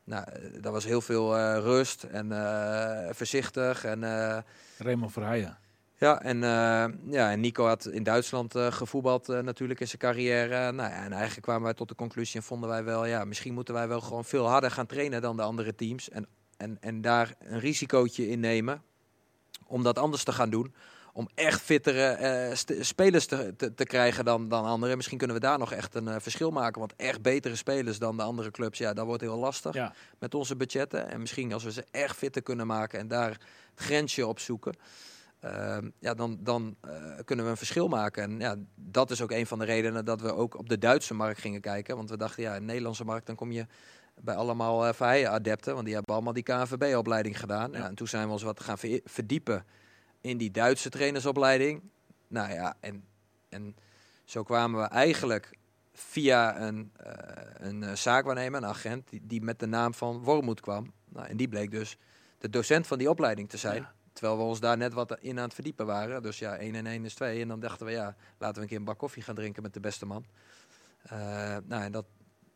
nou, 0.05 0.25
eh, 0.31 0.63
daar 0.63 0.73
was 0.73 0.85
heel 0.85 1.01
veel 1.01 1.37
eh, 1.37 1.59
rust 1.59 2.03
en 2.03 2.33
eh, 2.33 3.09
voorzichtig. 3.15 3.85
En, 3.85 4.05
eh, 4.05 4.39
Raymond 4.79 5.13
Verheijen. 5.13 5.59
Ja, 5.99 6.23
en, 6.23 6.43
eh, 6.43 6.85
ja, 7.11 7.31
en 7.31 7.41
Nico 7.41 7.67
had 7.67 7.87
in 7.87 8.03
Duitsland 8.03 8.55
eh, 8.55 8.73
gevoetbald 8.73 9.29
eh, 9.29 9.41
natuurlijk 9.41 9.81
in 9.81 9.87
zijn 9.89 9.99
carrière. 9.99 10.73
Nou, 10.73 10.91
ja, 10.91 11.05
en 11.05 11.13
eigenlijk 11.13 11.43
kwamen 11.43 11.63
wij 11.63 11.75
tot 11.75 11.89
de 11.89 11.95
conclusie 11.95 12.41
en 12.41 12.47
vonden 12.47 12.69
wij 12.69 12.85
wel, 12.85 13.07
ja, 13.07 13.25
misschien 13.25 13.55
moeten 13.55 13.75
wij 13.75 13.89
wel 13.89 14.01
gewoon 14.01 14.25
veel 14.25 14.49
harder 14.49 14.71
gaan 14.71 14.87
trainen 14.87 15.23
dan 15.23 15.37
de 15.37 15.43
andere 15.43 15.75
teams. 15.75 16.11
En, 16.11 16.27
en, 16.57 16.77
en 16.81 17.01
daar 17.01 17.35
een 17.39 17.61
risicootje 17.61 18.29
in 18.29 18.41
nemen 18.41 18.83
om 19.67 19.83
dat 19.83 19.99
anders 19.99 20.25
te 20.25 20.33
gaan 20.33 20.51
doen. 20.51 20.75
Om 21.13 21.29
echt 21.35 21.61
fittere 21.61 22.53
spelers 22.81 23.27
te, 23.27 23.55
te, 23.57 23.75
te 23.75 23.85
krijgen 23.85 24.25
dan, 24.25 24.49
dan 24.49 24.65
anderen. 24.65 24.97
Misschien 24.97 25.19
kunnen 25.19 25.37
we 25.37 25.43
daar 25.43 25.59
nog 25.59 25.73
echt 25.73 25.95
een 25.95 26.21
verschil 26.21 26.51
maken. 26.51 26.81
Want 26.81 26.97
echt 26.97 27.23
betere 27.23 27.57
spelers 27.57 27.99
dan 27.99 28.17
de 28.17 28.23
andere 28.23 28.51
clubs, 28.51 28.79
ja, 28.79 28.93
dat 28.93 29.07
wordt 29.07 29.23
heel 29.23 29.39
lastig 29.39 29.75
Ja. 29.75 29.95
met 30.19 30.35
onze 30.35 30.57
budgetten. 30.57 31.11
En 31.11 31.21
misschien 31.21 31.53
als 31.53 31.65
we 31.65 31.73
ze 31.73 31.85
echt 31.91 32.17
fitter 32.17 32.43
kunnen 32.43 32.67
maken 32.67 32.99
en 32.99 33.09
daar 33.09 33.31
het 33.31 33.41
grensje 33.75 34.27
op 34.27 34.39
zoeken. 34.39 34.75
Ehm, 35.41 35.91
ja, 35.99 36.15
dan, 36.15 36.39
dan 36.41 36.77
eh, 36.81 36.91
kunnen 37.25 37.45
we 37.45 37.51
een 37.51 37.57
verschil 37.57 37.89
maken. 37.89 38.23
En 38.23 38.41
ja, 38.41 38.57
dat 38.75 39.11
is 39.11 39.23
ook 39.23 39.31
een 39.31 39.47
van 39.47 39.59
de 39.59 39.65
redenen 39.65 40.05
dat 40.05 40.21
we 40.21 40.35
ook 40.35 40.59
op 40.59 40.69
de 40.69 40.79
Duitse 40.79 41.15
markt 41.15 41.41
gingen 41.41 41.61
kijken. 41.61 41.97
Want 41.97 42.11
we 42.11 42.17
dachten, 42.17 42.43
ja, 42.43 42.55
in 42.55 42.61
de 42.61 42.67
Nederlandse 42.67 43.05
markt 43.05 43.27
dan 43.27 43.37
kom 43.37 43.53
je 43.53 43.67
bij 44.21 44.35
allemaal 44.35 44.87
eh 44.87 44.93
Verheijen-adepten. 44.95 45.73
Want 45.73 45.85
die 45.85 45.95
hebben 45.95 46.15
allemaal 46.15 46.33
die 46.33 46.43
KNVB-opleiding 46.43 47.41
gedaan. 47.41 47.73
Ja. 47.73 47.85
en 47.87 47.95
toen 47.95 48.09
zijn 48.09 48.27
we 48.27 48.33
ons 48.33 48.43
wat 48.43 48.61
gaan 48.61 48.79
ver- 48.79 49.01
verdiepen 49.05 49.65
in 50.21 50.37
die 50.39 50.51
Duitse 50.51 50.91
trainersopleiding. 50.91 51.83
Nou 52.29 52.53
ja, 52.53 52.77
en, 52.81 53.05
en 53.49 53.77
zo 54.25 54.43
kwamen 54.43 54.81
we 54.81 54.87
eigenlijk 54.87 55.57
via 55.93 56.61
een, 56.61 56.93
eh, 56.97 57.13
een 57.69 57.97
zaakwaarnemer, 57.99 58.63
een 58.63 58.69
agent, 58.69 59.09
die, 59.11 59.21
die 59.25 59.43
met 59.43 59.59
de 59.59 59.67
naam 59.67 59.95
van 59.95 60.23
Wormoed 60.23 60.61
kwam. 60.61 60.93
Nou, 61.09 61.27
en 61.27 61.37
die 61.37 61.49
bleek 61.49 61.71
dus 61.71 61.97
de 62.39 62.51
docent 62.51 62.87
van 62.87 62.99
die 62.99 63.11
opleiding 63.11 63.49
te 63.49 63.57
zijn. 63.57 63.83
Ja. 63.83 63.93
Terwijl 64.19 64.39
we 64.39 64.45
ons 64.45 64.61
daar 64.61 64.77
net 64.77 64.93
wat 64.93 65.19
in 65.21 65.37
aan 65.39 65.45
het 65.45 65.55
verdiepen 65.55 65.87
waren. 65.87 66.23
Dus 66.23 66.39
ja, 66.39 66.57
1 66.57 66.75
en 66.75 66.87
1 66.87 67.05
is 67.05 67.15
2. 67.15 67.41
En 67.43 67.49
dan 67.49 67.61
dachten 67.61 67.87
we, 67.87 67.93
ja, 67.93 68.17
laten 68.39 68.55
we 68.57 68.61
een 68.63 68.67
keer 68.69 68.77
een 68.79 68.85
bak 68.85 68.99
koffie 68.99 69.23
gaan 69.23 69.35
drinken 69.35 69.63
met 69.63 69.75
de 69.75 69.81
beste 69.81 70.07
man. 70.07 70.25
Eh, 71.03 71.19
nou, 71.65 71.83
en 71.83 71.93
dat... 71.93 72.05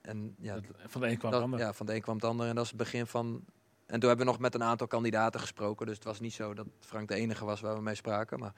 En, 0.00 0.34
ja, 0.38 0.54
Dat- 0.54 0.64
Van 0.86 1.00
de 1.00 1.08
een 1.08 1.18
kwam 1.18 1.30
dat- 1.30 1.40
de 1.40 1.44
ander. 1.44 1.60
ja, 1.60 1.72
van 1.72 1.86
de 1.86 1.94
een 1.94 2.00
kwam 2.00 2.14
het 2.14 2.24
ander. 2.24 2.46
En 2.48 2.54
dat 2.54 2.64
is 2.64 2.70
het 2.70 2.78
begin 2.78 3.06
van... 3.06 3.44
En 3.86 4.00
toen 4.00 4.08
hebben 4.08 4.26
we 4.26 4.32
nog 4.32 4.40
met 4.40 4.54
een 4.54 4.62
aantal 4.62 4.86
kandidaten 4.86 5.40
gesproken. 5.40 5.86
Dus 5.86 5.94
het 5.94 6.04
was 6.04 6.20
niet 6.20 6.32
zo 6.32 6.54
dat 6.54 6.66
Frank 6.80 7.08
de 7.08 7.14
enige 7.14 7.44
was 7.44 7.60
waar 7.60 7.74
we 7.74 7.82
mee 7.82 7.94
spraken. 7.94 8.38
Maar 8.38 8.52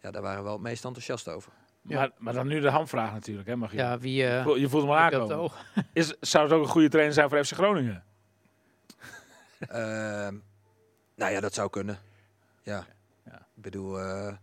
ja, 0.00 0.10
daar 0.10 0.22
waren 0.22 0.38
we 0.38 0.44
wel 0.44 0.52
het 0.52 0.62
meest 0.62 0.84
enthousiast 0.84 1.28
over. 1.28 1.52
Maar, 1.82 2.10
maar 2.18 2.32
dan 2.32 2.46
nu 2.46 2.60
de 2.60 2.70
hamvraag 2.70 3.12
natuurlijk, 3.12 3.48
hè, 3.48 3.56
Magiel? 3.56 3.78
Ja, 3.80 3.98
wie... 3.98 4.26
eh, 4.26 4.56
Je 4.56 4.68
voelt 4.68 4.82
hem 4.82 4.92
op 4.92 4.96
aankomen. 4.98 5.28
het 5.28 5.36
oog? 5.38 5.64
Is, 5.92 6.14
zou 6.20 6.44
het 6.44 6.52
ook 6.52 6.62
een 6.62 6.68
goede 6.68 6.88
trainer 6.88 7.14
zijn 7.14 7.28
voor 7.28 7.44
FC 7.44 7.52
Groningen? 7.52 8.04
Ehm, 9.58 10.36
nou 11.14 11.32
ja, 11.32 11.40
dat 11.40 11.54
zou 11.54 11.70
kunnen. 11.70 11.98
Ja. 12.64 12.86
Ja. 13.24 13.46
Ik 13.54 13.62
bedoel, 13.62 14.00
eh, 14.00 14.36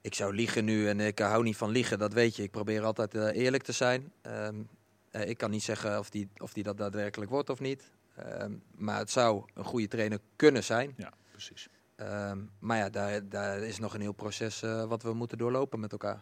ik 0.00 0.14
zou 0.14 0.34
liegen 0.34 0.64
nu 0.64 0.88
en 0.88 1.00
ik 1.00 1.18
hou 1.18 1.42
niet 1.42 1.56
van 1.56 1.70
liegen, 1.70 1.98
dat 1.98 2.12
weet 2.12 2.36
je. 2.36 2.42
Ik 2.42 2.50
probeer 2.50 2.84
altijd 2.84 3.14
eh, 3.14 3.42
eerlijk 3.42 3.62
te 3.62 3.72
zijn. 3.72 4.12
Ehm, 4.22 4.62
eh, 5.10 5.28
ik 5.28 5.38
kan 5.38 5.50
niet 5.50 5.62
zeggen 5.62 5.98
of 5.98 6.10
die, 6.10 6.28
of 6.36 6.52
die 6.52 6.62
dat 6.62 6.76
daadwerkelijk 6.76 7.30
wordt 7.30 7.50
of 7.50 7.60
niet. 7.60 7.90
Ehm, 8.16 8.52
maar 8.74 8.98
het 8.98 9.10
zou 9.10 9.44
een 9.54 9.64
goede 9.64 9.88
trainer 9.88 10.18
kunnen 10.36 10.64
zijn. 10.64 10.94
Ja, 10.96 11.12
precies. 11.30 11.68
Ehm, 11.96 12.38
maar 12.58 12.78
ja, 12.78 12.90
daar, 12.90 13.28
daar 13.28 13.58
is 13.58 13.78
nog 13.78 13.94
een 13.94 14.00
heel 14.00 14.12
proces 14.12 14.62
eh, 14.62 14.84
wat 14.84 15.02
we 15.02 15.12
moeten 15.12 15.38
doorlopen 15.38 15.80
met 15.80 15.92
elkaar. 15.92 16.20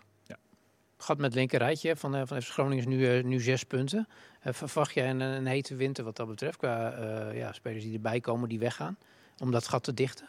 Gat 1.02 1.16
met 1.16 1.26
het 1.26 1.34
linker 1.34 1.58
rijtje 1.58 1.96
van, 1.96 2.14
eh, 2.14 2.22
van 2.24 2.42
FC 2.42 2.48
Groningen 2.48 2.78
is 2.78 2.86
nu, 2.86 3.18
eh, 3.18 3.24
nu 3.24 3.40
zes 3.40 3.64
punten. 3.64 4.08
Eh, 4.40 4.52
verwacht 4.52 4.94
jij 4.94 5.10
een, 5.10 5.20
een 5.20 5.46
hete 5.46 5.74
winter 5.74 6.04
wat 6.04 6.16
dat 6.16 6.28
betreft? 6.28 6.56
Qua 6.56 6.92
eh, 6.92 7.36
ja, 7.36 7.52
spelers 7.52 7.84
die 7.84 7.94
erbij 7.94 8.20
komen, 8.20 8.48
die 8.48 8.58
weggaan. 8.58 8.98
Om 9.38 9.50
dat 9.50 9.68
gat 9.68 9.82
te 9.82 9.94
dichten? 9.94 10.28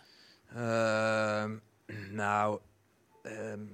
Ehm, 0.55 1.57
nou, 2.21 2.59
ehm, 3.21 3.65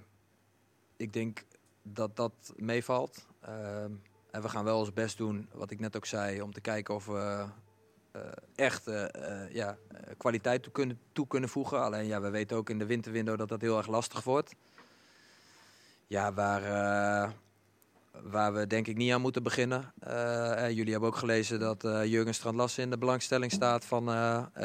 ik 0.98 1.14
denk 1.14 1.44
dat 1.82 2.16
dat 2.16 2.54
meevalt. 2.56 3.28
Ehm, 3.42 3.92
en 4.32 4.42
we 4.42 4.50
gaan 4.50 4.64
wel 4.64 4.80
ons 4.80 4.94
best 4.94 5.18
doen, 5.18 5.50
wat 5.54 5.72
ik 5.72 5.80
net 5.80 5.96
ook 5.96 6.06
zei, 6.06 6.42
om 6.42 6.54
te 6.54 6.62
kijken 6.62 6.96
of 6.96 7.06
we 7.06 7.46
eh, 8.18 8.22
echt 8.56 8.88
eh, 8.88 9.04
eh, 9.04 9.54
ja, 9.54 9.78
kwaliteit 10.18 10.64
toe 10.64 10.72
kunnen, 10.72 11.00
toe 11.12 11.28
kunnen 11.28 11.50
voegen. 11.50 11.82
Alleen 11.82 12.06
ja, 12.06 12.22
we 12.22 12.30
weten 12.30 12.58
ook 12.58 12.70
in 12.70 12.80
de 12.80 12.86
winterwindow 12.86 13.38
dat 13.38 13.50
dat 13.50 13.62
heel 13.62 13.78
erg 13.78 13.88
lastig 13.88 14.24
wordt. 14.24 14.56
Ja, 16.08 16.34
waar, 16.34 16.62
waar 18.12 18.54
we 18.54 18.68
denk 18.68 18.88
ik 18.88 18.96
niet 18.96 19.12
aan 19.12 19.22
moeten 19.22 19.44
beginnen. 19.44 19.94
Jullie 20.70 20.92
hebben 20.92 21.10
ook 21.10 21.16
gelezen 21.16 21.60
dat 21.60 21.84
eh 21.84 22.06
Jurgen 22.06 22.34
Strandlassen 22.34 22.84
in 22.84 22.90
de 22.90 22.98
belangstelling 22.98 23.52
staat 23.52 23.86
van 23.86 24.04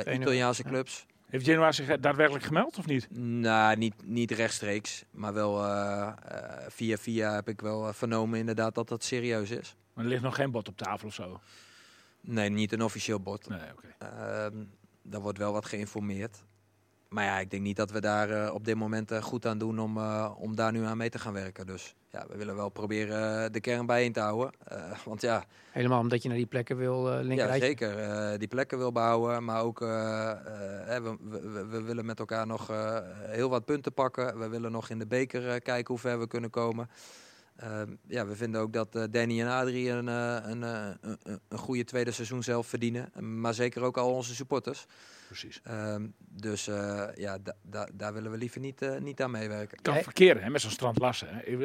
Italiaanse 0.07 0.63
clubs. 0.63 1.07
Heeft 1.33 1.45
Genoa 1.45 1.73
zich 1.73 2.01
daadwerkelijk 2.01 2.45
gemeld 2.45 2.79
of 2.79 2.87
niet? 2.87 3.09
Nou, 3.19 3.77
niet, 3.77 3.95
niet 4.05 4.31
rechtstreeks, 4.31 5.05
maar 5.11 5.33
wel 5.33 5.65
eh, 5.65 6.13
eh, 6.29 6.65
via 6.69 6.97
via 6.97 7.35
heb 7.35 7.49
ik 7.49 7.61
wel 7.61 7.89
eh, 7.89 7.95
vernomen 7.95 8.39
inderdaad 8.39 8.75
dat 8.75 8.89
dat 8.89 9.05
serieus 9.05 9.51
is. 9.51 9.77
Maar 9.95 10.05
er 10.05 10.11
ligt 10.11 10.23
nog 10.23 10.35
geen 10.35 10.51
bot 10.51 10.69
op 10.69 10.77
tafel 10.77 11.09
of 11.09 11.15
zo. 11.15 11.41
Nee, 12.21 12.49
niet 12.49 12.73
een 12.73 12.83
officieel 12.83 13.21
bod. 13.21 13.49
Nee, 13.49 13.73
oké. 13.73 13.95
Ehm 13.99 14.65
daar 15.03 15.21
wordt 15.21 15.39
wel 15.39 15.53
wat 15.53 15.67
geïnformeerd. 15.67 16.45
Maar 17.09 17.25
ja, 17.25 17.39
ik 17.39 17.51
denk 17.51 17.63
niet 17.63 17.77
dat 17.77 17.91
we 17.91 18.01
daar 18.01 18.31
eh, 18.31 18.55
op 18.55 18.65
dit 18.65 18.77
moment 18.77 19.11
eh, 19.11 19.23
goed 19.23 19.47
aan 19.47 19.59
doen 19.59 19.79
om, 19.79 19.97
eh, 19.97 20.33
om 20.39 20.57
daar 20.57 20.73
nu 20.73 20.85
aan 20.85 20.97
mee 20.97 21.11
te 21.11 21.19
gaan 21.19 21.33
werken. 21.33 21.67
Dus 21.67 21.95
ja, 22.13 22.27
we 22.29 22.37
willen 22.37 22.57
wel 22.57 22.69
proberen 22.69 23.45
eh, 23.45 23.51
de 23.53 23.61
kern 23.61 23.87
bijeen 23.87 24.13
te 24.13 24.21
houden. 24.21 24.53
Eh, 24.65 24.93
want 25.05 25.21
ja, 25.21 25.45
Helemaal 25.71 26.01
omdat 26.01 26.23
je 26.23 26.29
naar 26.29 26.37
die 26.37 26.47
plekken 26.47 26.77
wil, 26.77 27.05
linker 27.05 27.47
ja 27.47 27.59
zeker. 27.59 28.39
die 28.39 28.49
plekken 28.49 28.79
wil 28.79 28.93
behouden. 28.93 29.45
Maar 29.45 29.63
ook, 29.63 29.79
we, 29.79 31.17
we, 31.29 31.67
we 31.71 31.83
willen 31.83 32.05
met 32.05 32.19
elkaar 32.19 32.47
nog 32.47 32.71
heel 33.27 33.49
wat 33.49 33.65
punten 33.65 33.93
pakken. 33.93 34.39
We 34.39 34.49
willen 34.49 34.73
nog 34.73 34.91
in 34.91 34.99
de 34.99 35.07
beker 35.07 35.61
kijken 35.61 35.87
hoe 35.87 35.99
ver 35.99 36.19
we 36.19 36.27
kunnen 36.27 36.51
komen. 36.51 36.89
Ehm, 37.63 37.95
ja, 38.09 38.27
we 38.27 38.37
vinden 38.37 38.61
ook 38.61 38.73
dat 38.73 38.95
eh, 38.97 39.03
Danny 39.11 39.41
en 39.41 39.49
Adrie 39.49 39.91
een, 39.91 40.09
eh, 40.09 40.37
een, 40.43 40.63
eh, 40.63 40.89
een, 41.01 41.17
een- 41.23 41.41
een 41.49 41.59
goede 41.59 41.85
tweede 41.85 42.11
seizoen 42.11 42.43
zelf 42.43 42.67
verdienen. 42.67 43.11
Maar 43.41 43.55
zeker 43.55 43.83
ook 43.83 43.97
al 43.97 44.13
onze 44.15 44.35
supporters. 44.35 44.85
Precies. 45.27 45.61
Ehm, 45.65 46.07
dus 46.19 46.69
eh, 46.69 47.05
ja, 47.15 47.39
da- 47.39 47.57
da- 47.63 47.89
daar 47.93 48.13
willen 48.13 48.31
we 48.31 48.37
liever 48.37 48.61
niet, 48.61 48.81
niet 49.01 49.23
aan 49.23 49.31
meewerken. 49.31 49.77
Het 49.77 49.81
kan 49.83 50.03
verkeren 50.03 50.43
hè, 50.43 50.51
met 50.51 50.61
zo'n 50.61 50.71
strand 50.71 50.99
lassen. 50.99 51.29
Hè. 51.31 51.43
Ik, 51.43 51.61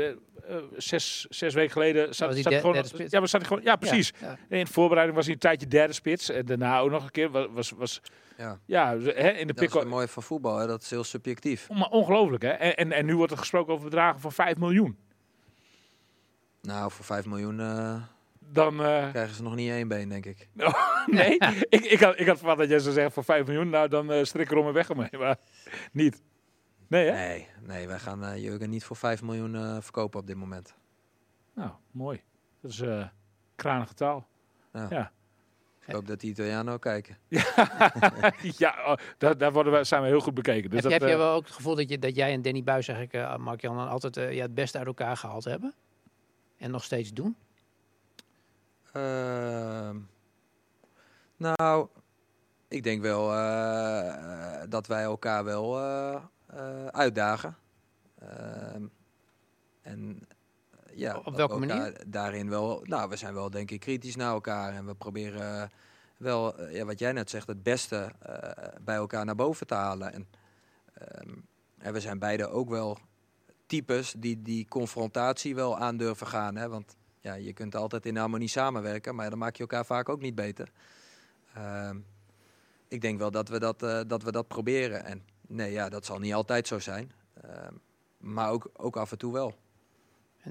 eh, 0.47 0.55
zes, 0.77 1.25
zes 1.29 1.53
weken 1.53 1.71
geleden 1.71 2.15
zat, 2.15 2.27
Was 2.27 2.33
hij 2.33 2.35
zat 2.35 2.43
hij 2.43 2.51
de- 2.51 2.59
gewoon... 2.59 2.73
derde 2.73 2.87
spits? 2.89 3.11
Ja, 3.11 3.19
maar 3.19 3.27
zat 3.27 3.39
hij 3.39 3.49
gewoon, 3.49 3.63
ja, 3.63 3.75
precies. 3.75 4.13
Ja, 4.19 4.27
ja. 4.49 4.57
In 4.57 4.65
de 4.65 4.71
voorbereiding 4.71 5.15
was 5.17 5.25
hij 5.25 5.33
een 5.35 5.39
tijdje 5.41 5.67
derde 5.67 5.93
spits. 5.93 6.29
En 6.29 6.45
daarna 6.45 6.79
ook 6.79 6.89
nog 6.91 7.03
een 7.03 7.11
keer. 7.11 7.29
Was, 7.29 7.47
was, 7.51 7.71
was 7.71 8.01
Ja, 8.37 8.59
ja, 8.65 8.89
hè, 8.99 9.29
in 9.29 9.47
de 9.47 9.53
dat 9.53 9.63
is 9.63 9.73
het 9.73 9.87
mooie 9.87 10.07
van 10.07 10.23
voetbal. 10.23 10.57
Hè? 10.57 10.67
Dat 10.67 10.81
is 10.81 10.89
heel 10.89 11.03
subjectief. 11.03 11.69
Maar 11.69 11.89
ongelooflijk, 11.89 12.43
hè? 12.43 12.49
En, 12.49 12.75
en, 12.75 12.91
en 12.91 13.05
nu 13.05 13.15
wordt 13.15 13.31
er 13.31 13.37
gesproken 13.37 13.73
over 13.73 13.85
bedragen 13.85 14.19
van 14.21 14.31
5 14.31 14.57
miljoen. 14.57 14.97
Nou, 16.67 16.91
voor 16.91 17.05
5 17.05 17.25
miljoen 17.25 17.59
eh, 17.59 18.01
Dan, 18.39 18.83
eh, 18.83 19.09
krijgen 19.09 19.35
ze 19.35 19.43
nog 19.43 19.55
niet 19.55 19.69
één 19.69 19.87
been, 19.87 20.09
denk 20.09 20.25
ik. 20.25 20.49
nee, 21.05 21.37
ik, 21.69 21.85
ik, 21.85 21.99
had, 21.99 22.19
ik 22.19 22.27
had 22.27 22.37
verwacht 22.37 22.57
dat 22.57 22.69
jij 22.69 22.79
zou 22.79 22.93
zeggen 22.93 23.13
voor 23.13 23.23
5 23.23 23.45
miljoen. 23.45 23.69
Nou, 23.69 23.87
dan 23.87 24.11
eh 24.11 24.23
strik 24.23 24.51
er 24.51 24.57
om 24.57 24.67
en 24.67 24.73
weg 24.73 24.89
ermee. 24.89 25.09
Maar 25.19 25.37
niet. 25.91 26.21
Nee, 26.87 27.05
hè? 27.05 27.13
Nee, 27.13 27.47
nee 27.61 27.87
wij 27.87 27.99
gaan 27.99 28.23
eh 28.23 28.43
Jurgen 28.43 28.69
niet 28.69 28.83
voor 28.83 28.95
5 28.95 29.21
miljoen 29.21 29.55
eh, 29.55 29.77
verkopen 29.79 30.19
op 30.19 30.27
dit 30.27 30.35
moment. 30.35 30.75
Nou, 31.55 31.71
mooi. 31.91 32.21
Dat 32.61 32.71
is 32.71 32.79
eh 32.79 33.07
kranige 33.55 33.93
taal. 33.93 34.27
Ja. 34.73 34.87
Ja. 34.89 35.11
Ik 35.85 35.93
hoop 35.93 36.07
dat 36.07 36.19
die 36.19 36.29
Italianen 36.29 36.73
ook 36.73 36.81
kijken. 36.81 37.17
ja, 38.63 38.75
oh, 38.85 38.93
daar, 39.17 39.37
daar 39.37 39.51
worden 39.51 39.73
we, 39.73 39.83
zijn 39.83 40.01
we 40.01 40.07
heel 40.07 40.19
goed 40.19 40.33
bekeken. 40.33 40.69
Dus 40.69 40.81
heb, 40.81 40.91
dat, 40.91 41.01
heb 41.01 41.09
je 41.09 41.17
wel 41.17 41.33
ook 41.33 41.45
het 41.45 41.55
gevoel 41.55 41.75
dat, 41.75 41.89
je, 41.89 41.99
dat 41.99 42.15
jij 42.15 42.33
en 42.33 42.41
Danny 42.41 42.63
Buis 42.63 42.87
eigenlijk, 42.87 43.25
eh 43.25 43.37
Mark-Jan, 43.37 43.87
altijd 43.87 44.17
eh, 44.17 44.33
ja, 44.33 44.41
het 44.41 44.53
beste 44.53 44.77
uit 44.77 44.87
elkaar 44.87 45.17
gehaald 45.17 45.43
hebben? 45.43 45.73
En 46.57 46.71
nog 46.71 46.83
steeds 46.83 47.13
doen? 47.13 47.35
Ehm, 48.91 49.97
nou, 51.37 51.87
ik 52.67 52.83
denk 52.83 53.01
wel 53.01 53.33
eh, 53.33 54.07
eh, 54.07 54.69
dat 54.69 54.87
wij 54.87 55.03
elkaar 55.03 55.43
wel 55.43 55.79
eh, 55.79 56.21
uitdagen. 56.87 57.57
Ehm, 58.19 58.85
en 59.81 60.27
ja, 60.93 61.21
Op 61.23 61.35
welke 61.35 61.57
manier? 61.57 62.03
Daarin 62.07 62.49
wel, 62.49 62.81
nou, 62.83 63.09
we 63.09 63.15
zijn 63.15 63.33
wel 63.33 63.49
denk 63.49 63.71
ik 63.71 63.79
kritisch 63.79 64.15
naar 64.15 64.31
elkaar 64.31 64.73
en 64.73 64.85
we 64.85 64.95
proberen 64.95 65.71
wel, 66.17 66.69
ja, 66.69 66.85
wat 66.85 66.99
jij 66.99 67.11
net 67.11 67.29
zegt, 67.29 67.47
het 67.47 67.63
beste 67.63 68.11
bij 68.81 68.95
elkaar 68.95 69.25
naar 69.25 69.35
boven 69.35 69.67
te 69.67 69.73
halen. 69.73 70.13
En, 70.13 70.27
ehm, 70.93 71.35
en 71.77 71.93
we 71.93 71.99
zijn 71.99 72.19
beide 72.19 72.47
ook 72.47 72.69
wel 72.69 72.97
types 73.67 74.13
die 74.17 74.41
die 74.41 74.67
confrontatie 74.67 75.55
wel 75.55 75.77
aan 75.77 75.97
durven 75.97 76.27
gaan. 76.27 76.55
Hè? 76.55 76.69
Want 76.69 76.95
ja, 77.19 77.33
je 77.33 77.53
kunt 77.53 77.75
altijd 77.75 78.05
in 78.05 78.17
harmonie 78.17 78.47
samenwerken, 78.47 79.15
maar 79.15 79.29
dan 79.29 79.39
maak 79.39 79.55
je 79.55 79.61
elkaar 79.61 79.85
vaak 79.85 80.09
ook 80.09 80.21
niet 80.21 80.35
beter. 80.35 80.71
Ehm, 81.53 81.97
ik 82.87 83.01
denk 83.01 83.19
wel 83.19 83.31
dat 83.31 83.49
we 83.49 83.59
dat, 83.59 83.83
eh, 83.83 83.99
dat 84.07 84.23
we 84.23 84.31
dat 84.31 84.47
proberen. 84.47 85.05
En 85.05 85.23
nee, 85.47 85.71
ja, 85.71 85.89
dat 85.89 86.05
zal 86.05 86.19
niet 86.19 86.33
altijd 86.33 86.67
zo 86.67 86.79
zijn. 86.79 87.11
Ehm, 87.41 87.73
maar 88.17 88.51
ook, 88.51 88.69
ook 88.73 88.97
af 88.97 89.11
en 89.11 89.17
toe 89.17 89.33
wel. 89.33 89.55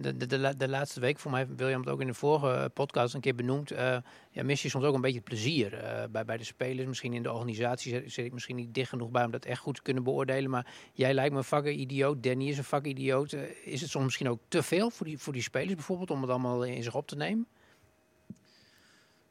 De, 0.00 0.16
de, 0.16 0.26
de, 0.26 0.38
la- 0.38 0.52
de 0.52 0.68
laatste 0.68 1.00
week, 1.00 1.18
voor 1.18 1.30
mij 1.30 1.40
heeft 1.44 1.58
William 1.58 1.80
het 1.80 1.88
ook 1.88 2.00
in 2.00 2.06
de 2.06 2.14
vorige 2.14 2.70
podcast 2.74 3.14
een 3.14 3.20
keer 3.20 3.34
benoemd, 3.34 3.70
eh, 3.70 3.96
ja, 4.30 4.44
mis 4.44 4.62
je 4.62 4.68
soms 4.68 4.84
ook 4.84 4.94
een 4.94 5.00
beetje 5.00 5.20
plezier 5.20 5.74
eh, 5.74 6.08
bij, 6.08 6.24
bij 6.24 6.36
de 6.36 6.44
spelers. 6.44 6.86
Misschien 6.88 7.12
in 7.12 7.22
de 7.22 7.32
organisatie 7.32 8.10
zit, 8.10 8.26
ik 8.26 8.32
misschien 8.32 8.56
niet 8.56 8.74
dicht 8.74 8.88
genoeg 8.88 9.10
bij 9.10 9.24
om 9.24 9.30
dat 9.30 9.44
echt 9.44 9.60
goed 9.60 9.74
te 9.74 9.82
kunnen 9.82 10.02
beoordelen. 10.02 10.50
Maar 10.50 10.66
jij 10.92 11.14
lijkt 11.14 11.32
me 11.32 11.38
een 11.38 11.44
vakidioot, 11.44 12.22
Danny 12.22 12.48
is 12.48 12.58
een 12.58 12.64
vakidioot. 12.64 13.32
Eh, 13.32 13.42
is 13.64 13.80
het 13.80 13.90
soms 13.90 14.04
misschien 14.04 14.28
ook 14.28 14.40
te 14.48 14.62
veel 14.62 14.90
voor 14.90 15.06
die, 15.06 15.18
voor 15.18 15.32
die 15.32 15.42
spelers 15.42 15.74
bijvoorbeeld, 15.74 16.10
om 16.10 16.20
het 16.20 16.30
allemaal 16.30 16.64
in 16.64 16.82
zich 16.82 16.94
op 16.94 17.06
te 17.06 17.16
nemen? 17.16 17.46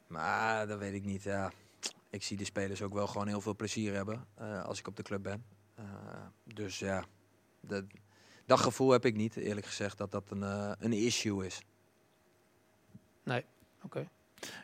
Maar 0.06 0.66
dat 0.66 0.78
weet 0.78 0.94
ik 0.94 1.04
niet. 1.04 1.22
Ja. 1.22 1.52
Ik 2.10 2.22
zie 2.22 2.36
de 2.36 2.44
spelers 2.44 2.82
ook 2.82 2.94
wel 2.94 3.06
gewoon 3.06 3.28
heel 3.28 3.40
veel 3.40 3.56
plezier 3.56 3.94
hebben 3.94 4.26
als 4.64 4.78
ik 4.78 4.86
op 4.88 4.96
de 4.96 5.02
club 5.02 5.22
ben. 5.22 5.44
Dus 6.44 6.78
ja, 6.78 7.04
dat, 7.60 7.84
dat 8.46 8.60
gevoel 8.60 8.90
heb 8.90 9.04
ik 9.04 9.14
niet, 9.16 9.36
eerlijk 9.36 9.66
gezegd, 9.66 9.98
dat 9.98 10.10
dat 10.10 10.30
een, 10.30 10.42
eh, 10.42 10.70
een 10.78 10.92
issue 10.92 11.46
is. 11.46 11.60
Oké. 13.84 14.08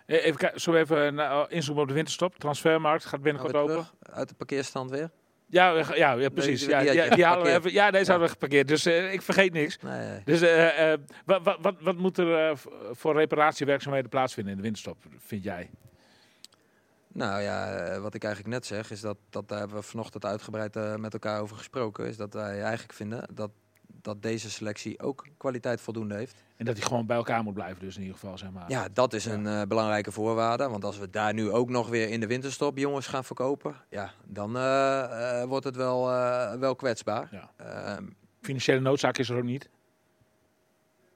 Eh, 0.07 0.25
Even 0.25 0.39
kijken, 0.39 0.61
zullen 0.61 0.87
we 0.87 0.95
even 0.95 1.15
naar- 1.15 1.41
oh, 1.41 1.45
inzoomen 1.49 1.83
op 1.83 1.89
de 1.89 1.95
winterstop? 1.95 2.39
Transfermarkt 2.39 3.05
gaat 3.05 3.23
binnenkort 3.23 3.55
open. 3.55 3.73
terug 3.75 3.95
uit 4.01 4.29
de 4.29 4.35
parkeerstand 4.35 4.91
weer? 4.91 5.11
Ja, 5.47 5.71
ja, 5.95 6.13
ja, 6.13 6.29
precies. 6.29 6.61
die- 6.61 6.71
Ja, 6.71 6.81
die 6.81 7.17
ja, 7.17 7.29
halen 7.29 7.45
we 7.45 7.53
even. 7.53 7.73
Ja, 7.73 7.91
deze 7.91 8.11
hadden 8.11 8.27
we 8.29 8.33
geparkeerd. 8.33 8.69
Dus 8.69 8.85
eh, 8.87 9.13
ik 9.13 9.23
vergeet 9.23 9.53
niks. 9.53 9.79
Nee, 9.79 10.09
nee. 10.09 10.21
Dus 10.25 10.41
eh, 10.41 10.93
eh, 10.93 10.99
wat, 11.25 11.57
wat, 11.61 11.77
wat, 11.81 11.97
moet 11.97 12.19
er 12.19 12.49
eh, 12.51 12.57
voor 12.93 13.15
reparatiewerkzaamheden 13.15 14.11
plaatsvinden 14.11 14.51
in 14.53 14.59
de 14.59 14.65
winterstop, 14.65 14.97
vind 15.19 15.45
jij? 15.45 15.71
Nou 17.09 17.43
ja, 17.43 17.75
eh, 17.77 18.01
wat 18.01 18.15
ik 18.15 18.25
eigenlijk 18.25 18.55
net 18.55 18.67
zeg, 18.67 18.91
is 18.91 19.01
dat, 19.01 19.17
dat 19.31 19.49
daar 19.49 19.59
hebben 19.59 19.77
we 19.77 19.83
vanochtend 19.83 20.25
uitgebreid 20.25 20.77
eh, 20.77 20.97
met 20.97 21.13
elkaar 21.13 21.41
over 21.41 21.57
gesproken. 21.57 22.07
Is 22.07 22.17
dat 22.17 22.35
wij 22.35 22.61
eigenlijk 22.63 22.93
vinden 22.93 23.29
dat, 23.35 23.51
dat 24.03 24.23
deze 24.23 24.51
selectie 24.51 25.01
ook 25.01 25.27
kwaliteit 25.37 25.81
voldoende 25.81 26.15
heeft. 26.15 26.35
En 26.57 26.65
dat 26.65 26.77
hij 26.77 26.87
gewoon 26.87 27.07
bij 27.07 27.17
elkaar 27.17 27.43
moet 27.43 27.55
blijven, 27.55 27.81
dus 27.81 27.95
in 27.97 28.03
ieder 28.03 28.19
geval, 28.19 28.39
zeg 28.39 28.51
maar. 28.51 28.65
Ja, 28.71 28.89
dat 28.93 29.13
is 29.13 29.25
Ja. 29.25 29.33
een 29.33 29.47
eh, 29.47 29.63
belangrijke 29.63 30.13
voorwaarde. 30.13 30.69
Want 30.69 30.85
als 30.85 30.99
we 30.99 31.11
daar 31.11 31.35
nu 31.35 31.51
ook 31.51 31.69
nog 31.69 31.89
weer 31.89 32.09
in 32.09 32.21
de 32.21 32.27
winterstop 32.27 32.79
jongens 32.79 33.07
gaan 33.07 33.25
verkopen, 33.25 33.75
ja, 33.91 34.13
dan 34.25 34.57
eh, 34.57 35.41
eh, 35.43 35.49
wordt 35.49 35.65
het 35.65 35.77
wel, 35.77 36.07
wel 36.59 36.75
kwetsbaar. 36.77 37.29
Ja. 37.31 37.51
Ehm, 37.57 38.05
Financiële 38.41 38.81
noodzaak 38.81 39.19
is 39.19 39.29
er 39.29 39.37
ook 39.37 39.43
niet. 39.43 39.69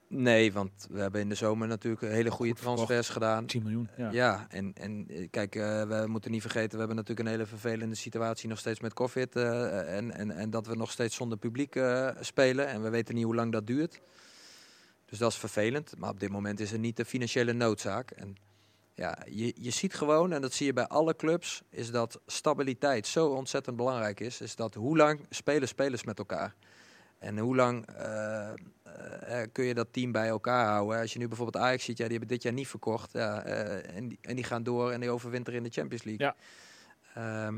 Nee, 0.07 0.53
want 0.53 0.87
we 0.89 0.99
hebben 0.99 1.21
in 1.21 1.29
de 1.29 1.35
zomer 1.35 1.67
natuurlijk 1.67 2.01
hele 2.01 2.31
goede 2.31 2.51
Goed 2.51 2.61
transfers 2.61 3.09
gedaan. 3.09 3.45
10 3.45 3.63
miljoen. 3.63 3.89
Ja. 3.97 4.11
Ja, 4.11 4.45
en, 4.49 4.73
en 4.73 5.05
eh, 5.07 5.27
kijk, 5.29 5.55
eh, 5.55 5.83
we 5.83 6.07
moeten 6.07 6.31
niet 6.31 6.41
vergeten, 6.41 6.71
we 6.71 6.77
hebben 6.77 6.95
natuurlijk 6.95 7.27
een 7.27 7.33
hele 7.33 7.45
vervelende 7.45 7.95
situatie 7.95 8.49
nog 8.49 8.59
steeds 8.59 8.79
met 8.79 8.93
COVID. 8.93 9.35
eh, 9.35 9.97
en, 9.97 10.11
en, 10.11 10.31
en 10.31 10.49
dat 10.49 10.67
we 10.67 10.75
nog 10.75 10.91
steeds 10.91 11.15
zonder 11.15 11.37
publiek 11.37 11.75
eh, 11.75 12.09
spelen. 12.19 12.67
En 12.67 12.81
we 12.81 12.89
weten 12.89 13.15
niet 13.15 13.23
hoe 13.23 13.35
lang 13.35 13.51
dat 13.51 13.67
duurt. 13.67 14.01
Dus 15.05 15.17
dat 15.17 15.31
is 15.31 15.37
vervelend. 15.37 15.93
Maar 15.97 16.09
op 16.09 16.19
dit 16.19 16.29
moment 16.29 16.59
is 16.59 16.71
er 16.71 16.79
niet 16.79 16.97
de 16.97 17.05
financiële 17.05 17.53
noodzaak. 17.53 18.11
En 18.11 18.35
ja, 18.93 19.17
je, 19.29 19.53
je 19.55 19.69
ziet 19.71 19.93
gewoon, 19.93 20.31
en 20.31 20.41
dat 20.41 20.53
zie 20.53 20.65
je 20.65 20.73
bij 20.73 20.87
alle 20.87 21.15
clubs, 21.15 21.61
is 21.69 21.91
dat 21.91 22.19
stabiliteit 22.25 23.07
zo 23.07 23.27
ontzettend 23.27 23.75
belangrijk 23.75 24.19
is. 24.19 24.41
Is 24.41 24.55
dat 24.55 24.73
hoe 24.73 24.97
lang 24.97 25.19
spelen 25.29 25.67
spelers 25.67 26.03
met 26.03 26.17
elkaar? 26.17 26.55
En 27.19 27.37
hoe 27.37 27.55
lang 27.55 27.85
eh, 28.95 29.41
eh, 29.41 29.49
kun 29.51 29.65
je 29.65 29.73
dat 29.73 29.87
team 29.91 30.11
bij 30.11 30.27
elkaar 30.27 30.65
houden? 30.65 30.99
Als 30.99 31.13
je 31.13 31.19
nu 31.19 31.27
bijvoorbeeld 31.27 31.63
Ajax 31.63 31.83
ziet, 31.83 31.97
ja, 31.97 32.03
die 32.03 32.17
hebben 32.17 32.35
dit 32.35 32.43
jaar 32.43 32.53
niet 32.53 32.67
verkocht. 32.67 33.11
Ja, 33.11 33.43
eh, 33.43 33.95
en, 33.95 34.07
die, 34.07 34.19
en 34.21 34.35
die 34.35 34.43
gaan 34.43 34.63
door 34.63 34.91
en 34.91 34.99
die 34.99 35.09
overwinteren 35.09 35.59
in 35.59 35.65
de 35.65 35.73
Champions 35.73 36.03
League. 36.03 36.25
Ja. 36.25 36.35
Ehm, 37.13 37.57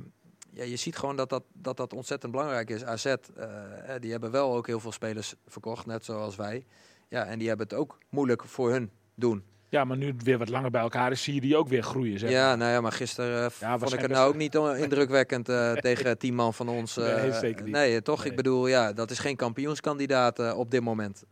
ja, 0.52 0.64
je 0.64 0.76
ziet 0.76 0.98
gewoon 0.98 1.16
dat 1.16 1.30
dat, 1.30 1.44
dat, 1.54 1.78
dat 1.78 1.94
ontzettend 1.94 2.32
belangrijk 2.32 2.70
is. 2.70 2.84
AZ, 2.84 3.16
die 4.00 4.12
hebben 4.12 4.32
wel 4.32 4.56
ook 4.56 4.68
heel 4.68 4.80
veel 4.80 4.92
spelers 4.92 5.36
verkocht, 5.48 5.86
net 5.86 6.06
zoals 6.06 6.36
wij. 6.36 6.66
Ja, 7.08 7.26
en 7.26 7.40
die 7.40 7.48
hebben 7.48 7.68
het 7.68 7.78
ook 7.78 7.98
moeilijk 8.10 8.46
voor 8.46 8.72
hun 8.72 8.92
doen. 9.16 9.44
Ja, 9.70 9.84
maar 9.84 9.98
nu 9.98 10.08
het 10.08 10.24
weer 10.24 10.38
wat 10.38 10.50
langer 10.50 10.72
bij 10.72 10.82
elkaar 10.82 11.12
is, 11.12 11.24
zie 11.24 11.34
je 11.34 11.42
die 11.42 11.58
ook 11.58 11.68
weer 11.68 11.84
groeien. 11.84 12.20
Zeg 12.20 12.30
Ja, 12.30 12.56
nou 12.56 12.72
ja, 12.72 12.82
maar 12.82 12.92
gisteren 12.92 13.52
eh, 13.60 13.74
vond 13.78 13.94
ik 13.94 14.00
het 14.00 14.12
nou 14.12 14.28
ook 14.28 14.36
niet 14.36 14.56
indrukwekkend 14.84 15.50
eh, 15.50 15.74
tegen 15.74 16.18
tien 16.18 16.36
man 16.36 16.54
van 16.54 16.70
ons. 16.70 16.96
Nee, 16.96 17.08
eh, 17.08 17.40
zeker 17.40 17.64
niet. 17.64 17.74
Nee, 17.74 18.02
toch? 18.02 18.20
Nee. 18.20 18.30
Ik 18.30 18.36
bedoel, 18.36 18.68
ja, 18.68 18.94
dat 18.94 19.12
is 19.12 19.20
geen 19.20 19.36
kampioenskandidaat 19.36 20.54
op 20.54 20.72
dit 20.72 20.82
moment. 20.82 21.24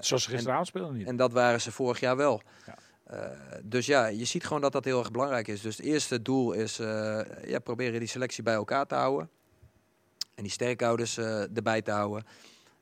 Zoals 0.00 0.22
ze 0.22 0.30
gisteravond 0.30 0.66
speelden 0.66 0.96
niet. 0.96 1.06
en 1.06 1.16
dat 1.16 1.32
waren 1.32 1.60
ze 1.60 1.72
vorig 1.72 2.00
jaar 2.00 2.16
wel. 2.16 2.42
Ja. 2.66 2.74
Dus 3.62 3.86
ja, 3.86 4.06
je 4.06 4.24
ziet 4.24 4.44
gewoon 4.44 4.62
dat 4.62 4.72
dat 4.72 4.84
heel 4.84 4.98
erg 4.98 5.10
belangrijk 5.10 5.48
is. 5.48 5.60
Dus 5.60 5.76
het 5.76 5.86
eerste 5.86 6.22
doel 6.22 6.52
is 6.52 6.76
ja, 7.46 7.58
proberen 7.62 7.98
die 7.98 8.08
selectie 8.08 8.42
bij 8.42 8.54
elkaar 8.54 8.86
te 8.86 8.94
houden. 8.94 9.30
En 10.34 10.42
die 10.42 10.52
sterkhouders 10.52 11.18
erbij 11.54 11.82
te 11.82 11.90
houden. 11.90 12.24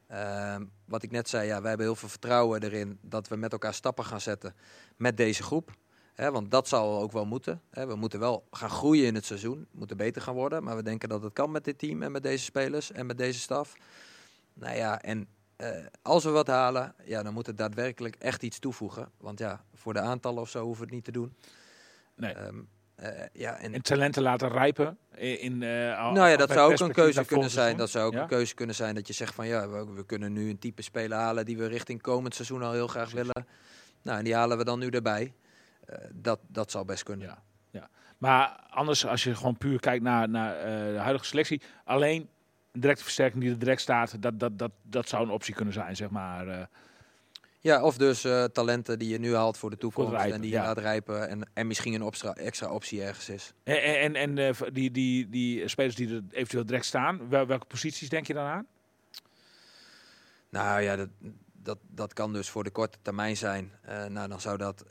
Ehm, 0.08 0.64
wat 0.84 1.02
ik 1.02 1.10
net 1.10 1.28
zei, 1.28 1.46
ja, 1.46 1.60
wij 1.60 1.68
hebben 1.68 1.86
heel 1.86 1.96
veel 1.96 2.08
vertrouwen 2.08 2.62
erin 2.62 2.98
dat 3.02 3.28
we 3.28 3.36
met 3.36 3.52
elkaar 3.52 3.74
stappen 3.74 4.04
gaan 4.04 4.20
zetten 4.20 4.54
met 4.96 5.16
deze 5.16 5.42
groep. 5.42 5.76
Want 6.16 6.50
dat 6.50 6.68
zal 6.68 7.00
ook 7.00 7.12
wel 7.12 7.26
moeten. 7.26 7.62
We 7.70 7.94
moeten 7.94 8.20
wel 8.20 8.46
gaan 8.50 8.70
groeien 8.70 9.06
in 9.06 9.14
het 9.14 9.24
seizoen. 9.24 9.58
We 9.70 9.78
moeten 9.78 9.96
beter 9.96 10.22
gaan 10.22 10.34
worden. 10.34 10.62
Maar 10.62 10.76
we 10.76 10.82
denken 10.82 11.08
dat 11.08 11.22
het 11.22 11.32
kan 11.32 11.50
met 11.50 11.64
dit 11.64 11.78
team 11.78 12.02
en 12.02 12.12
met 12.12 12.22
deze 12.22 12.44
spelers 12.44 12.92
en 12.92 13.06
met 13.06 13.18
deze 13.18 13.40
staf. 13.40 13.74
Nou 14.54 14.76
ja, 14.76 15.02
en 15.02 15.28
eh, 15.56 15.86
als 16.02 16.24
we 16.24 16.30
wat 16.30 16.46
halen, 16.46 16.94
ja, 17.04 17.22
dan 17.22 17.32
moet 17.32 17.46
het 17.46 17.58
daadwerkelijk 17.58 18.16
echt 18.16 18.42
iets 18.42 18.58
toevoegen. 18.58 19.10
Want 19.16 19.38
ja, 19.38 19.64
voor 19.74 19.92
de 19.92 20.00
aantallen 20.00 20.40
of 20.40 20.48
zo 20.48 20.64
hoeven 20.64 20.80
we 20.80 20.84
het 20.84 20.94
niet 20.94 21.04
te 21.04 21.12
doen. 21.12 21.34
Nee. 22.14 22.32
Ehm, 22.32 22.56
eh, 22.56 22.62
ja, 23.32 23.56
en, 23.56 23.74
En 23.74 23.82
talenten 23.82 24.22
laten 24.22 24.48
rijpen. 24.48 24.98
In, 25.14 25.40
in, 25.40 25.62
eh, 25.62 25.68
nou 26.12 26.28
ja, 26.28 26.36
dat 26.36 26.50
zou 26.50 26.72
ook 26.72 26.80
een 26.80 26.92
keuze 26.92 27.24
kunnen 27.24 27.50
zijn. 27.50 27.76
Dat 27.76 27.90
zou 27.90 28.06
ook 28.06 28.12
Ja? 28.12 28.22
een 28.22 28.28
keuze 28.28 28.54
kunnen 28.54 28.74
zijn 28.74 28.94
dat 28.94 29.06
je 29.06 29.12
zegt 29.12 29.34
van 29.34 29.46
ja, 29.46 29.68
we, 29.68 29.92
we 29.94 30.06
kunnen 30.06 30.32
nu 30.32 30.50
een 30.50 30.58
type 30.58 30.82
speler 30.82 31.18
halen 31.18 31.44
die 31.44 31.56
we 31.58 31.66
richting 31.66 32.02
komend 32.02 32.34
seizoen 32.34 32.62
al 32.62 32.72
heel 32.72 32.86
graag 32.86 33.10
willen. 33.10 33.46
Nou, 34.02 34.18
en 34.18 34.24
die 34.24 34.34
halen 34.34 34.58
we 34.58 34.64
dan 34.64 34.78
nu 34.78 34.88
erbij. 34.88 35.32
Eh, 35.86 35.98
dat, 36.12 36.38
dat 36.46 36.70
zal 36.70 36.84
best 36.84 37.02
kunnen. 37.02 37.26
Ja, 37.26 37.42
ja. 37.70 37.88
Maar 38.18 38.60
anders, 38.70 39.06
als 39.06 39.24
je 39.24 39.34
gewoon 39.34 39.56
puur 39.58 39.80
kijkt 39.80 40.02
naar, 40.04 40.28
naar 40.28 40.56
eh, 40.56 40.92
de 40.92 40.98
huidige 40.98 41.24
selectie, 41.24 41.62
alleen 41.84 42.28
een 42.72 42.80
directe 42.80 43.02
versterking 43.04 43.42
die 43.42 43.52
er 43.52 43.58
direct 43.58 43.80
staat, 43.80 44.22
dat, 44.22 44.40
dat, 44.40 44.58
dat, 44.58 44.70
dat 44.82 45.08
zou 45.08 45.22
een 45.24 45.30
optie 45.30 45.54
kunnen 45.54 45.74
zijn, 45.74 45.96
zeg 45.96 46.10
maar. 46.10 46.48
eh. 46.48 46.62
Ja, 47.68 47.82
of 47.82 47.96
dus 47.96 48.24
eh, 48.24 48.44
talenten 48.44 48.98
die 48.98 49.08
je 49.08 49.18
nu 49.18 49.34
haalt 49.34 49.56
voor 49.56 49.70
de 49.70 49.76
toekomst 49.76 50.12
rijpen, 50.12 50.34
en 50.34 50.40
die 50.40 50.50
ja. 50.50 50.60
je 50.60 50.66
laat 50.66 50.78
rijpen 50.78 51.28
en, 51.28 51.50
en 51.54 51.66
misschien 51.66 51.94
een 51.94 52.02
extra, 52.02 52.34
extra 52.34 52.70
optie 52.70 53.02
ergens 53.02 53.28
is. 53.28 53.52
En, 53.62 53.82
en, 53.82 54.14
en 54.14 54.38
eh, 54.38 54.54
die, 54.72 54.90
die, 54.90 55.28
die 55.28 55.68
spelers 55.68 55.94
die 55.94 56.08
er 56.08 56.22
eventueel 56.30 56.66
direct 56.66 56.84
staan, 56.84 57.28
wel, 57.28 57.46
welke 57.46 57.66
posities 57.66 58.08
denk 58.08 58.26
je 58.26 58.34
dan 58.34 58.44
aan? 58.44 58.66
Nou 60.48 60.80
ja, 60.80 60.96
dat, 60.96 61.08
dat, 61.52 61.78
dat 61.88 62.12
kan 62.12 62.32
dus 62.32 62.48
voor 62.48 62.64
de 62.64 62.70
korte 62.70 62.98
termijn 63.02 63.36
zijn. 63.36 63.72
Eh, 63.82 64.04
nou, 64.04 64.28
dan 64.28 64.40
zou 64.40 64.56
dat 64.56 64.84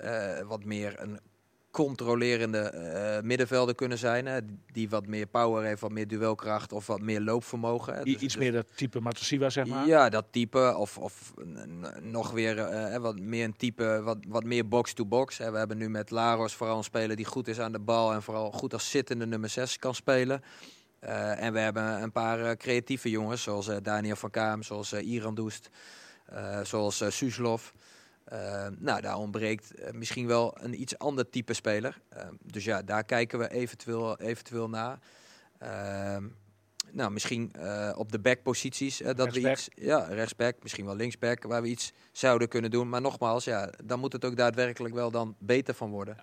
wat 0.46 0.64
meer 0.64 1.00
een 1.00 1.20
controlerende 1.78 2.60
eh, 2.60 3.22
middenvelder 3.24 3.76
kunnen 3.76 3.98
zijn. 3.98 4.26
Hè, 4.26 4.40
die 4.72 4.90
wat 4.90 5.08
meer 5.08 5.26
power 5.28 5.64
heeft, 5.64 5.82
wat 5.82 5.92
meer 5.92 6.08
duelkracht 6.08 6.72
of 6.72 6.88
wat 6.88 7.02
meer 7.02 7.22
loopvermogen. 7.22 7.94
hè. 7.94 8.04
Dus- 8.04 8.14
Iets 8.14 8.22
dus- 8.22 8.38
meer 8.38 8.52
dat 8.52 8.66
type 8.76 9.00
Matosiwa, 9.00 9.50
zeg 9.50 9.66
maar. 9.66 9.88
Ja, 9.88 10.10
dat 10.10 10.26
type. 10.32 10.76
Of, 10.78 10.98
of 10.98 11.34
nog 12.02 12.32
weer 12.32 12.60
eh, 12.60 12.98
wat 12.98 13.20
meer 13.20 13.44
een 13.44 13.56
type, 13.58 14.02
wat, 14.04 14.18
wat 14.28 14.44
meer 14.44 14.68
box-to-box. 14.68 15.38
We 15.38 15.44
hebben 15.44 15.78
nu 15.78 15.90
met 15.90 16.10
Laros 16.12 16.54
vooral 16.54 16.78
een 16.78 16.84
speler 16.84 17.16
die 17.16 17.26
goed 17.26 17.48
is 17.48 17.60
aan 17.60 17.72
de 17.72 17.80
bal 17.80 18.14
en 18.14 18.22
vooral 18.24 18.52
goed 18.52 18.74
als 18.74 18.90
zittende 18.90 19.26
nummer 19.26 19.50
6 19.50 19.80
kan 19.80 19.96
spelen. 19.96 20.44
Eh, 21.00 21.44
en 21.44 21.54
we 21.54 21.60
hebben 21.60 22.02
een 22.02 22.12
paar 22.12 22.58
creatieve 22.58 23.10
jongens, 23.10 23.44
zoals 23.44 23.70
Daniel 23.82 24.16
van 24.16 24.30
Kaam, 24.30 24.64
zoals 24.64 24.94
Iran 24.94 25.36
Doest, 25.36 25.70
zoals 26.64 27.04
Suslov. 27.08 27.72
Eh, 28.28 28.68
nou, 28.78 29.02
daar 29.02 29.16
ontbreekt 29.18 29.74
eh, 29.76 29.92
misschien 29.94 30.28
wel 30.28 30.58
een 30.60 30.82
iets 30.82 30.98
ander 30.98 31.30
type 31.30 31.54
speler. 31.54 32.02
Eh, 32.10 32.28
dus 32.44 32.64
ja, 32.64 32.82
daar 32.82 33.04
kijken 33.04 33.40
we 33.40 33.50
eventueel, 33.52 34.20
eventueel 34.20 34.70
naar. 34.70 35.00
Ehm, 35.60 36.28
nou, 36.92 37.12
misschien 37.12 37.52
eh, 37.54 37.94
op 37.96 38.12
de 38.12 38.20
backposities 38.20 38.98
dat 39.16 39.34
we 39.34 39.52
iets, 39.52 39.70
ja, 39.76 40.00
rechtsback, 40.00 40.56
misschien 40.62 40.86
wel 40.86 40.96
linksback, 40.96 41.44
waar 41.44 41.62
we 41.62 41.68
iets 41.68 41.94
zouden 42.12 42.48
kunnen 42.48 42.72
doen. 42.72 42.90
Maar 42.90 43.02
nogmaals, 43.02 43.44
ja, 43.44 43.70
dan 43.86 44.00
moet 44.00 44.14
het 44.14 44.26
ook 44.26 44.36
daadwerkelijk 44.38 44.94
wel 44.94 45.12
dan 45.12 45.36
beter 45.40 45.74
van 45.74 45.90
worden. 45.90 46.18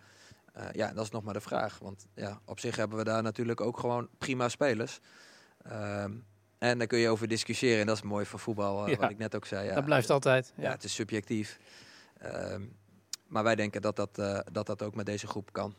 Ja, 0.72 0.92
dat 0.92 1.04
is 1.04 1.10
nog 1.10 1.22
maar 1.22 1.34
de 1.34 1.40
vraag. 1.40 1.78
Want 1.78 2.06
ja, 2.14 2.40
op 2.44 2.60
zich 2.60 2.76
hebben 2.76 2.98
we 2.98 3.04
daar 3.04 3.22
natuurlijk 3.22 3.60
ook 3.60 3.78
gewoon 3.78 4.08
prima 4.18 4.48
spelers. 4.48 5.00
Ehm, 5.62 6.12
en 6.58 6.78
daar 6.78 6.86
kun 6.86 6.98
je 6.98 7.08
over 7.08 7.28
discussiëren. 7.28 7.80
En 7.80 7.86
dat 7.86 7.96
is 7.96 8.02
mooi 8.02 8.24
van 8.26 8.38
voetbal, 8.38 8.88
Ja. 8.88 8.96
wat 8.96 9.10
ik 9.10 9.18
net 9.18 9.34
ook 9.34 9.46
zei. 9.46 9.66
Ja, 9.68 9.74
dat 9.74 9.84
blijft 9.84 10.10
altijd. 10.10 10.52
ja, 10.56 10.62
Ja. 10.62 10.70
het 10.70 10.84
is 10.84 10.94
subjectief. 10.94 11.58
Ehm, 12.24 12.62
maar 13.26 13.42
wij 13.42 13.54
denken 13.54 13.82
dat 13.82 13.96
dat, 13.96 14.18
eh, 14.18 14.38
dat 14.52 14.66
dat 14.66 14.82
ook 14.82 14.94
met 14.94 15.06
deze 15.06 15.26
groep 15.26 15.52
kan. 15.52 15.74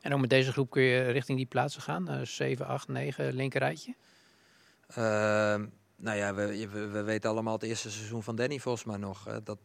En 0.00 0.12
ook 0.14 0.20
met 0.20 0.30
deze 0.30 0.52
groep 0.52 0.70
kun 0.70 0.82
je 0.82 1.10
richting 1.10 1.38
die 1.38 1.46
plaatsen 1.46 1.82
gaan. 1.82 2.08
eh 2.08 2.20
7, 2.22 2.66
8, 2.66 2.88
9, 2.88 3.32
linkerrijtje. 3.34 3.94
Ehm, 4.88 5.66
nou 5.96 6.16
ja, 6.16 6.34
we, 6.34 6.68
we, 6.68 6.86
we 6.86 7.02
weten 7.02 7.30
allemaal 7.30 7.52
het 7.52 7.62
eerste 7.62 7.90
seizoen 7.90 8.22
van 8.22 8.36
Danny 8.36 8.58
volgens 8.58 8.84
mij 8.84 8.96
nog. 8.96 9.24
hè, 9.24 9.42
dat, 9.42 9.58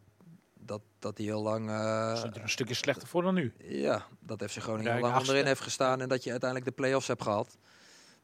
dat, 0.58 0.80
dat 0.98 1.16
hij 1.16 1.26
heel 1.26 1.42
lang... 1.42 1.70
eh, 1.70 2.16
Stond 2.16 2.36
er 2.36 2.42
een 2.42 2.48
stukje 2.48 2.74
slechter 2.74 3.08
voor 3.08 3.22
dan 3.22 3.34
nu. 3.34 3.52
ja, 3.58 4.06
dat 4.20 4.42
Groningen 4.50 4.84
Ja, 4.84 4.92
heel 4.92 5.00
lang 5.00 5.12
achtste. 5.14 5.30
onderin 5.30 5.46
heeft 5.46 5.60
gestaan 5.60 6.00
en 6.00 6.08
dat 6.08 6.24
je 6.24 6.30
uiteindelijk 6.30 6.70
de 6.70 6.76
play-offs 6.76 7.08
hebt 7.08 7.22
gehad. 7.22 7.58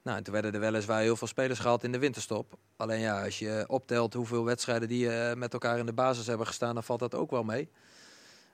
Nou, 0.09 0.21
en 0.21 0.27
toen 0.27 0.35
werden 0.35 0.53
er 0.53 0.61
weliswaar 0.61 1.01
heel 1.01 1.17
veel 1.17 1.27
spelers 1.27 1.59
gehaald 1.59 1.85
in 1.85 1.93
de 1.93 1.99
winterstop. 1.99 2.59
Alleen 2.77 3.01
ja, 3.01 3.25
als 3.25 3.39
je 3.39 3.65
optelt 3.67 4.15
hoeveel 4.15 4.45
wedstrijden 4.45 4.89
die 4.89 5.11
eh, 5.11 5.37
met 5.37 5.53
elkaar 5.53 5.79
in 5.79 5.87
de 5.87 5.93
basis 5.93 6.27
hebben 6.27 6.47
gestaan, 6.47 6.75
dan 6.75 6.85
valt 6.85 7.01
dat 7.01 7.15
ook 7.15 7.31
wel 7.31 7.43
mee. 7.43 7.69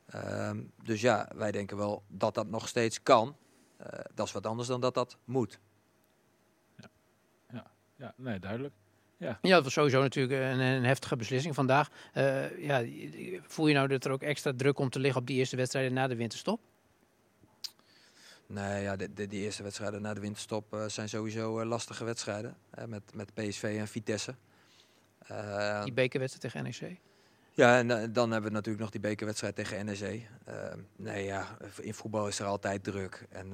Ehm, 0.07 0.63
dus 0.83 1.01
ja, 1.01 1.31
wij 1.35 1.53
denken 1.53 1.77
wel 1.77 2.05
dat 2.09 2.35
dat 2.35 2.47
nog 2.47 2.69
steeds 2.69 3.03
kan. 3.03 3.37
Eh, 3.77 3.87
dat 4.15 4.27
is 4.27 4.33
wat 4.33 4.47
anders 4.47 4.69
dan 4.69 4.81
dat 4.81 4.95
dat 4.95 5.17
moet. 5.25 5.59
Ja, 7.97 8.15
nee, 8.17 8.39
duidelijk. 8.39 8.75
Ja, 9.17 9.39
dat 9.41 9.65
was 9.65 9.73
sowieso 9.73 10.03
natuurlijk 10.03 10.41
een, 10.41 10.61
een 10.61 10.85
heftige 10.85 11.17
beslissing 11.17 11.55
vandaag. 11.55 11.89
Eh, 12.13 12.59
ja, 12.59 12.85
voel 13.43 13.67
je 13.67 13.75
nou 13.75 13.89
dat 13.89 14.05
er 14.05 14.11
ook 14.11 14.23
extra 14.23 14.53
druk 14.57 14.75
komt 14.75 14.93
te 14.93 14.99
liggen 14.99 15.21
op 15.21 15.27
die 15.27 15.37
eerste 15.37 15.57
wedstrijden 15.57 15.93
na 15.93 16.07
de 16.07 16.17
winterstop? 16.17 16.61
Nee, 18.47 18.83
ja, 18.83 18.97
de, 18.97 19.13
de, 19.13 19.27
die 19.27 19.43
eerste 19.43 19.63
wedstrijden 19.63 20.03
na 20.03 20.15
de 20.15 20.21
winterstop 20.21 20.75
eh, 20.75 20.85
zijn 20.87 21.09
sowieso 21.09 21.61
eh, 21.61 21.67
lastige 21.67 22.05
wedstrijden. 22.05 22.57
met, 22.87 23.03
met 23.15 23.35
PSV 23.35 23.77
en 23.79 23.89
Vitesse. 23.89 24.35
Eh, 25.27 25.85
Die 25.85 25.93
bekerwedstrijd 25.93 26.55
tegen 26.55 26.89
NEC? 26.89 26.99
Ja, 27.53 27.79
en 27.79 28.13
dan 28.13 28.31
hebben 28.31 28.51
we 28.51 28.57
natuurlijk 28.57 28.83
nog 28.83 28.91
die 28.91 29.01
bekerwedstrijd 29.01 29.55
tegen 29.55 29.85
NEC. 29.85 30.29
Eh, 30.45 30.55
nee, 30.97 31.25
ja, 31.25 31.57
in 31.81 31.95
voetbal 31.95 32.29
is 32.29 32.39
er 32.39 32.47
altijd 32.47 32.85
druk. 32.85 33.27
En 33.31 33.49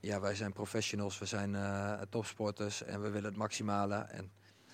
ja, 0.00 0.20
wij 0.20 0.34
zijn 0.34 0.52
professionals, 0.52 1.18
we 1.18 1.26
zijn 1.26 1.56
topsporters 2.08 2.82
en 2.82 3.02
we 3.02 3.08
willen 3.10 3.28
het 3.28 3.36
maximale. 3.38 3.94
En 3.94 4.30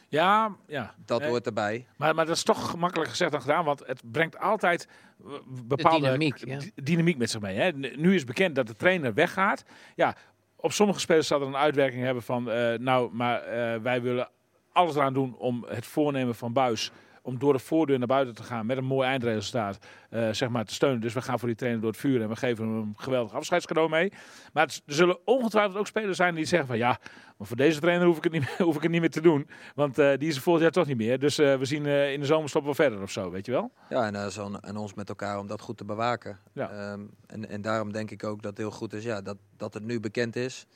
Ja, 0.09 0.57
ja. 0.67 0.95
dat 1.05 1.21
Nee, 1.21 1.29
hoort 1.29 1.47
erbij. 1.47 1.87
Maar, 1.97 2.15
maar 2.15 2.27
dat 2.27 2.37
is 2.37 2.43
toch 2.43 2.71
gemakkelijk 2.71 3.11
gezegd 3.11 3.31
dan 3.31 3.41
gedaan, 3.41 3.65
want 3.65 3.83
het 3.87 4.03
brengt 4.11 4.39
altijd 4.39 4.89
eh, 5.25 5.33
bepaalde 5.49 6.05
dynamiek, 6.05 6.37
ja. 6.47 6.59
dynamiek 6.75 7.19
met 7.19 7.31
zich 7.31 7.41
mee. 7.41 7.57
Hè. 7.57 7.73
Nu 7.73 8.15
is 8.15 8.25
bekend 8.25 8.55
dat 8.55 8.67
de 8.67 8.77
trainer 8.77 9.15
weggaat. 9.15 9.65
Ja, 9.95 10.17
op 10.57 10.73
sommige 10.73 11.01
spelers 11.01 11.27
zal 11.27 11.41
er 11.41 11.47
een 11.47 11.57
uitwerking 11.57 12.03
hebben 12.03 12.23
van, 12.23 12.51
eh, 12.51 12.79
nou, 12.79 13.15
maar 13.15 13.43
eh, 13.43 13.81
wij 13.81 14.03
willen 14.03 14.29
alles 14.73 14.95
eraan 14.95 15.15
doen 15.15 15.37
om 15.37 15.65
het 15.69 15.87
voornemen 15.87 16.35
van 16.35 16.53
Buis 16.53 16.91
om 17.27 17.39
door 17.39 17.53
de 17.53 17.59
voordeur 17.59 17.99
naar 17.99 18.07
buiten 18.07 18.35
te 18.35 18.43
gaan 18.43 18.67
met 18.67 18.77
een 18.77 18.85
mooi 18.85 19.09
eindresultaat, 19.09 19.79
eh, 20.11 20.29
zeg 20.33 20.49
maar, 20.49 20.65
te 20.65 20.75
steunen. 20.75 21.01
Dus 21.01 21.13
we 21.13 21.23
gaan 21.23 21.39
voor 21.39 21.49
die 21.49 21.57
trainer 21.57 21.81
door 21.83 21.91
het 21.91 22.01
vuur 22.01 22.23
en 22.23 22.29
we 22.29 22.37
geven 22.37 22.65
hem 22.65 22.77
een 22.77 22.95
geweldig 22.97 23.35
afscheidscadeau 23.35 23.89
mee. 23.89 24.13
Maar 24.53 24.65
het, 24.67 24.83
er 24.87 24.95
zullen 24.95 25.19
ongetwijfeld 25.25 25.77
ook 25.77 25.87
spelers 25.87 26.17
zijn 26.17 26.35
die 26.35 26.45
zeggen 26.45 26.69
van, 26.69 26.79
ja, 26.79 26.99
maar 27.37 27.47
voor 27.47 27.57
deze 27.57 27.81
trainer 27.81 28.07
hoef 28.07 28.17
ik 28.17 28.25
het 28.25 28.33
niet, 28.33 28.41
meer- 28.43 28.63
hoef 28.67 28.77
ik 28.77 28.83
het 28.83 28.91
niet 28.91 29.01
meer 29.01 29.11
te 29.11 29.21
doen. 29.21 29.49
Want 29.75 29.99
eh, 29.99 30.19
die 30.19 30.29
is 30.29 30.37
er 30.37 30.43
volgend 30.43 30.63
jaar 30.65 30.73
toch 30.73 30.87
niet 30.87 30.97
meer. 30.97 31.19
Dus 31.19 31.39
eh, 31.39 31.57
we 31.59 31.65
zien 31.65 31.87
in 31.87 32.21
de 32.21 32.27
zomerstop 32.27 32.65
wel 32.65 32.75
verder 32.75 33.03
of 33.03 33.11
zo, 33.11 33.31
weet 33.31 33.47
je 33.47 33.53
wel? 33.53 33.73
Ja, 33.89 34.07
en 34.07 34.17
aan, 34.17 34.65
aan 34.65 34.77
ons 34.77 34.95
met 34.95 35.09
elkaar 35.09 35.39
om 35.39 35.47
dat 35.47 35.61
goed 35.61 35.77
te 35.77 35.85
bewaken. 35.85 36.39
Ja. 36.53 36.71
Ehm, 36.71 37.01
en, 37.27 37.49
en 37.49 37.61
daarom 37.61 37.93
denk 37.93 38.11
ik 38.11 38.25
ook 38.25 38.43
dat 38.43 38.51
het 38.51 38.61
heel 38.61 38.71
goed 38.71 38.93
is 38.93 39.05
ja, 39.05 39.21
dat, 39.21 39.37
dat 39.57 39.75
het 39.75 39.85
nu 39.85 40.01
bekend 40.01 40.37
is. 40.37 40.67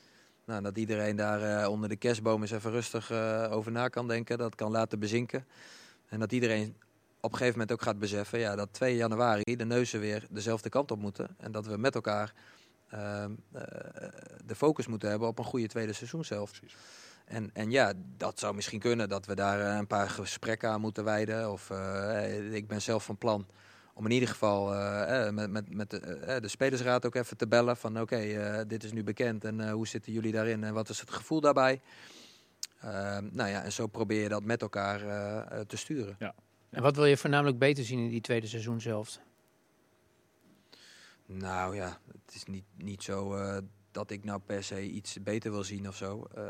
Nou, 0.45 0.61
dat 0.61 0.77
iedereen 0.77 1.15
daar 1.15 1.67
onder 1.67 1.89
de 1.89 1.95
kerstboom 1.95 2.41
eens 2.41 2.51
even 2.51 2.71
rustig 2.71 3.11
over 3.51 3.71
na 3.71 3.87
kan 3.87 4.07
denken. 4.07 4.37
Dat 4.37 4.55
kan 4.55 4.71
laten 4.71 4.99
bezinken. 4.99 5.45
En 6.11 6.19
dat 6.19 6.31
iedereen 6.31 6.75
op 7.21 7.31
een 7.31 7.37
gegeven 7.37 7.59
moment 7.59 7.71
ook 7.71 7.81
gaat 7.81 7.99
beseffen 7.99 8.39
ja, 8.39 8.55
dat 8.55 8.73
2 8.73 8.95
januari 8.95 9.55
de 9.55 9.65
neuzen 9.65 9.99
weer 9.99 10.25
dezelfde 10.29 10.69
kant 10.69 10.91
op 10.91 10.99
moeten. 10.99 11.35
En 11.37 11.51
dat 11.51 11.65
we 11.65 11.77
met 11.77 11.95
elkaar 11.95 12.33
ehm, 12.89 13.31
eh, 13.51 13.61
de 14.45 14.55
focus 14.55 14.87
moeten 14.87 15.09
hebben 15.09 15.27
op 15.27 15.39
een 15.39 15.45
goede 15.45 15.67
tweede 15.67 15.93
seizoenshelft. 15.93 16.59
En, 17.25 17.49
en 17.53 17.71
ja, 17.71 17.93
dat 18.17 18.39
zou 18.39 18.55
misschien 18.55 18.79
kunnen 18.79 19.09
dat 19.09 19.25
we 19.25 19.35
daar 19.35 19.59
eh, 19.59 19.77
een 19.77 19.87
paar 19.87 20.09
gesprekken 20.09 20.69
aan 20.69 20.81
moeten 20.81 21.03
wijden. 21.03 21.51
Of 21.51 21.69
eh, 21.69 22.53
ik 22.53 22.67
ben 22.67 22.81
zelf 22.81 23.03
van 23.03 23.17
plan 23.17 23.47
om 23.93 24.05
in 24.05 24.11
ieder 24.11 24.29
geval 24.29 24.67
met, 25.31 25.49
met, 25.49 25.73
met 25.73 25.89
de, 25.89 26.37
de 26.41 26.47
spelersraad 26.47 27.05
ook 27.05 27.15
even 27.15 27.37
te 27.37 27.47
bellen. 27.47 27.77
Van 27.77 28.01
oké, 28.01 28.65
dit 28.67 28.83
is 28.83 28.91
nu 28.91 29.03
bekend 29.03 29.43
en 29.43 29.69
hoe 29.69 29.87
zitten 29.87 30.13
jullie 30.13 30.31
daarin 30.31 30.63
en 30.63 30.73
wat 30.73 30.89
is 30.89 30.99
het 30.99 31.11
gevoel 31.11 31.41
daarbij? 31.41 31.81
Ehm, 32.81 33.27
nou 33.31 33.49
ja, 33.49 33.63
en 33.63 33.71
zo 33.71 33.87
probeer 33.87 34.21
je 34.21 34.29
dat 34.29 34.43
met 34.43 34.61
elkaar 34.61 35.01
eh, 35.01 35.59
eh, 35.59 35.65
te 35.65 35.77
sturen. 35.77 36.17
En 36.69 36.81
wat 36.81 36.95
wil 36.95 37.05
je 37.05 37.17
voornamelijk 37.17 37.57
beter 37.57 37.83
zien 37.83 37.99
in 37.99 38.09
die 38.09 38.21
tweede 38.21 38.47
seizoen 38.47 38.81
zelf? 38.81 39.19
Nou 41.25 41.75
ja, 41.75 41.99
het 42.25 42.35
is 42.35 42.43
niet, 42.43 42.65
niet 42.75 43.03
zo 43.03 43.35
eh, 43.35 43.57
dat 43.91 44.11
ik 44.11 44.23
nou 44.23 44.39
per 44.39 44.63
se 44.63 44.81
iets 44.81 45.17
beter 45.23 45.51
wil 45.51 45.63
zien 45.63 45.87
of 45.87 45.95
zo. 45.95 46.27
Eh, 46.35 46.43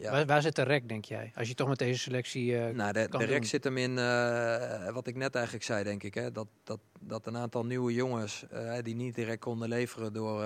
ja. 0.00 0.10
Waar, 0.10 0.26
waar 0.26 0.42
zit 0.42 0.56
de 0.56 0.62
rek, 0.62 0.88
denk 0.88 1.04
jij? 1.04 1.32
Als 1.34 1.48
je 1.48 1.54
toch 1.54 1.68
met 1.68 1.78
deze 1.78 1.98
selectie... 1.98 2.58
eh, 2.58 2.74
Nou, 2.74 2.92
de, 2.92 3.08
de 3.10 3.24
rek 3.24 3.44
zit 3.44 3.64
hem 3.64 3.76
in 3.76 3.98
eh, 3.98 4.90
wat 4.90 5.06
ik 5.06 5.16
net 5.16 5.34
eigenlijk 5.34 5.64
zei, 5.64 5.84
denk 5.84 6.02
ik. 6.02 6.14
Hè? 6.14 6.32
Dat, 6.32 6.46
dat, 6.64 6.80
dat 7.00 7.26
een 7.26 7.36
aantal 7.36 7.64
nieuwe 7.64 7.92
jongens 7.92 8.44
die 8.82 8.94
niet 8.94 9.14
direct 9.14 9.40
konden 9.40 9.68
leveren 9.68 10.12
door 10.12 10.44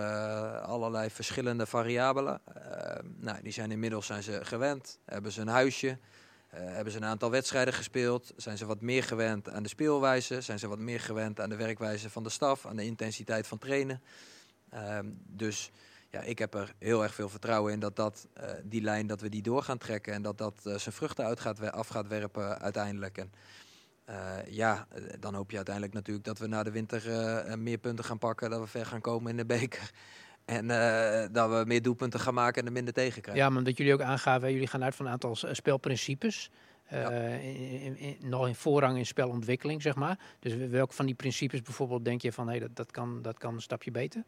allerlei 0.61 1.11
verschillende 1.11 1.67
variabelen. 1.67 2.41
nou, 3.17 3.43
die 3.43 3.53
zijn 3.53 3.71
inmiddels 3.71 4.07
zijn 4.07 4.23
ze 4.23 4.45
gewend, 4.45 4.99
hebben 5.05 5.33
ze 5.33 5.41
een 5.41 5.49
huisje, 5.49 5.99
hebben 6.49 6.93
ze 6.93 6.99
een 6.99 7.05
aantal 7.05 7.31
wedstrijden 7.31 7.75
gespeeld, 7.75 8.33
zijn 8.37 8.59
ze 8.59 8.67
wat 8.67 8.81
meer 8.81 9.03
gewend 9.03 9.49
aan 9.49 9.63
de 9.63 9.69
speelwijze, 9.69 10.41
zijn 10.41 10.59
ze 10.59 10.69
wat 10.69 10.79
meer 10.79 11.01
gewend 11.01 11.41
aan 11.41 11.49
de 11.49 11.57
werkwijze 11.57 12.11
van 12.11 12.23
de 12.23 12.31
staf, 12.31 12.67
aan 12.67 12.77
de 12.77 12.85
intensiteit 12.85 13.47
van 13.47 13.59
trainen. 13.59 14.03
Ehm, 14.71 15.07
dus 15.27 15.71
ja, 16.13 16.21
ik 16.21 16.39
heb 16.39 16.55
er 16.55 16.75
heel 16.79 17.03
erg 17.03 17.15
veel 17.15 17.29
vertrouwen 17.29 17.73
in 17.73 17.81
dat, 17.81 17.97
dat 17.97 18.29
eh, 18.35 18.51
die 18.65 18.83
lijn 18.83 19.07
dat 19.07 19.21
we 19.21 19.29
die 19.29 19.43
door 19.43 19.63
gaan 19.63 19.79
trekken 19.79 20.13
en 20.13 20.23
dat 20.23 20.39
dat 20.39 20.55
eh, 20.65 20.75
zijn 20.77 20.95
vruchten 20.95 21.25
uit 21.25 21.41
gaat, 21.41 21.73
af 21.73 21.89
gaat 21.89 22.09
werpen 22.09 22.61
uiteindelijk. 22.61 23.19
En 23.19 23.33
eh, 24.05 24.37
ja, 24.49 24.87
dan 25.21 25.35
hoop 25.35 25.51
je 25.51 25.57
uiteindelijk 25.57 25.95
natuurlijk 25.95 26.27
dat 26.27 26.39
we 26.39 26.47
na 26.47 26.63
de 26.63 26.71
winter 26.71 27.03
meer 27.59 27.79
punten 27.79 28.05
gaan 28.05 28.19
pakken, 28.19 28.51
dat 28.51 28.61
we 28.61 28.67
ver 28.67 28.87
gaan 28.87 29.01
komen 29.01 29.31
in 29.31 29.37
de 29.37 29.47
beker. 29.47 29.91
En 30.45 30.67
dat 31.33 31.51
we 31.51 31.63
meer 31.67 31.83
doelpunten 31.83 32.21
gaan 32.21 32.35
maken 32.35 32.61
en 32.61 32.67
er 32.67 32.73
minder 32.73 32.95
tegen 32.95 33.23
krijgen. 33.23 33.43
Ja, 33.45 33.49
maar 33.49 33.59
omdat 33.59 33.77
jullie 33.77 33.93
ook 33.93 34.01
aangaven, 34.01 34.53
jullie 34.53 34.67
gaan 34.67 34.85
uit 34.85 34.95
van 34.95 35.07
een 35.07 35.13
aantal 35.13 35.37
spelprincipes. 35.37 36.51
Ja. 36.91 37.11
in, 37.11 37.57
in- 37.81 37.97
in- 37.97 38.17
nog 38.21 38.47
in 38.47 38.55
voorrang 38.55 38.99
in 38.99 39.07
spelontwikkeling, 39.07 39.83
zeg 39.83 39.95
maar. 39.95 40.19
Dus 40.39 40.55
welke 40.55 40.95
van 40.95 41.07
die 41.07 41.15
principes 41.15 41.63
bijvoorbeeld 41.63 42.05
denk 42.05 42.23
je 42.23 42.33
van, 42.33 42.49
hé, 42.49 42.59
dat, 42.59 42.77
dat, 42.77 42.91
kan, 42.91 43.23
dat 43.23 43.39
kan 43.39 43.55
een 43.55 43.63
stapje 43.63 43.91
beter? 43.91 44.25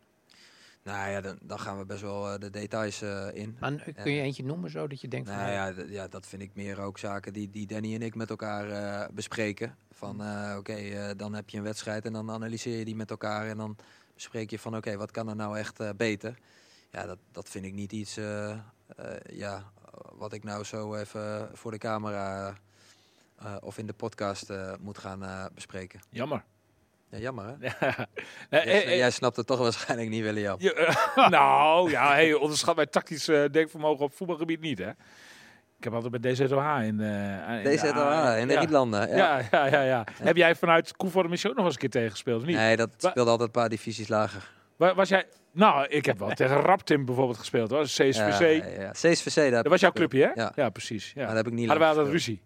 Nou 0.85 1.11
ja, 1.11 1.21
dan, 1.21 1.39
dan 1.43 1.59
gaan 1.59 1.79
we 1.79 1.85
best 1.85 2.01
wel 2.01 2.33
eh, 2.33 2.39
de 2.39 2.51
details 2.51 3.03
eh, 3.03 3.27
in. 3.33 3.57
Maar 3.61 3.93
kun 4.03 4.13
je 4.13 4.21
eentje 4.23 4.45
noemen 4.45 4.71
zo, 4.71 4.87
dat 4.87 5.01
je 5.01 5.09
denkt 5.09 5.29
van... 5.29 5.37
Nou 5.39 5.49
hé, 5.49 5.55
ja, 5.55 5.75
ja, 5.89 6.09
dat 6.09 6.27
vind 6.27 6.43
ik 6.43 6.51
meer 6.55 6.81
ook 6.81 6.99
zaken 6.99 7.33
die, 7.33 7.51
die 7.51 7.67
Danny 7.67 7.95
en 7.95 8.03
ik 8.03 8.15
met 8.15 8.31
elkaar 8.31 8.71
eh, 8.71 9.09
bespreken. 9.15 9.77
Van 9.91 10.23
eh, 10.23 10.57
oké, 10.59 10.73
eh, 10.75 11.11
dan 11.17 11.35
heb 11.35 11.49
je 11.49 11.57
een 11.57 11.63
wedstrijd 11.63 12.05
en 12.05 12.13
dan 12.13 12.31
analyseer 12.31 12.79
je 12.79 12.85
die 12.85 12.97
met 12.97 13.11
elkaar. 13.11 13.47
En 13.49 13.57
dan 13.57 13.77
bespreek 14.15 14.51
je 14.51 14.59
van 14.59 14.77
oké, 14.77 14.97
wat 14.97 15.11
kan 15.11 15.29
er 15.29 15.37
nou 15.37 15.59
echt 15.59 15.81
eh, 15.81 15.91
beter? 15.97 16.39
Ja, 16.91 17.07
dat, 17.07 17.19
dat 17.33 17.49
vind 17.49 17.65
ik 17.65 17.73
niet 17.73 17.93
iets 17.93 18.17
eh, 18.17 18.51
eh, 18.51 18.59
ja, 19.31 19.73
wat 20.13 20.33
ik 20.33 20.45
nou 20.45 20.65
zo 20.65 20.95
even 20.95 21.51
voor 21.53 21.71
de 21.71 21.79
camera 21.79 22.55
eh, 23.37 23.57
of 23.61 23.79
in 23.79 23.87
de 23.87 23.93
podcast 23.93 24.51
eh, 24.51 24.73
moet 24.81 24.99
gaan 24.99 25.23
eh, 25.25 25.45
bespreken. 25.55 26.01
Jammer. 26.11 26.45
Ja, 27.15 27.21
jammer 27.21 27.45
hè? 27.47 27.53
Nee, 28.51 28.65
Jij, 28.65 28.85
eh, 28.85 28.91
eh, 28.93 28.97
jij 28.97 29.11
snapt 29.11 29.37
het 29.37 29.47
toch 29.47 29.59
waarschijnlijk 29.59 30.11
niet, 30.11 30.23
William. 30.23 30.57
je- 30.59 30.75
eh, 30.75 31.29
nou, 31.39 31.91
ja, 31.91 32.13
hey, 32.13 32.35
onderschat 32.35 32.77
mijn 32.77 32.89
tactisch 32.91 33.29
eh, 33.29 33.45
denkvermogen 33.51 34.05
op 34.05 34.15
voetbalgebied 34.15 34.61
niet, 34.61 34.79
hè? 34.79 34.89
Ik 35.79 35.85
heb 35.85 35.93
altijd 36.03 36.21
bij 36.23 36.33
DZOH 36.33 36.47
in... 36.83 37.01
eh, 37.01 37.57
in 37.57 37.63
de- 37.63 37.71
in 38.41 38.47
de 38.47 38.53
ja. 38.53 39.07
Ja. 39.07 39.17
Ja, 39.17 39.39
ja, 39.51 39.67
ja, 39.67 39.83
ja. 39.83 40.05
Heb 40.23 40.37
jij 40.37 40.55
vanuit 40.55 40.97
Koevoorde 40.97 41.29
Mission 41.29 41.51
ook 41.53 41.57
nog 41.57 41.67
eens 41.67 41.75
een 41.75 41.81
keer 41.81 41.91
tegengespeeld, 41.91 42.41
of 42.41 42.47
niet? 42.47 42.57
Nee, 42.57 42.77
dat 42.77 42.91
Wa- 42.99 43.11
speelde 43.11 43.31
altijd 43.31 43.49
een 43.55 43.61
paar 43.61 43.69
divisies 43.69 44.09
lager. 44.09 44.51
Wa- 44.77 44.95
Was 44.95 45.09
jij... 45.09 45.25
Nou, 45.53 45.87
ik 45.89 46.05
heb 46.07 46.19
wel 46.19 46.29
tegen 46.31 46.57
Raptim 46.61 47.05
bijvoorbeeld 47.05 47.39
gespeeld, 47.39 47.71
hoor. 47.71 47.83
CSVC. 47.85 48.15
Ja, 48.15 48.39
ja, 48.49 48.65
ja. 48.81 48.91
CSVC, 48.91 49.35
daar 49.35 49.51
Dat 49.51 49.67
was 49.67 49.81
jouw 49.81 49.93
clubje, 49.93 50.23
hè? 50.35 50.43
Ja. 50.43 50.53
Ja, 50.55 50.71
precies. 50.71 51.07
Ja. 51.07 51.13
Maar 51.17 51.27
daar 51.27 51.37
heb 51.37 51.47
ik 51.47 51.53
niet 51.53 51.69
Hadden 51.69 51.87
lang 51.87 51.97
altijd 51.99 52.15
ruzie? 52.15 52.43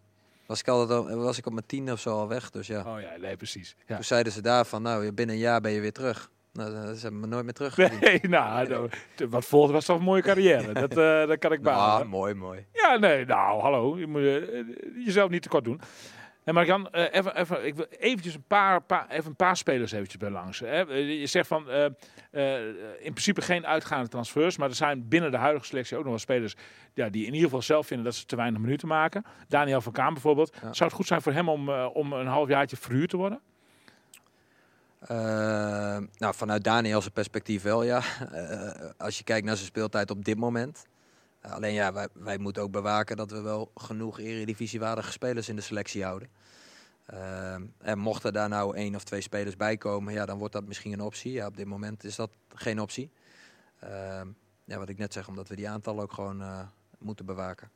Was 0.49 0.61
ik, 0.61 0.69
altijd 0.69 0.99
al, 0.99 1.17
was 1.17 1.39
ik 1.39 1.47
op 1.47 1.53
mijn 1.53 1.67
tien 1.67 1.93
of 1.93 2.01
zo 2.01 2.11
al 2.11 2.29
weg, 2.29 2.51
dus 2.51 2.67
ja. 2.67 2.79
Oh 2.95 3.01
ja, 3.01 3.17
nee, 3.21 3.37
precies. 3.37 3.77
Ja. 3.87 3.95
Toen 3.95 4.05
zeiden 4.05 4.33
ze 4.33 4.43
daar 4.43 4.65
van, 4.67 4.83
nou, 4.83 5.13
binnen 5.13 5.35
een 5.35 5.41
jaar 5.41 5.61
ben 5.61 5.73
je 5.73 5.81
weer 5.81 5.93
terug. 5.93 6.31
Nou, 6.53 6.71
ze 6.95 7.03
hebben 7.03 7.21
me 7.21 7.27
nooit 7.27 7.45
meer 7.45 7.53
teruggezien. 7.53 7.99
Nee, 8.01 8.21
nou, 8.29 8.69
nou, 8.69 8.89
wat 9.29 9.45
volgde 9.45 9.73
was 9.73 9.85
toch 9.85 9.99
een 9.99 10.05
mooie 10.05 10.23
carrière. 10.23 10.73
Dat, 10.73 10.97
eh, 10.97 11.27
dat 11.27 11.39
kan 11.39 11.53
ik 11.53 11.59
Ah, 11.67 11.75
beamen. 11.75 12.07
mooi, 12.09 12.35
mooi. 12.35 12.67
Ja, 12.73 12.97
nee, 12.97 13.25
nou, 13.25 13.61
hallo. 13.61 13.99
Je 13.99 14.07
moet 14.07 14.23
eh, 14.23 15.05
jezelf 15.05 15.31
niet 15.31 15.43
tekort 15.43 15.65
doen. 15.65 15.81
En 16.49 16.55
maar 16.55 16.67
Jan, 16.67 16.91
eh, 16.91 17.05
even, 17.11 17.37
even, 17.37 17.67
ik 17.67 17.75
wil 17.75 17.87
eventjes 17.99 18.35
een 18.35 18.45
paar, 18.47 18.83
paar, 18.83 19.09
even 19.09 19.31
een 19.31 19.37
paar 19.37 19.57
spelers 19.57 19.93
eventjes 19.93 20.17
bij 20.17 20.31
langs. 20.31 20.59
Hè. 20.59 20.87
Eh, 20.87 21.21
Je 21.21 21.27
zegt 21.27 21.47
van, 21.47 21.71
eh, 21.71 21.85
in 22.99 23.11
principe 23.11 23.43
geen 23.43 23.67
uitgaande 23.67 24.09
transfers, 24.09 24.57
maar 24.57 24.69
er 24.69 24.75
zijn 24.75 25.09
binnen 25.09 25.31
de 25.31 25.37
huidige 25.37 25.67
selectie 25.67 25.97
ook 25.97 26.03
nog 26.03 26.11
wel 26.11 26.21
spelers 26.21 26.55
ja, 26.95 27.09
die 27.09 27.27
in 27.27 27.33
ieder 27.33 27.45
geval 27.45 27.63
zelf 27.63 27.87
vinden 27.87 28.07
dat 28.07 28.15
ze 28.15 28.25
te 28.25 28.37
weinig 28.37 28.61
minuten 28.61 28.89
maken. 28.89 29.25
Daniel 29.49 29.81
van 29.81 29.93
Kaan 29.93 30.13
bijvoorbeeld. 30.13 30.53
Ja. 30.55 30.73
Zou 30.73 30.89
het 30.89 30.93
goed 30.93 31.07
zijn 31.07 31.23
voor 31.23 31.33
hem 31.33 31.49
om, 31.49 31.71
om 31.71 32.13
een 32.13 32.27
halfjaartje 32.27 32.77
verhuurd 32.77 33.11
te 33.11 33.17
worden? 33.17 33.41
Eh, 35.01 35.99
nou, 36.19 36.35
vanuit 36.35 36.65
Daniels 36.65 37.09
perspectief 37.09 37.63
wel, 37.63 37.83
ja. 37.83 38.03
Als 38.99 39.19
je 39.19 39.25
kijkt 39.25 39.47
naar 39.47 39.57
zijn 39.57 39.69
speeltijd 39.69 40.11
op 40.11 40.25
dit 40.25 40.39
moment. 40.39 40.87
Alleen 41.41 41.75
ja, 41.75 41.93
wij, 41.93 42.09
wij 42.13 42.39
moeten 42.39 42.63
ook 42.63 42.71
bewaken 42.71 43.17
dat 43.17 43.31
we 43.31 43.41
wel 43.41 43.71
genoeg 43.75 44.19
eredivisiewaardige 44.19 45.13
spelers 45.13 45.49
in 45.49 45.57
de 45.57 45.63
selectie 45.63 46.05
houden. 46.05 46.29
Eh, 47.05 47.55
en 47.79 47.99
mochten 47.99 48.33
daar 48.33 48.49
nou 48.49 48.77
één 48.77 48.95
of 48.95 49.05
twee 49.05 49.21
spelers 49.21 49.57
bij 49.57 49.77
komen, 49.77 50.13
ja, 50.13 50.27
dan 50.27 50.39
wordt 50.39 50.53
dat 50.53 50.67
misschien 50.67 50.93
een 50.93 51.01
optie. 51.01 51.33
Ja, 51.33 51.47
op 51.47 51.57
dit 51.57 51.67
moment 51.67 52.05
is 52.05 52.17
dat 52.17 52.31
geen 52.55 52.81
optie. 52.81 53.11
Eh, 53.79 54.21
ja, 54.65 54.79
wat 54.79 54.89
ik 54.89 54.99
net 54.99 55.13
zeg, 55.13 55.29
omdat 55.29 55.49
we 55.49 55.57
die 55.57 55.69
aantallen 55.69 56.03
ook 56.03 56.13
gewoon 56.13 56.43
eh, 56.43 56.61
moeten 56.99 57.27
bewaken. 57.27 57.71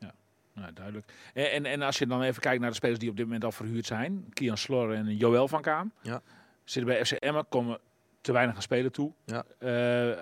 Nou, 0.55 0.73
duidelijk. 0.73 1.13
En, 1.35 1.51
en, 1.51 1.67
en 1.67 1.83
als 1.83 1.99
je 1.99 2.07
dan 2.07 2.23
even 2.23 2.43
kijkt 2.43 2.61
naar 2.61 2.71
de 2.71 2.77
spelers 2.77 2.99
die 2.99 3.11
op 3.11 3.17
dit 3.17 3.25
moment 3.25 3.45
al 3.45 3.53
verhuurd 3.53 3.87
zijn. 3.87 4.27
Kian 4.33 4.57
Slor 4.57 4.95
en 4.95 5.17
Joël 5.17 5.49
van 5.49 5.63
Kaam. 5.63 5.93
Ja. 6.03 6.23
Zitten 6.65 6.95
bij 6.95 7.05
FC 7.05 7.13
Emmen, 7.13 7.49
komen 7.49 7.79
te 8.23 8.33
weinig 8.33 8.55
aan 8.57 8.63
spelen 8.63 8.93
toe. 8.93 9.13
Ja. 9.25 9.45
Eh, 9.59 10.19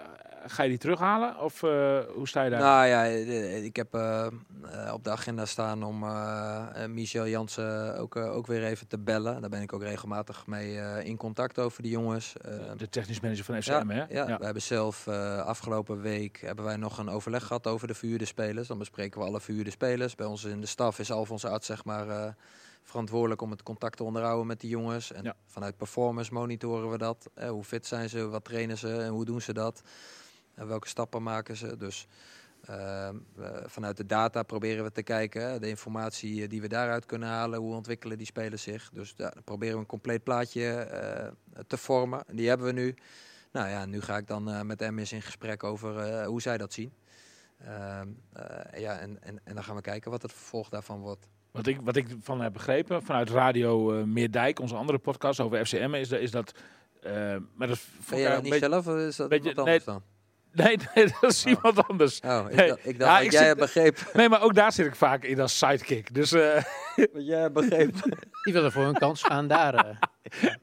ga 0.46 0.62
je 0.62 0.68
die 0.68 0.78
terughalen? 0.78 1.40
Of 1.40 1.62
eh, 1.62 1.98
hoe 2.14 2.28
sta 2.28 2.42
je 2.42 2.50
daar? 2.50 2.60
Nou 2.60 2.86
ja, 2.86 3.06
eh, 3.06 3.64
ik 3.64 3.76
heb 3.76 3.94
op 4.92 5.04
de 5.04 5.10
agenda 5.10 5.46
staan 5.46 5.82
om 5.82 6.04
Michel 6.92 7.28
Jansen 7.28 7.98
ook, 7.98 8.16
ook 8.16 8.46
weer 8.46 8.64
even 8.64 8.88
te 8.88 8.98
bellen. 8.98 9.40
Daar 9.40 9.50
ben 9.50 9.62
ik 9.62 9.72
ook 9.72 9.82
regelmatig 9.82 10.46
mee 10.46 11.04
in 11.04 11.16
contact 11.16 11.58
over 11.58 11.82
die 11.82 11.90
jongens. 11.90 12.32
De 12.76 12.88
technisch 12.88 13.20
manager 13.20 13.44
van 13.44 13.62
FC 13.62 13.68
ja, 13.68 13.86
hè? 13.86 14.04
ja, 14.08 14.38
we 14.38 14.44
hebben 14.44 14.62
zelf 14.62 15.08
afgelopen 15.08 16.00
week 16.00 16.40
hebben 16.40 16.64
wij 16.64 16.76
nog 16.76 16.98
een 16.98 17.08
overleg 17.08 17.46
gehad 17.46 17.66
over 17.66 17.86
de 17.86 17.94
verhuurde 17.94 18.24
spelers. 18.24 18.68
Dan 18.68 18.78
bespreken 18.78 19.20
we 19.20 19.26
alle 19.26 19.40
verhuurde 19.40 19.70
spelers. 19.70 20.14
Bij 20.14 20.26
ons 20.26 20.44
in 20.44 20.60
de 20.60 20.66
staf 20.66 20.98
is 20.98 21.12
Alfons 21.12 21.44
Arts 21.44 21.66
zeg 21.66 21.84
maar 21.84 22.34
verantwoordelijk 22.82 23.40
om 23.42 23.50
het 23.50 23.62
contact 23.62 23.96
te 23.96 24.04
onderhouden 24.04 24.46
met 24.46 24.60
die 24.60 24.70
jongens. 24.70 25.12
En 25.12 25.24
Ja. 25.24 25.36
vanuit 25.46 25.76
performance 25.76 26.32
monitoren 26.32 26.90
we 26.90 26.98
dat. 26.98 27.30
Eh, 27.34 27.48
hoe 27.50 27.64
fit 27.64 27.86
zijn 27.86 28.08
ze, 28.08 28.28
wat 28.28 28.44
trainen 28.44 28.78
ze 28.78 28.96
en 29.02 29.08
hoe 29.10 29.24
doen 29.24 29.40
ze 29.40 29.52
dat? 29.52 29.82
En 30.54 30.66
welke 30.66 30.88
stappen 30.88 31.22
maken 31.22 31.56
ze? 31.56 31.76
Dus 31.76 32.06
ehm, 32.64 33.16
eh, 33.38 33.48
vanuit 33.66 33.96
de 33.96 34.06
data 34.06 34.42
proberen 34.42 34.84
we 34.84 34.92
te 34.92 35.02
kijken, 35.02 35.60
de 35.60 35.68
informatie 35.68 36.42
eh, 36.42 36.48
die 36.48 36.60
we 36.60 36.68
daaruit 36.68 37.06
kunnen 37.06 37.28
halen, 37.28 37.58
hoe 37.58 37.74
ontwikkelen 37.74 38.18
die 38.18 38.26
spelers 38.26 38.62
zich. 38.62 38.90
Dus 38.92 39.14
dan 39.14 39.32
proberen 39.44 39.74
we 39.74 39.80
een 39.80 39.86
compleet 39.86 40.22
plaatje 40.22 40.66
eh, 40.72 41.32
te 41.66 41.76
vormen. 41.76 42.24
En 42.26 42.36
die 42.36 42.48
hebben 42.48 42.66
we 42.66 42.72
nu. 42.72 42.94
Nou 43.52 43.68
ja, 43.68 43.84
nu 43.86 44.00
ga 44.00 44.16
ik 44.16 44.26
dan 44.26 44.50
eh, 44.50 44.60
met 44.60 44.80
MS 44.80 45.12
in 45.12 45.22
gesprek 45.22 45.64
over 45.64 46.24
hoe 46.24 46.40
zij 46.42 46.58
dat 46.58 46.72
zien. 46.72 46.92
Ehm, 47.64 48.08
eh, 48.32 48.80
ja, 48.80 48.98
en, 48.98 49.22
en, 49.22 49.40
en 49.44 49.54
dan 49.54 49.64
gaan 49.64 49.74
we 49.76 49.80
kijken 49.82 50.10
wat 50.10 50.22
het 50.22 50.32
vervolg 50.32 50.68
daarvan 50.68 51.00
wordt. 51.00 51.28
Wat 51.52 51.66
ik, 51.66 51.78
wat 51.82 51.96
ik 51.96 52.06
van 52.22 52.40
heb 52.40 52.52
begrepen 52.52 53.02
vanuit 53.02 53.30
Radio 53.30 53.92
eh, 53.98 54.04
Meerdijk, 54.04 54.60
onze 54.60 54.74
andere 54.74 54.98
podcast 54.98 55.40
over 55.40 55.66
FCM, 55.66 55.94
is, 55.94 56.08
dat- 56.08 56.20
is 56.20 56.30
dat. 56.30 56.52
eh, 57.02 57.12
maar 57.54 57.68
dat 57.68 57.78
Ben 58.10 58.18
jij 58.18 58.26
een 58.28 58.32
dat 58.34 58.42
niet 58.42 58.52
beetje- 58.52 58.68
zelf 58.68 58.86
of 58.86 58.96
is 58.96 59.16
dat 59.16 59.28
beetje- 59.28 59.48
iemand 59.48 59.66
anders 59.68 59.84
dan? 59.84 60.02
Nee, 60.52 60.76
nee, 60.94 61.06
dat 61.20 61.30
is 61.30 61.44
iemand 61.46 61.88
anders. 61.88 62.20
Oh, 62.20 62.44
ik, 62.50 62.56
Nee. 62.56 62.68
dacht- 62.68 62.86
ik 62.86 62.98
dacht 62.98 63.10
Ja, 63.10 63.16
dat 63.16 63.24
ik 63.26 63.32
jij 63.32 63.46
hebt 63.46 63.58
begrepen. 63.60 64.02
Nee, 64.12 64.28
maar 64.28 64.42
ook 64.42 64.54
daar 64.54 64.72
zit 64.72 64.86
ik 64.86 64.94
vaak 64.94 65.24
in 65.24 65.40
als 65.40 65.58
sidekick. 65.58 66.14
Dus 66.14 66.32
eh, 66.32 66.54
Wat 67.12 67.26
jij 67.26 67.40
hebt 67.40 67.54
begrepen. 67.54 68.18
Die 68.44 68.52
willen 68.52 68.72
voor 68.72 68.84
hun 68.84 68.94
kans 68.98 69.22
gaan 69.22 69.46
daar. 69.48 69.74
eh. 69.74 69.96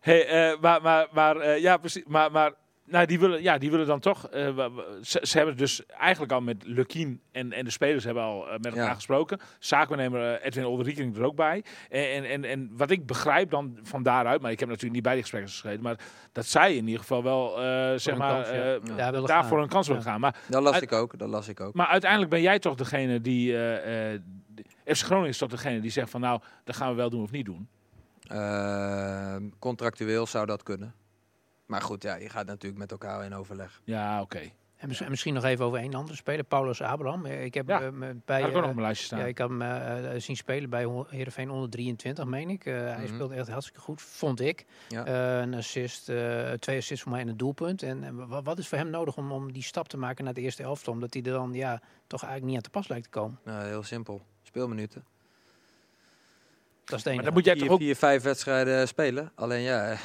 Hey, 0.00 0.26
eh, 0.26 0.60
maar, 0.60 0.82
maar, 0.82 1.08
maar 1.12 1.36
eh, 1.36 1.58
ja, 1.58 1.76
precies. 1.76 2.02
Maar, 2.06 2.30
maar 2.32 2.52
nou, 2.90 3.06
die, 3.06 3.18
willen, 3.20 3.42
ja, 3.42 3.58
die 3.58 3.70
willen 3.70 3.86
dan 3.86 4.00
toch. 4.00 4.28
eh, 4.28 4.66
ze, 5.02 5.18
ze 5.22 5.36
hebben 5.36 5.56
dus 5.56 5.86
eigenlijk 5.86 6.32
al 6.32 6.40
met 6.40 6.64
Lukien 6.66 7.20
en, 7.32 7.52
en 7.52 7.64
de 7.64 7.70
spelers 7.70 8.04
hebben 8.04 8.22
al 8.22 8.46
eh, 8.46 8.52
met 8.52 8.66
elkaar 8.66 8.84
Ja. 8.84 8.94
gesproken. 8.94 9.38
Zaakwaarnemer 9.58 10.34
eh, 10.34 10.46
Edwin 10.46 10.64
Olderieking 10.64 11.16
er 11.16 11.22
ook 11.24 11.36
bij. 11.36 11.64
En, 11.88 12.04
en, 12.12 12.24
en, 12.24 12.44
en 12.44 12.70
wat 12.76 12.90
ik 12.90 13.06
begrijp 13.06 13.50
dan 13.50 13.78
van 13.82 14.02
daaruit, 14.02 14.40
maar 14.40 14.50
ik 14.50 14.58
heb 14.60 14.68
natuurlijk 14.68 14.94
niet 14.94 15.02
bij 15.04 15.12
die 15.12 15.22
gesprekken 15.22 15.50
gezeten, 15.52 15.82
maar 15.82 15.98
dat 16.32 16.46
zij 16.46 16.76
in 16.76 16.84
ieder 16.86 17.00
geval 17.00 17.22
wel, 17.22 17.62
eh, 17.62 17.92
zeg 17.98 18.16
maar, 18.16 18.34
kans, 18.34 18.48
ja. 18.48 18.54
eh, 18.54 18.96
Ja, 18.96 19.10
willen 19.10 19.28
daarvoor 19.28 19.52
gaan. 19.56 19.62
een 19.62 19.68
kans 19.72 19.86
willen 19.86 20.02
Ja. 20.02 20.10
gaan. 20.10 20.20
Maar, 20.20 20.36
Dat 20.48 20.62
las 20.62 20.72
Uit- 20.74 20.82
ik 20.82 20.92
ook, 20.92 21.18
dat 21.18 21.28
las 21.28 21.48
ik 21.48 21.60
ook. 21.60 21.74
maar 21.74 21.86
uiteindelijk 21.86 22.30
ben 22.30 22.42
jij 22.42 22.58
toch 22.58 22.74
degene 22.74 23.20
die. 23.20 23.56
eh 23.56 24.12
eh, 24.14 24.20
FC 24.84 25.04
Groningen 25.04 25.28
is 25.30 25.38
toch 25.38 25.50
degene 25.50 25.80
die 25.80 25.90
zegt 25.90 26.10
van 26.10 26.20
nou, 26.20 26.40
dat 26.64 26.76
gaan 26.76 26.88
we 26.90 26.94
wel 26.96 27.10
doen 27.10 27.22
of 27.22 27.30
niet 27.30 27.44
doen. 27.44 27.68
Ehm, 28.26 29.42
contractueel 29.58 30.26
zou 30.26 30.46
dat 30.46 30.62
kunnen. 30.62 30.94
Maar 31.70 31.82
goed, 31.82 32.02
ja, 32.02 32.14
je 32.14 32.28
gaat 32.28 32.46
natuurlijk 32.46 32.80
met 32.80 32.90
elkaar 32.90 33.24
in 33.24 33.34
overleg. 33.34 33.80
Ja, 33.84 34.20
oké. 34.20 34.40
En 34.76 34.88
mis- 34.88 35.00
en 35.00 35.10
misschien 35.10 35.34
nog 35.34 35.44
even 35.44 35.64
over 35.64 35.78
één 35.78 35.94
andere 35.94 36.16
speler, 36.16 36.44
Paulus 36.44 36.82
Abraham. 36.82 37.26
Eh, 37.26 37.44
Ik 37.44 37.54
heb 37.54 37.68
Ja, 37.68 37.80
eh, 37.82 37.90
me 37.90 38.06
Daar 38.06 38.14
bij 38.24 38.40
heb 38.40 38.48
ik 38.50 38.56
ook 38.56 38.60
nog 38.60 38.62
eh, 38.62 38.68
op 38.68 38.74
mijn 38.74 38.86
lijstje 38.86 39.06
staan. 39.06 39.18
ja, 39.18 39.24
ik 39.24 39.38
had 39.38 39.48
hem 39.48 39.62
eh, 39.62 40.14
eh, 40.14 40.20
zien 40.20 40.36
spelen 40.36 40.70
bij 40.70 40.86
Heerenveen 41.08 41.50
onder 41.50 41.70
23, 41.70 42.24
meen 42.24 42.50
ik. 42.50 42.64
Eh, 42.66 42.74
Hij 42.74 42.96
Mhm. 43.04 43.14
speelde 43.14 43.34
echt 43.34 43.48
hartstikke 43.48 43.80
goed, 43.80 44.02
vond 44.02 44.40
ik. 44.40 44.64
Ja. 44.88 45.04
Eh, 45.04 45.40
een 45.40 45.54
assist, 45.54 46.08
eh, 46.08 46.50
twee 46.52 46.76
assists 46.78 47.02
voor 47.02 47.12
mij 47.12 47.20
en 47.20 47.28
een 47.28 47.36
doelpunt. 47.36 47.82
En, 47.82 48.04
en 48.04 48.28
wa- 48.28 48.42
wat 48.42 48.58
is 48.58 48.68
voor 48.68 48.78
hem 48.78 48.90
nodig 48.90 49.16
om, 49.16 49.32
om 49.32 49.52
die 49.52 49.62
stap 49.62 49.88
te 49.88 49.96
maken 49.96 50.24
naar 50.24 50.34
de 50.34 50.40
eerste 50.40 50.62
elftal? 50.62 50.92
Omdat 50.92 51.14
hij 51.14 51.22
er 51.22 51.32
dan 51.32 51.52
ja, 51.52 51.80
toch 52.06 52.22
eigenlijk 52.22 52.44
niet 52.44 52.56
aan 52.56 52.62
te 52.62 52.70
pas 52.78 52.88
lijkt 52.88 53.04
te 53.04 53.10
komen. 53.10 53.38
Nou, 53.44 53.66
heel 53.66 53.82
simpel. 53.82 54.22
Speelminuten. 54.42 55.04
Dat 56.90 56.98
is 56.98 57.04
het 57.04 57.14
Maar 57.14 57.24
dan 57.24 57.32
moet 57.32 57.44
jij 57.44 57.54
vier, 57.54 57.64
toch 57.64 57.72
ook 57.72 57.78
vier, 57.80 57.96
vijf 57.96 58.22
wedstrijden 58.22 58.88
spelen. 58.88 59.32
Alleen 59.34 59.60
ja, 59.60 59.90
eh, 59.90 59.96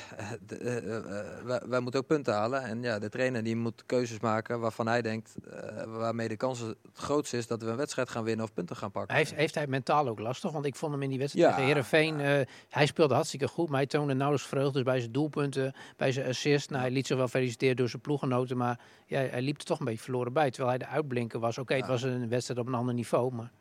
de- 0.45 0.55
eh, 0.57 0.95
eh, 0.97 1.03
wij, 1.43 1.61
wij 1.65 1.79
moeten 1.79 1.99
ook 1.99 2.07
punten 2.07 2.33
halen. 2.33 2.63
En 2.63 2.81
ja, 2.83 2.99
de 2.99 3.09
trainer 3.09 3.43
die 3.43 3.55
moet 3.55 3.83
keuzes 3.85 4.19
maken 4.19 4.59
waarvan 4.59 4.87
hij 4.87 5.01
denkt, 5.01 5.35
eh, 5.51 5.83
waarmee 5.85 6.27
de 6.27 6.37
kans 6.37 6.59
het 6.59 6.75
grootst 6.93 7.33
is 7.33 7.47
dat 7.47 7.61
we 7.61 7.69
een 7.69 7.75
wedstrijd 7.75 8.09
gaan 8.09 8.23
winnen 8.23 8.45
of 8.45 8.53
punten 8.53 8.75
gaan 8.75 8.91
pakken. 8.91 9.15
Heeft, 9.15 9.33
heeft 9.35 9.55
hij 9.55 9.67
mentaal 9.67 10.07
ook 10.07 10.19
lastig? 10.19 10.51
Want 10.51 10.65
ik 10.65 10.75
vond 10.75 10.91
hem 10.91 11.01
in 11.01 11.09
die 11.09 11.19
wedstrijd 11.19 11.45
Ja. 11.47 11.51
tegen 11.55 11.67
Heerenveen... 11.69 12.19
eh, 12.19 12.45
hij 12.69 12.85
speelde 12.85 13.13
hartstikke 13.13 13.47
goed, 13.47 13.69
maar 13.69 13.77
hij 13.77 13.87
toonde 13.87 14.13
nauwelijks 14.13 14.47
vreugde 14.49 14.71
dus 14.73 14.83
bij 14.83 14.99
zijn 14.99 15.11
doelpunten, 15.11 15.73
bij 15.97 16.11
zijn 16.11 16.27
assist. 16.27 16.69
Nou, 16.69 16.81
hij 16.81 16.91
liet 16.91 17.07
zich 17.07 17.17
wel 17.17 17.27
feliciteren 17.27 17.75
door 17.75 17.89
zijn 17.89 18.01
ploeggenoten, 18.01 18.57
maar 18.57 18.79
ja, 19.05 19.19
hij 19.19 19.41
liep 19.41 19.57
er 19.57 19.65
toch 19.65 19.79
een 19.79 19.85
beetje 19.85 20.03
verloren 20.03 20.33
bij. 20.33 20.49
Terwijl 20.51 20.69
hij 20.77 20.87
de 20.87 20.93
uitblinker 20.93 21.39
was. 21.39 21.57
Oké, 21.57 21.73
het 21.73 21.83
Ja. 21.85 21.89
was 21.91 22.01
een 22.03 22.29
wedstrijd 22.29 22.59
op 22.59 22.67
een 22.67 22.73
ander 22.73 22.93
niveau, 22.93 23.33
maar... 23.33 23.51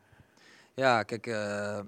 Ja, 0.74 1.02
kijk, 1.02 1.26
eh, 1.26 1.78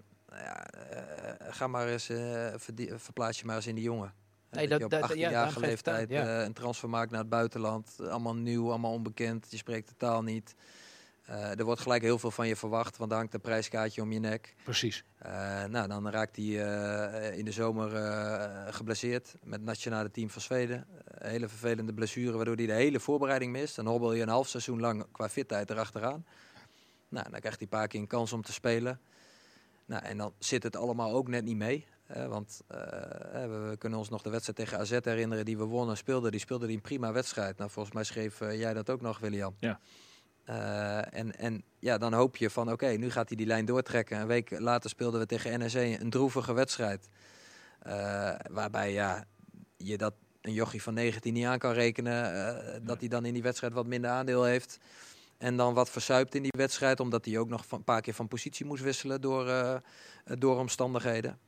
ja, 0.43 0.67
eh, 0.67 1.47
ga 1.53 1.67
maar 1.67 1.89
eens, 1.89 2.09
eh, 2.09 2.55
verplaats 2.97 3.39
je 3.41 3.47
maar 3.47 3.57
eens 3.57 3.67
in 3.67 3.75
die 3.75 3.85
jongen. 3.85 4.13
Nee, 4.51 4.69
dat- 4.69 4.81
dat, 4.81 4.91
je 4.91 4.97
op 4.97 5.03
ja, 5.03 5.07
18-jarige 5.09 5.33
daarom 5.35 5.53
geef 5.53 5.71
ik 5.71 5.77
het 5.77 5.89
aan, 5.89 5.95
leeftijd 5.95 6.27
ja. 6.27 6.39
eh, 6.39 6.45
een 6.45 6.53
transfer 6.53 6.89
maakt 6.89 7.11
naar 7.11 7.21
het 7.21 7.29
buitenland. 7.29 7.97
Allemaal 8.01 8.35
nieuw, 8.35 8.69
allemaal 8.69 8.93
onbekend. 8.93 9.47
Je 9.51 9.57
spreekt 9.57 9.89
de 9.89 9.95
taal 9.97 10.23
niet. 10.23 10.55
Er 11.27 11.65
wordt 11.65 11.81
gelijk 11.81 12.03
heel 12.03 12.19
veel 12.19 12.31
van 12.31 12.49
je 12.49 12.57
verwacht, 12.57 12.97
want 12.97 13.11
er 13.11 13.17
hangt 13.17 13.35
een 13.35 13.41
prijskaartje 13.41 14.03
om 14.03 14.13
je 14.13 14.19
nek. 14.19 14.55
precies. 14.65 15.05
Nou, 15.69 15.89
dan 15.89 16.11
raakt 16.11 16.37
hij 16.37 16.45
in 17.37 17.45
de 17.45 17.53
zomer 17.53 17.91
geblesseerd 18.73 19.35
met 19.43 19.55
het 19.59 19.65
nationale 19.69 20.11
team 20.11 20.31
van 20.31 20.43
Zweden. 20.43 20.87
Hele 21.19 21.49
vervelende 21.49 21.93
blessure, 21.95 22.37
waardoor 22.37 22.55
hij 22.57 22.67
de 22.67 22.73
hele 22.73 23.01
voorbereiding 23.01 23.53
mist. 23.53 23.77
Dan 23.77 23.87
hobbel 23.87 24.13
je 24.13 24.23
een 24.23 24.29
half 24.29 24.49
seizoen 24.49 24.81
lang 24.81 25.07
qua 25.13 25.29
fitheid 25.29 25.71
erachteraan. 25.71 26.27
Nou, 27.09 27.31
dan 27.31 27.41
krijgt 27.41 27.59
hij 27.59 27.69
een 27.71 27.79
paar 27.79 27.89
keer 27.89 28.01
een 28.01 28.07
kans 28.07 28.33
om 28.33 28.43
te 28.43 28.53
spelen. 28.53 29.01
Nou, 29.87 30.05
en 30.05 30.19
dan 30.19 30.33
zit 30.39 30.63
het 30.63 30.77
allemaal 30.77 31.13
ook 31.13 31.29
net 31.29 31.45
niet 31.45 31.57
mee. 31.57 31.87
Hè, 32.07 32.29
want 32.29 32.61
eh, 32.67 32.79
we, 33.33 33.75
kunnen 33.79 33.99
ons 33.99 34.09
nog 34.09 34.23
de 34.23 34.31
wedstrijd 34.31 34.59
tegen 34.59 34.79
AZ 34.79 34.99
herinneren 35.03 35.45
die 35.45 35.57
we 35.57 35.65
wonnen 35.65 35.97
speelden. 35.97 36.31
Die 36.31 36.41
speelde 36.41 36.67
die 36.67 36.77
een 36.77 36.83
prima 36.83 37.13
wedstrijd. 37.13 37.59
Nou, 37.59 37.71
volgens 37.71 37.95
mij 37.95 38.05
schreef 38.05 38.41
eh, 38.41 38.59
jij 38.59 38.75
dat 38.75 38.91
ook 38.91 39.01
nog, 39.01 39.19
William. 39.19 39.57
Ja. 39.61 39.81
Eh, 40.45 41.19
en, 41.19 41.39
en 41.39 41.63
ja, 41.79 41.99
dan 41.99 42.13
hoop 42.13 42.37
je 42.37 42.51
van 42.51 42.73
oké, 42.73 42.87
nu 42.87 43.11
gaat 43.11 43.29
hij 43.29 43.37
die 43.37 43.47
lijn 43.47 43.65
doortrekken. 43.65 44.21
Een 44.21 44.27
week 44.27 44.59
later 44.59 44.91
speelden 44.91 45.21
we 45.21 45.27
tegen 45.27 45.59
NEC 45.59 46.01
een 46.01 46.11
droevige 46.11 46.53
wedstrijd. 46.53 47.09
Waarbij 48.51 48.93
ja, 48.93 49.25
je 49.77 49.97
dat 49.97 50.15
een 50.41 50.53
jochie 50.53 50.83
van 50.83 50.95
19 50.95 51.33
niet 51.33 51.45
aan 51.45 51.59
kan 51.59 51.73
rekenen. 51.73 52.85
Dat 52.85 53.01
hij 53.01 53.09
dan 53.09 53.25
in 53.25 53.33
die 53.33 53.43
wedstrijd 53.43 53.73
wat 53.73 53.87
minder 53.87 54.11
aandeel 54.11 54.45
heeft. 54.45 54.79
En 55.39 55.57
dan 55.57 55.75
wat 55.75 55.91
verzuipt 55.91 56.35
in 56.35 56.43
die 56.43 56.55
wedstrijd. 56.57 57.01
Omdat 57.01 57.25
hij 57.25 57.39
ook 57.39 57.49
nog 57.49 57.65
een 57.71 57.85
paar 57.85 58.01
keer 58.01 58.15
van 58.15 58.29
positie 58.29 58.67
moest 58.67 58.83
wisselen 58.83 59.21
door, 59.21 59.49
eh, 59.49 59.75
eh, 59.75 59.81
door 60.25 60.59
omstandigheden. 60.59 61.39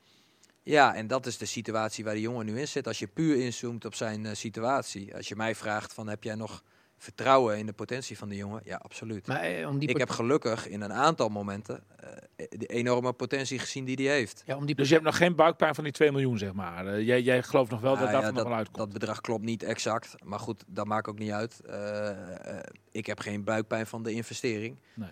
Ja, 0.63 0.95
en 0.95 1.07
dat 1.07 1.27
is 1.27 1.39
de 1.39 1.47
situatie 1.47 2.05
waar 2.05 2.15
de 2.15 2.21
jongen 2.21 2.47
nu 2.47 2.61
in 2.61 2.69
zit. 2.69 2.87
Als 2.87 2.99
je 2.99 3.07
puur 3.07 3.37
inzoomt 3.37 3.85
op 3.85 3.95
zijn 3.95 4.27
eh, 4.27 4.35
situatie. 4.35 5.15
Als 5.17 5.29
je 5.29 5.37
mij 5.37 5.55
vraagt 5.55 5.93
van 5.93 6.09
heb 6.09 6.23
jij 6.25 6.35
nog 6.35 6.63
vertrouwen 6.99 7.59
in 7.59 7.67
de 7.67 7.73
potentie 7.73 8.19
van 8.19 8.29
de 8.29 8.37
jongen? 8.37 8.61
Ja, 8.65 8.77
absoluut. 8.77 9.27
maar 9.27 9.41
eh, 9.41 9.69
om 9.69 9.79
die 9.79 9.89
Ik 9.89 9.99
heb 9.99 10.11
gelukkig 10.11 10.69
in 10.69 10.81
een 10.81 10.93
aantal 10.93 11.29
momenten 11.29 11.85
eh, 11.97 12.47
de 12.51 12.67
enorme 12.67 13.13
potentie 13.13 13.59
gezien 13.59 13.85
die 13.85 14.07
hij 14.07 14.17
heeft. 14.17 14.43
ja, 14.47 14.57
om 14.57 14.67
die 14.67 14.75
Dus 14.75 14.89
je 14.89 14.95
hebt 14.95 15.07
nog 15.07 15.17
geen 15.17 15.35
buikpijn 15.35 15.75
van 15.75 15.85
die 15.85 15.93
2 15.93 16.13
miljoen, 16.13 16.39
zeg 16.39 16.53
maar. 16.53 16.87
Eh, 16.87 17.07
jij, 17.07 17.23
jij 17.23 17.43
gelooft 17.43 17.71
nog 17.71 17.81
wel 17.81 17.97
dat 17.97 18.01
Nou 18.01 18.13
dat 18.13 18.23
ja, 18.23 18.29
er 18.29 18.35
nog 18.35 18.43
wel 18.43 18.55
uitkomt. 18.55 18.77
dat 18.77 18.93
bedrag 18.93 19.21
klopt 19.21 19.45
niet 19.45 19.63
exact, 19.63 20.15
maar 20.25 20.39
goed, 20.39 20.65
dat 20.67 20.87
maakt 20.87 21.09
ook 21.09 21.19
niet 21.19 21.31
uit. 21.31 21.61
Eh, 21.61 22.11
eh, 22.11 22.63
ik 22.91 23.07
heb 23.07 23.21
geen 23.21 23.45
buikpijn 23.45 23.87
van 23.87 24.03
de 24.03 24.13
investering. 24.13 24.79
Nee. 24.95 25.09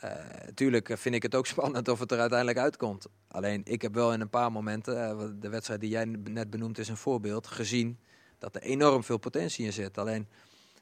Eh, 0.00 0.12
tuurlijk 0.54 0.90
vind 0.94 1.14
ik 1.14 1.22
het 1.22 1.34
ook 1.34 1.46
spannend 1.54 1.88
of 1.88 1.98
het 1.98 2.12
er 2.12 2.18
uiteindelijk 2.18 2.58
uitkomt. 2.58 3.06
Alleen 3.28 3.60
ik 3.64 3.82
heb 3.82 3.94
wel 3.94 4.12
in 4.12 4.20
een 4.20 4.30
paar 4.30 4.52
momenten, 4.52 5.40
de 5.40 5.48
wedstrijd 5.48 5.80
die 5.80 5.90
jij 5.90 6.04
net 6.04 6.50
benoemt 6.50 6.78
is 6.78 6.88
een 6.88 6.96
voorbeeld, 6.96 7.46
gezien 7.46 7.98
dat 8.38 8.54
er 8.54 8.62
enorm 8.62 9.04
veel 9.04 9.18
potentie 9.18 9.64
in 9.64 9.72
zit. 9.72 9.98
Alleen 9.98 10.28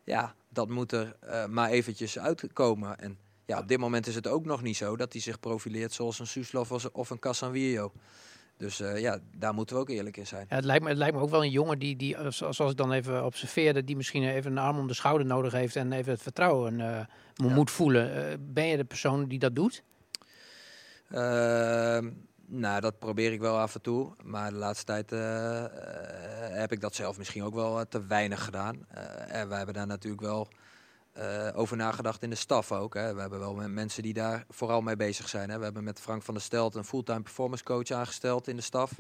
ja, 0.09 0.35
dat 0.49 0.69
moet 0.69 0.93
er 0.93 1.17
eh, 1.21 1.47
maar 1.47 1.71
eventjes 1.71 2.19
uitkomen. 2.19 2.99
En 2.99 3.19
ja, 3.47 3.59
op 3.59 3.69
dit 3.69 3.79
moment 3.79 4.07
is 4.07 4.15
het 4.15 4.27
ook 4.27 4.45
nog 4.45 4.63
niet 4.63 4.77
zo 4.77 4.97
dat 4.97 5.13
hij 5.13 5.23
zich 5.23 5.41
profileert 5.41 5.93
zoals 5.93 6.19
een 6.19 6.27
Suslov 6.27 6.71
of- 6.93 7.11
een 7.11 7.19
Casanvillo. 7.19 7.93
Dus 8.57 8.81
eh, 8.81 9.01
ja, 9.01 9.19
daar 9.37 9.55
moeten 9.55 9.77
we 9.77 9.83
ook 9.83 9.89
eerlijk 9.89 10.17
in 10.17 10.27
zijn. 10.27 10.47
Ja, 10.49 10.57
het, 10.57 10.65
lijkt 10.65 10.83
me, 10.83 10.89
het 10.89 10.99
lijkt 10.99 11.15
me 11.17 11.21
ook 11.23 11.31
wel 11.31 11.45
een 11.45 11.51
jongen 11.51 11.79
die, 11.79 11.97
die 11.97 12.17
eh, 12.17 12.31
zoals 12.31 12.59
ik 12.71 12.77
dan 12.77 12.93
even 12.93 13.25
observeerde, 13.25 13.85
die 13.85 13.97
misschien 13.97 14.23
even 14.29 14.51
een 14.51 14.59
arm 14.59 14.79
om 14.79 14.87
de 14.87 14.95
schouder 14.95 15.27
nodig 15.27 15.53
heeft 15.53 15.77
en 15.77 15.93
even 15.93 16.13
het 16.13 16.23
vertrouwen 16.23 16.77
Ja. 16.77 17.09
moet 17.35 17.71
voelen. 17.71 18.37
Ben 18.55 18.67
je 18.67 18.77
de 18.77 18.85
persoon 18.85 19.29
die 19.29 19.39
dat 19.39 19.55
doet? 19.57 19.83
Nou, 22.51 22.81
dat 22.81 22.99
probeer 22.99 23.33
ik 23.33 23.41
wel 23.41 23.59
af 23.59 23.75
en 23.75 23.81
toe. 23.81 24.13
Maar 24.23 24.51
de 24.51 24.57
laatste 24.57 24.85
tijd 24.85 25.13
eh, 25.13 25.65
eh, 25.65 25.71
heb 26.61 26.73
ik 26.73 26.81
dat 26.81 26.95
zelf 26.95 27.19
misschien 27.19 27.45
ook 27.45 27.55
wel 27.55 27.79
eh, 27.81 27.85
te 27.89 28.07
weinig 28.07 28.45
gedaan. 28.45 28.87
En 29.29 29.49
wij 29.49 29.57
hebben 29.57 29.75
daar 29.75 29.87
natuurlijk 29.87 30.23
wel 30.23 30.49
over 31.55 31.77
nagedacht 31.77 32.23
in 32.23 32.31
de 32.31 32.37
staf 32.37 32.73
ook. 32.73 32.95
Hè. 32.95 33.15
We 33.15 33.21
hebben 33.21 33.39
wel 33.39 33.55
me- 33.55 33.69
mensen 33.69 34.03
die 34.03 34.15
daar 34.15 34.45
vooral 34.49 34.81
mee 34.81 34.97
bezig 34.97 35.29
zijn. 35.29 35.51
Hè. 35.51 35.59
We 35.59 35.65
hebben 35.65 35.85
met 35.85 36.01
Frank 36.01 36.23
van 36.23 36.35
der 36.35 36.43
Stelt 36.43 36.75
een 36.75 36.85
fulltime 36.85 37.23
performance 37.23 37.65
coach 37.65 37.91
aangesteld 37.91 38.49
in 38.49 38.57
de 38.57 38.63
staf. 38.63 38.93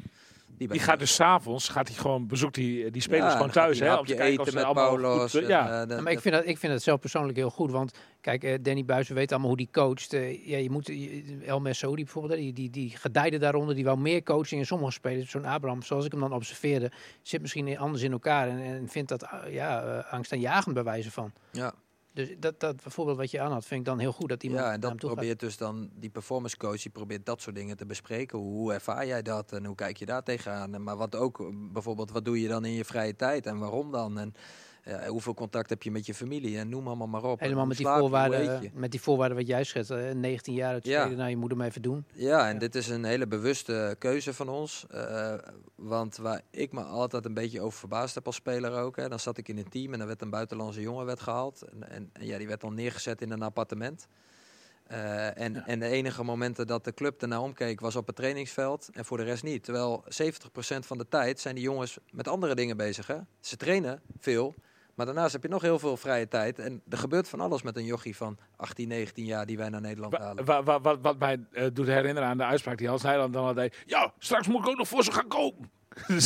Die 0.58 0.78
gaat 0.80 0.98
dus 0.98 1.14
s'avonds, 1.14 1.68
gaat 1.68 1.88
hij 1.88 1.96
gewoon, 1.96 2.26
bezoekt 2.26 2.54
die, 2.54 2.90
die 2.90 3.02
spelers 3.02 3.24
Ja, 3.32 3.36
gewoon 3.36 3.50
thuis. 3.50 3.78
hij 3.78 3.88
Hè, 3.88 3.94
om 3.96 4.04
te 4.06 4.14
kijken 4.14 4.26
of 4.26 4.32
eten 4.40 4.52
ze 4.52 4.54
met 4.58 4.64
allemaal 4.64 4.96
Paulo's. 4.96 5.30
goed, 5.30 5.40
en, 5.42 5.48
ja. 5.48 5.80
eh, 5.82 5.88
de- 5.88 5.94
Ja, 5.94 6.00
maar 6.00 6.12
ik 6.12 6.20
vind, 6.20 6.34
dat, 6.34 6.46
ik 6.46 6.58
vind 6.58 6.72
het 6.72 6.82
zelf 6.82 7.00
persoonlijk 7.00 7.36
heel 7.38 7.50
goed. 7.50 7.70
Want 7.70 7.98
kijk, 8.20 8.44
eh, 8.44 8.54
Danny 8.62 8.84
Buis, 8.84 9.08
we 9.08 9.14
weten 9.14 9.30
allemaal 9.30 9.48
hoe 9.48 9.56
die 9.58 9.68
coacht. 9.72 10.12
Eh, 10.12 10.46
ja, 10.46 10.56
je 10.58 10.70
moet, 10.70 10.86
je- 10.86 11.38
El 11.46 11.60
Messoudi 11.60 12.02
bijvoorbeeld, 12.04 12.40
die, 12.40 12.52
die, 12.52 12.70
die 12.70 12.90
gedijde 12.96 13.38
daaronder. 13.38 13.74
Die 13.74 13.84
wou 13.84 13.98
meer 13.98 14.22
coaching. 14.22 14.60
En 14.60 14.66
sommige 14.66 14.92
spelers, 14.92 15.30
zo'n 15.30 15.44
Abraham, 15.44 15.82
zoals 15.82 16.04
ik 16.04 16.10
hem 16.12 16.20
dan 16.20 16.32
observeerde, 16.32 16.90
zit 17.22 17.40
misschien 17.40 17.78
anders 17.78 18.02
in 18.02 18.12
elkaar. 18.12 18.48
En, 18.48 18.58
en 18.60 18.88
vindt 18.88 19.08
dat 19.08 19.28
ja, 19.50 19.98
angstaanjagend 20.10 20.74
bij 20.74 20.84
wijze 20.84 21.10
van. 21.10 21.32
ja. 21.52 21.74
Dus 22.12 22.34
dat, 22.38 22.60
dat 22.60 22.74
voorbeeld 22.84 23.16
wat 23.16 23.30
je 23.30 23.40
aan 23.40 23.52
had, 23.52 23.66
vind 23.66 23.80
ik 23.80 23.86
dan 23.86 23.98
heel 23.98 24.12
goed 24.12 24.28
dat 24.28 24.42
iemand 24.42 24.62
ja, 24.62 24.72
en 24.72 24.80
dat 24.80 24.96
probeert 24.96 25.40
dus 25.40 25.56
dan 25.56 25.90
die 25.94 26.10
performance 26.10 26.56
coach, 26.56 26.82
die 26.82 26.90
probeert 26.90 27.26
dat 27.26 27.40
soort 27.40 27.56
dingen 27.56 27.76
te 27.76 27.86
bespreken. 27.86 28.38
Hoe, 28.38 28.52
hoe 28.52 28.72
ervaar 28.72 29.06
jij 29.06 29.22
dat 29.22 29.52
en 29.52 29.64
hoe 29.64 29.74
kijk 29.74 29.96
je 29.96 30.06
daar 30.06 30.22
tegenaan? 30.22 30.74
En 30.74 30.82
Maar 30.82 30.96
wat 30.96 31.16
ook, 31.16 31.40
eh, 31.40 31.46
bijvoorbeeld, 31.52 32.10
wat 32.10 32.24
doe 32.24 32.40
je 32.40 32.48
dan 32.48 32.64
in 32.64 32.72
je 32.72 32.84
vrije 32.84 33.16
tijd 33.16 33.46
en 33.46 33.58
waarom 33.58 33.90
dan? 33.92 34.18
En 34.18 34.34
ja, 34.88 35.06
hoeveel 35.08 35.34
contact 35.34 35.70
heb 35.70 35.82
je 35.82 35.90
met 35.90 36.06
je 36.06 36.14
familie 36.14 36.58
en 36.58 36.68
noem 36.68 36.86
allemaal 36.86 37.06
maar 37.06 37.24
op. 37.24 37.40
Helemaal 37.40 37.66
met 37.66 37.76
die, 37.76 37.86
voorwaarden, 37.86 38.70
met 38.74 38.90
die 38.90 39.00
voorwaarden 39.00 39.36
wat 39.36 39.46
jij 39.46 39.64
schetst. 39.64 39.88
hè, 39.90 40.14
19 40.14 40.54
jaar 40.54 40.72
uit 40.72 40.84
Ja. 40.86 41.06
nou 41.06 41.30
je 41.30 41.36
moet 41.36 41.50
hem 41.50 41.60
even 41.60 41.82
doen. 41.82 42.04
Ja, 42.12 42.46
en 42.46 42.52
Ja. 42.52 42.58
dit 42.58 42.74
is 42.74 42.88
een 42.88 43.04
hele 43.04 43.26
bewuste 43.26 43.96
keuze 43.98 44.34
van 44.34 44.48
ons. 44.48 44.86
eh, 44.90 45.34
want 45.74 46.16
waar 46.16 46.40
ik 46.50 46.72
me 46.72 46.82
altijd 46.82 47.24
een 47.24 47.34
beetje 47.34 47.60
over 47.60 47.78
verbaasd 47.78 48.14
heb 48.14 48.26
als 48.26 48.36
speler 48.36 48.72
ook. 48.72 48.96
Hè, 48.96 49.08
dan 49.08 49.20
zat 49.20 49.38
ik 49.38 49.48
in 49.48 49.58
een 49.58 49.68
team 49.68 49.92
en 49.92 49.98
dan 49.98 50.06
werd 50.08 50.22
een 50.22 50.30
buitenlandse 50.30 50.80
jongen 50.80 51.06
werd 51.06 51.20
gehaald. 51.20 51.62
En, 51.62 51.90
en, 51.90 52.10
en 52.12 52.26
ja, 52.26 52.38
die 52.38 52.46
werd 52.46 52.60
dan 52.60 52.74
neergezet 52.74 53.20
in 53.20 53.30
een 53.30 53.42
appartement. 53.42 54.06
Eh, 54.86 55.38
en, 55.38 55.66
en 55.66 55.78
de 55.78 55.86
enige 55.88 56.22
momenten 56.24 56.66
dat 56.66 56.84
de 56.84 56.94
club 56.94 57.22
ernaar 57.22 57.40
omkeek 57.42 57.80
was 57.80 57.96
op 57.96 58.06
het 58.06 58.16
trainingsveld 58.16 58.88
en 58.92 59.04
voor 59.04 59.16
de 59.16 59.22
rest 59.24 59.42
niet. 59.42 59.64
Terwijl 59.64 60.04
70% 60.08 60.86
van 60.86 60.98
de 60.98 61.08
tijd 61.08 61.40
zijn 61.40 61.54
die 61.54 61.64
jongens 61.64 61.98
met 62.10 62.28
andere 62.28 62.54
dingen 62.54 62.76
bezig. 62.76 63.06
Hè? 63.06 63.16
Ze 63.40 63.56
trainen 63.56 64.00
veel, 64.18 64.54
maar 64.98 65.06
daarnaast 65.06 65.32
heb 65.32 65.42
je 65.42 65.48
nog 65.48 65.62
heel 65.62 65.78
veel 65.78 65.96
vrije 65.96 66.28
tijd. 66.28 66.58
En 66.58 66.82
er 66.88 66.98
gebeurt 66.98 67.28
van 67.28 67.40
alles 67.40 67.62
met 67.62 67.76
een 67.76 67.84
jochie 67.84 68.16
van 68.16 68.38
18, 68.56 68.88
19 68.88 69.24
jaar 69.24 69.46
die 69.46 69.56
wij 69.56 69.68
naar 69.68 69.80
Nederland 69.80 70.12
Wa- 70.12 70.20
halen. 70.24 70.44
wa- 70.44 70.62
wa- 70.62 70.80
wat, 70.80 70.98
wat 71.02 71.18
mij 71.18 71.44
eh, 71.52 71.66
doet 71.72 71.86
herinneren 71.86 72.28
aan 72.28 72.36
de 72.36 72.44
uitspraak 72.44 72.78
die 72.78 72.88
Hans 72.88 73.02
Nijland 73.02 73.32
dan 73.32 73.44
al 73.46 73.54
deed. 73.54 73.76
Ja, 73.86 74.12
straks 74.18 74.46
moet 74.48 74.60
ik 74.62 74.68
ook 74.68 74.76
nog 74.76 74.88
voor 74.88 75.04
ze 75.04 75.12
gaan 75.12 75.28
kopen. 75.28 75.70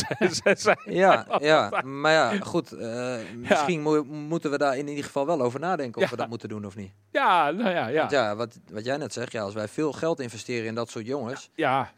Zij- 0.56 0.76
Ja, 0.84 1.26
ja, 1.38 1.82
maar 1.84 2.12
ja, 2.12 2.38
goed. 2.40 2.72
eh, 2.72 3.16
misschien 3.36 3.82
moe- 3.82 4.02
moeten 4.04 4.50
we 4.50 4.58
daar 4.58 4.76
in 4.76 4.88
ieder 4.88 5.04
geval 5.04 5.26
wel 5.26 5.40
over 5.42 5.60
nadenken 5.60 5.96
of 6.02 6.04
Ja. 6.04 6.10
we 6.10 6.16
dat 6.16 6.28
moeten 6.28 6.48
doen 6.48 6.64
of 6.66 6.76
niet. 6.76 6.92
ja, 7.10 7.50
nou 7.50 7.70
ja, 7.70 7.86
ja. 7.86 7.98
Want 7.98 8.10
ja, 8.10 8.36
wat, 8.36 8.58
wat 8.72 8.84
jij 8.84 8.96
net 8.96 9.12
zegt, 9.12 9.32
ja, 9.32 9.42
als 9.42 9.54
wij 9.54 9.68
veel 9.68 9.92
geld 9.92 10.20
investeren 10.20 10.66
in 10.66 10.74
dat 10.74 10.90
soort 10.90 11.06
jongens 11.06 11.50
ja. 11.54 11.92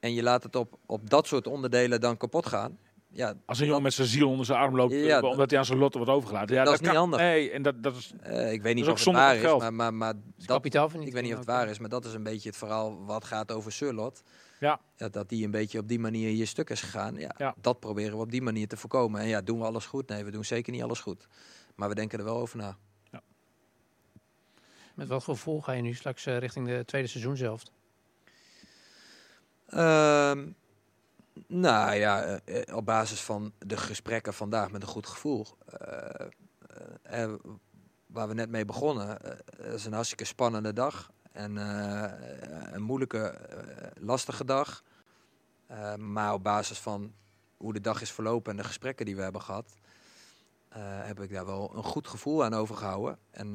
en 0.00 0.14
je 0.14 0.22
laat 0.22 0.42
het 0.42 0.56
op, 0.56 0.78
op 0.86 1.10
dat 1.10 1.26
soort 1.26 1.46
onderdelen 1.46 2.00
dan 2.00 2.16
kapot 2.16 2.46
gaan, 2.46 2.78
ja, 3.16 3.34
Als 3.46 3.60
een 3.60 3.66
jongen 3.66 3.82
met 3.82 3.92
zijn 3.94 4.06
ziel 4.08 4.28
onder 4.30 4.46
zijn 4.46 4.58
arm 4.58 4.76
loopt, 4.76 4.92
Ja, 4.92 4.98
eh, 5.16 5.20
dat- 5.20 5.30
omdat 5.30 5.50
hij 5.50 5.58
aan 5.58 5.64
zijn 5.64 5.78
lot 5.78 5.94
wordt 5.94 6.10
overgelaten. 6.10 6.54
Ja, 6.56 6.64
Dat 6.64 6.72
is 6.74 6.80
niet 6.80 6.90
handig. 6.90 7.20
Nee, 7.20 7.50
en 7.50 7.62
dat, 7.62 7.82
dat 7.82 7.96
is... 7.96 8.12
eh, 8.22 8.52
ik 8.52 8.62
weet 8.62 8.74
niet 8.74 8.88
of 8.88 9.04
het 9.04 9.14
waar 9.14 9.34
is, 9.34 9.40
geld. 9.40 9.60
maar, 9.60 9.74
maar, 9.74 9.94
maar 9.94 10.12
dat, 10.36 10.46
Kapitaalvernietiging 10.46 11.06
ik 11.08 11.12
weet 11.14 11.22
niet 11.22 11.32
of 11.32 11.38
het 11.38 11.48
ook, 11.48 11.56
waar 11.56 11.68
is, 11.68 11.78
maar 11.78 11.88
dat 11.88 12.04
is 12.04 12.12
een 12.14 12.22
beetje 12.22 12.48
het 12.48 12.58
verhaal 12.58 13.04
wat 13.04 13.24
gaat 13.24 13.52
over 13.52 13.72
Surlot. 13.72 14.22
Ja. 14.60 14.80
dat 14.96 15.28
die 15.28 15.44
een 15.44 15.50
beetje 15.50 15.78
op 15.78 15.88
die 15.88 15.98
manier 15.98 16.28
hier 16.28 16.46
stuk 16.46 16.70
is 16.70 16.80
gegaan. 16.80 17.16
Ja, 17.16 17.34
Ja. 17.38 17.54
Dat 17.60 17.80
proberen 17.80 18.12
we 18.16 18.22
op 18.22 18.30
die 18.30 18.42
manier 18.42 18.68
te 18.68 18.76
voorkomen. 18.76 19.20
En 19.20 19.28
ja, 19.28 19.40
doen 19.40 19.58
we 19.58 19.64
alles 19.64 19.86
goed? 19.86 20.08
Nee, 20.08 20.24
we 20.24 20.30
doen 20.30 20.44
zeker 20.44 20.72
niet 20.72 20.82
alles 20.82 21.00
goed. 21.00 21.26
Maar 21.74 21.88
we 21.88 21.94
denken 21.94 22.18
er 22.18 22.24
wel 22.24 22.36
over 22.38 22.56
na. 22.56 22.76
Met 24.94 25.08
wat 25.08 25.24
voor 25.24 25.34
gevoel 25.34 25.60
ga 25.62 25.72
je 25.72 25.82
nu 25.82 25.94
straks 25.94 26.26
eh, 26.26 26.38
richting 26.38 26.66
de 26.66 26.82
tweede 26.86 27.08
seizoen 27.08 27.36
zelf? 27.36 27.62
Ehm, 29.66 30.46
nou 31.46 31.94
ja, 31.94 32.22
eh, 32.22 32.62
eh, 32.62 32.76
op 32.76 32.84
basis 32.84 33.20
van 33.20 33.52
de 33.58 33.76
gesprekken 33.76 34.34
vandaag 34.34 34.70
met 34.70 34.82
een 34.82 34.88
goed 34.88 35.06
gevoel. 35.06 35.46
eh, 37.02 37.32
waar 38.06 38.28
we 38.28 38.34
net 38.34 38.50
mee 38.50 38.64
begonnen. 38.64 39.08
Het 39.56 39.74
is 39.74 39.84
een 39.84 39.92
hartstikke 39.92 40.24
spannende 40.24 40.72
dag. 40.72 41.10
En 41.32 41.56
een 42.74 42.82
moeilijke, 42.82 43.38
lastige 44.00 44.44
dag. 44.44 44.82
Maar 45.96 46.32
op 46.32 46.42
basis 46.42 46.78
van 46.78 47.12
hoe 47.56 47.72
de 47.72 47.80
dag 47.80 48.00
is 48.00 48.12
verlopen 48.12 48.50
en 48.50 48.56
de 48.56 48.64
gesprekken 48.64 49.06
die 49.06 49.16
we 49.16 49.22
hebben 49.22 49.42
gehad, 49.42 49.74
eh, 50.68 50.80
heb 50.82 51.20
ik 51.20 51.30
daar 51.30 51.46
wel 51.46 51.72
een 51.76 51.82
goed 51.84 52.08
gevoel 52.08 52.44
aan 52.44 52.54
overgehouden. 52.54 53.18
En 53.30 53.52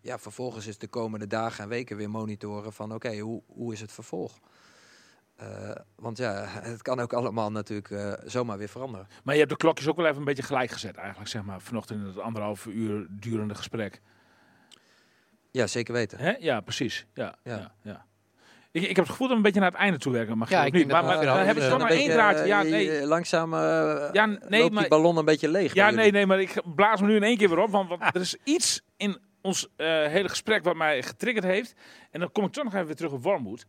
ja, 0.00 0.18
vervolgens 0.18 0.66
is 0.66 0.78
de 0.78 0.88
komende 0.88 1.26
dagen 1.26 1.62
en 1.62 1.68
weken 1.68 1.96
weer 1.96 2.10
monitoren 2.10 2.72
van 2.72 2.94
oké, 2.94 3.18
hoe, 3.18 3.42
hoe 3.46 3.72
is 3.72 3.80
het 3.80 3.92
vervolg? 3.92 4.38
Eh, 5.38 5.70
want 5.96 6.18
ja, 6.18 6.44
het 6.72 6.82
kan 6.82 7.00
ook 7.00 7.12
allemaal 7.12 7.50
natuurlijk 7.50 7.90
eh, 7.90 8.12
zomaar 8.24 8.58
weer 8.58 8.68
veranderen. 8.68 9.06
Maar 9.24 9.34
je 9.34 9.40
hebt 9.40 9.52
de 9.52 9.56
klokjes 9.58 9.88
ook 9.88 9.96
wel 9.96 10.06
even 10.06 10.18
een 10.18 10.24
beetje 10.24 10.42
gelijk 10.42 10.70
gezet 10.70 10.96
eigenlijk, 10.96 11.28
zeg 11.30 11.42
maar. 11.42 11.60
Vanochtend 11.60 12.00
in 12.00 12.06
het 12.06 12.18
anderhalf 12.18 12.66
uur 12.66 13.06
durende 13.10 13.54
gesprek. 13.54 14.00
Ja, 15.50 15.66
zeker 15.66 15.94
weten. 15.94 16.18
Hè? 16.18 16.34
Ja, 16.38 16.60
precies. 16.60 17.06
Ja, 17.14 17.34
ja. 17.44 17.56
Ja. 17.56 17.74
ja, 17.82 18.06
Ik, 18.70 18.82
ik 18.82 18.96
heb 18.96 18.96
het 18.96 19.08
gevoel 19.08 19.26
dat 19.28 19.28
we 19.28 19.34
een 19.36 19.42
beetje 19.42 19.60
naar 19.60 19.70
het 19.70 19.78
einde 19.80 19.98
toe 19.98 20.12
werken. 20.12 20.38
Mag 20.38 20.50
Ja, 20.50 20.60
je 20.60 20.66
ik 20.66 20.72
denk 20.72 20.90
Maar, 20.90 21.04
maar 21.04 21.18
we 21.18 21.24
dan 21.24 21.38
heb 21.38 21.56
ik 21.56 21.62
een 21.62 21.68
toch 21.70 21.78
maar 21.78 21.90
één 21.90 22.10
draadje. 22.10 22.40
eh, 22.42 22.46
Ja, 22.46 22.60
je- 22.60 22.70
nee. 22.70 22.84
je- 22.84 23.06
Langzaam 23.06 23.54
eh 23.54 24.08
Ja, 24.12 24.26
nee, 24.26 24.60
loopt 24.60 24.72
maar- 24.72 24.80
die 24.80 24.88
ballon 24.88 25.16
een 25.16 25.24
beetje 25.24 25.48
leeg. 25.48 25.74
Ja, 25.74 25.90
nee, 25.90 26.10
nee, 26.10 26.26
maar 26.26 26.40
ik 26.40 26.62
blaas 26.74 27.00
me 27.00 27.06
nu 27.06 27.16
in 27.16 27.22
één 27.22 27.36
keer 27.36 27.48
weer 27.48 27.58
op. 27.58 27.70
Want, 27.70 27.88
want 27.88 28.02
er 28.02 28.20
is 28.20 28.36
iets 28.44 28.82
in 28.96 29.18
ons 29.42 29.68
eh, 29.76 29.86
hele 29.86 30.28
gesprek 30.28 30.64
wat 30.64 30.76
mij 30.76 31.02
getriggerd 31.02 31.44
heeft. 31.44 31.74
En 32.10 32.20
dan 32.20 32.32
kom 32.32 32.44
ik 32.44 32.52
toch 32.52 32.64
nog 32.64 32.72
even 32.74 32.86
weer 32.86 32.96
terug 32.96 33.12
op 33.12 33.22
Wormoed. 33.22 33.66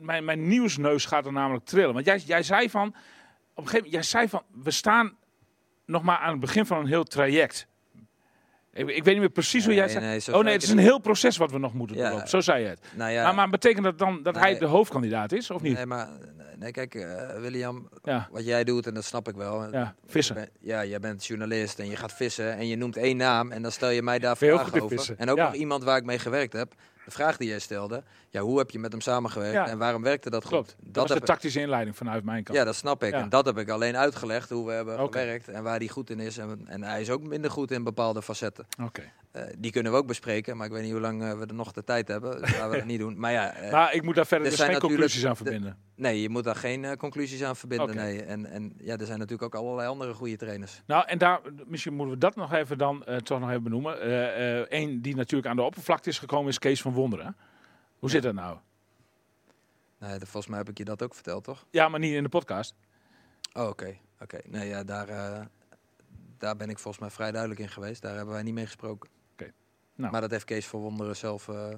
Mijn, 0.00 0.24
mijn 0.24 0.48
nieuwsneus 0.48 1.04
gaat 1.04 1.26
er 1.26 1.32
namelijk 1.32 1.64
trillen. 1.64 1.94
Want 1.94 2.06
jij, 2.06 2.18
jij 2.18 2.42
zei 2.42 2.70
van, 2.70 2.88
op 2.88 2.94
een 2.94 3.64
gegeven 3.68 3.76
moment, 3.76 3.92
jij 3.92 4.02
zei 4.02 4.28
van, 4.28 4.42
we 4.62 4.70
staan 4.70 5.16
nog 5.86 6.02
maar 6.02 6.18
aan 6.18 6.30
het 6.30 6.40
begin 6.40 6.66
van 6.66 6.78
een 6.78 6.86
heel 6.86 7.04
traject. 7.04 7.66
Ik, 8.74 8.88
ik 8.88 9.04
weet 9.04 9.06
niet 9.06 9.18
meer 9.18 9.28
precies 9.30 9.64
hoe 9.64 9.74
jij 9.74 9.94
Nee, 9.94 10.20
zei. 10.20 10.36
oh 10.38 10.44
nee, 10.44 10.52
het 10.52 10.62
is 10.62 10.68
een 10.70 10.78
heel 10.78 10.98
proces 10.98 11.36
wat 11.36 11.50
we 11.50 11.58
nog 11.58 11.74
moeten 11.74 11.96
Ja. 11.96 12.02
doorlopen. 12.02 12.28
Zo 12.28 12.40
zei 12.40 12.62
je 12.62 12.68
het. 12.68 12.80
Nou 12.94 13.10
ja, 13.10 13.22
Maar, 13.24 13.34
maar 13.34 13.48
betekent 13.48 13.84
dat 13.84 13.98
dan 13.98 14.22
dat 14.22 14.36
hij 14.38 14.58
de 14.58 14.64
hoofdkandidaat 14.66 15.32
is, 15.32 15.50
of 15.50 15.62
niet? 15.62 15.74
nee, 15.74 15.86
maar 15.86 16.08
nee, 16.58 16.70
kijk, 16.70 16.94
eh, 16.94 17.38
William, 17.40 17.88
Ja, 18.02 18.28
wat 18.30 18.44
jij 18.44 18.64
doet, 18.64 18.86
en 18.86 18.94
dat 18.94 19.04
snap 19.04 19.28
ik 19.28 19.34
wel. 19.34 19.72
ja, 19.72 19.94
vissen. 20.06 20.48
Ja, 20.60 20.84
jij 20.84 21.00
bent 21.00 21.26
journalist 21.26 21.78
en 21.78 21.88
je 21.90 21.96
gaat 21.96 22.12
vissen 22.12 22.56
en 22.56 22.66
je 22.68 22.76
noemt 22.76 22.96
één 22.96 23.16
naam 23.16 23.52
en 23.52 23.62
dan 23.62 23.72
stel 23.72 23.90
je 23.90 24.02
mij 24.02 24.18
daar 24.18 24.36
vragen 24.36 24.80
over. 24.82 24.96
vissen? 24.96 25.18
En 25.18 25.30
ook 25.30 25.38
nog 25.38 25.54
iemand 25.54 25.84
waar 25.84 25.96
ik 25.96 26.04
mee 26.04 26.18
gewerkt 26.18 26.52
heb. 26.52 26.74
De 27.04 27.10
vraag 27.10 27.36
die 27.36 27.48
jij 27.48 27.58
stelde, 27.58 28.02
ja, 28.32 28.40
hoe 28.40 28.58
heb 28.58 28.70
je 28.70 28.78
met 28.78 28.92
hem 28.92 29.00
samengewerkt 29.00 29.52
Ja. 29.54 29.66
en 29.68 29.78
waarom 29.78 30.02
werkte 30.02 30.30
dat 30.30 30.44
Klopt. 30.44 30.76
goed? 30.80 30.92
Dat, 30.94 31.08
was 31.08 31.18
de 31.18 31.24
tactische 31.24 31.60
inleiding 31.60 31.96
vanuit 31.96 32.24
mijn 32.24 32.44
kant. 32.44 32.58
Ja, 32.58 32.64
dat 32.64 32.74
snap 32.74 33.04
ik. 33.04 33.12
Ja. 33.12 33.20
En 33.20 33.28
dat 33.28 33.44
heb 33.44 33.58
ik 33.58 33.68
alleen 33.68 33.96
uitgelegd, 33.96 34.50
hoe 34.50 34.66
we 34.66 34.72
hebben 34.72 34.98
gewerkt 34.98 35.48
en 35.48 35.62
waar 35.62 35.78
hij 35.78 35.88
goed 35.88 36.10
in 36.10 36.20
is. 36.20 36.38
En, 36.38 36.60
en 36.66 36.82
hij 36.82 37.00
is 37.00 37.10
ook 37.10 37.22
minder 37.22 37.50
goed 37.50 37.70
in 37.70 37.84
bepaalde 37.84 38.22
facetten. 38.22 38.66
Oké. 38.82 39.02
Eh, 39.32 39.42
die 39.58 39.70
kunnen 39.72 39.92
we 39.92 39.98
ook 39.98 40.06
bespreken, 40.06 40.56
maar 40.56 40.66
ik 40.66 40.72
weet 40.72 40.82
niet 40.82 40.92
hoe 40.92 41.00
lang 41.00 41.22
eh, 41.22 41.38
we 41.38 41.46
er 41.46 41.54
nog 41.54 41.72
de 41.72 41.84
tijd 41.84 42.08
hebben. 42.08 42.30
Dus 42.40 42.50
laten 42.52 42.70
we 42.70 42.76
dat 42.76 42.84
niet 42.92 42.98
doen. 42.98 43.18
Maar 43.18 43.32
ja, 43.32 43.52
eh, 43.54 43.72
Maar 43.72 43.94
ik 43.94 44.02
moet 44.02 44.14
daar 44.14 44.26
verder 44.26 44.44
er 44.46 44.52
dus 44.52 44.60
zijn 44.60 44.70
geen 44.72 44.80
conclusies 44.80 45.24
aan 45.24 45.30
de- 45.30 45.36
verbinden. 45.36 45.76
nee, 45.96 46.20
je 46.22 46.28
moet 46.28 46.44
daar 46.44 46.56
geen 46.56 46.96
conclusies 46.96 47.42
aan 47.42 47.56
verbinden. 47.56 47.96
Nee. 47.96 48.22
En, 48.22 48.46
en 48.46 48.72
ja, 48.78 48.96
er 48.96 49.06
zijn 49.06 49.18
natuurlijk 49.18 49.54
ook 49.54 49.62
allerlei 49.62 49.88
andere 49.88 50.14
goede 50.14 50.36
trainers. 50.36 50.82
Nou, 50.86 51.04
en 51.06 51.18
daar, 51.18 51.40
misschien 51.66 51.94
moeten 51.94 52.14
we 52.14 52.20
dat 52.20 52.36
nog 52.36 52.52
even 52.52 52.78
dan 52.78 53.04
toch 53.22 53.40
nog 53.40 53.48
even 53.50 53.62
benoemen. 53.62 53.96
Eén 54.76 55.02
die 55.02 55.16
natuurlijk 55.16 55.48
aan 55.50 55.56
de 55.56 55.62
oppervlakte 55.62 56.08
is 56.08 56.18
gekomen 56.18 56.48
is 56.48 56.58
Kees 56.58 56.82
van 56.82 56.92
Wonderen. 56.92 57.36
Hoe 58.02 58.10
zit 58.10 58.22
dat 58.22 58.34
nou? 58.34 58.58
Nee, 59.98 60.18
de- 60.18 60.26
volgens 60.26 60.46
mij 60.46 60.58
heb 60.58 60.68
ik 60.68 60.78
je 60.78 60.84
dat 60.84 61.02
ook 61.02 61.14
verteld, 61.14 61.44
toch? 61.44 61.66
Ja, 61.70 61.88
maar 61.88 62.00
niet 62.00 62.14
in 62.14 62.22
de 62.22 62.28
podcast. 62.28 62.74
Oh, 63.52 63.68
oké. 63.68 63.96
Oké. 64.20 64.38
Nee, 64.46 64.68
ja, 64.68 64.84
daar, 64.84 65.08
eh, 65.08 65.44
daar 66.38 66.56
ben 66.56 66.68
ik 66.70 66.78
volgens 66.78 67.02
mij 67.02 67.10
vrij 67.12 67.30
duidelijk 67.30 67.60
in 67.60 67.68
geweest. 67.68 68.02
Daar 68.02 68.16
hebben 68.16 68.34
wij 68.34 68.42
niet 68.42 68.54
mee 68.54 68.64
gesproken. 68.64 69.10
Oké. 69.32 69.52
Nou. 69.94 70.12
Maar 70.12 70.20
dat 70.20 70.30
heeft 70.30 70.44
Kees 70.44 70.66
van 70.66 70.80
Wonderen 70.80 71.16
zelf 71.16 71.48
eh, 71.48 71.68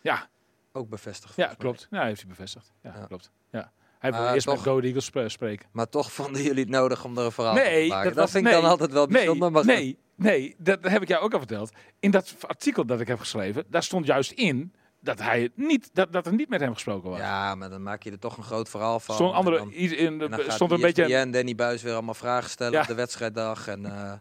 Ja, 0.00 0.28
ook 0.72 0.88
bevestigd. 0.88 1.36
ja 1.36 1.54
klopt. 1.58 1.86
Ja, 1.90 2.04
heeft 2.04 2.20
hij 2.20 2.28
bevestigd. 2.30 2.72
Ja, 2.82 2.94
Ja. 2.96 3.06
klopt. 3.06 3.30
Ja. 3.50 3.72
Hij 3.98 4.12
wil 4.12 4.20
eerst 4.32 4.46
met 4.46 4.54
toch- 4.54 4.64
Go 4.64 4.80
Eagles 4.80 5.04
sp- 5.04 5.18
spreken. 5.26 5.68
Maar 5.72 5.88
toch 5.88 6.12
vonden 6.12 6.42
jullie 6.42 6.60
het 6.62 6.68
nodig 6.72 7.04
om 7.04 7.18
er 7.18 7.24
een 7.24 7.32
verhaal 7.32 7.54
Nee, 7.54 7.82
te 7.82 7.88
maken. 7.88 8.04
dat 8.04 8.14
Dat, 8.14 8.22
was- 8.22 8.30
vind 8.32 8.46
ik 8.46 8.52
nee. 8.52 8.60
dan 8.60 8.70
altijd 8.70 8.92
wel 8.92 9.06
Nee, 9.06 9.12
bijzonder. 9.12 9.50
maar 9.52 9.64
nee, 9.64 9.98
nee, 10.14 10.54
dat 10.58 10.82
heb 10.82 11.02
ik 11.02 11.08
jou 11.08 11.22
ook 11.22 11.32
al 11.32 11.38
verteld. 11.38 11.70
In 12.00 12.10
dat 12.10 12.34
artikel 12.46 12.84
dat 12.86 13.00
ik 13.00 13.06
heb 13.08 13.18
geschreven, 13.18 13.64
daar 13.68 13.82
stond 13.82 14.06
juist 14.06 14.30
in 14.30 14.72
dat, 15.00 15.18
hij 15.18 15.42
het 15.42 15.52
niet, 15.56 15.90
dat, 15.92 16.12
dat 16.12 16.26
er 16.26 16.34
niet 16.34 16.48
met 16.48 16.60
hem 16.60 16.72
gesproken 16.74 17.10
was. 17.10 17.18
Ja, 17.18 17.54
maar 17.54 17.70
dan 17.70 17.82
maak 17.82 18.02
je 18.02 18.10
er 18.10 18.18
toch 18.18 18.36
een 18.36 18.42
groot 18.42 18.68
verhaal 18.68 19.00
van. 19.00 19.14
stond, 19.14 19.30
En 19.30 19.36
andere, 19.36 19.56
dan- 19.58 19.72
in, 19.72 19.96
en 19.96 20.18
de, 20.18 20.44
stond 20.48 20.70
een 20.70 20.80
beetje 20.80 21.30
Danny 21.30 21.54
Buis 21.54 21.82
weer 21.82 21.92
allemaal 21.92 22.14
vragen 22.14 22.50
stellen 22.50 22.72
Ja. 22.72 22.80
op 22.80 22.86
de 22.86 22.94
wedstrijddag. 22.94 23.68
En, 23.68 23.84
eh, 23.86 24.12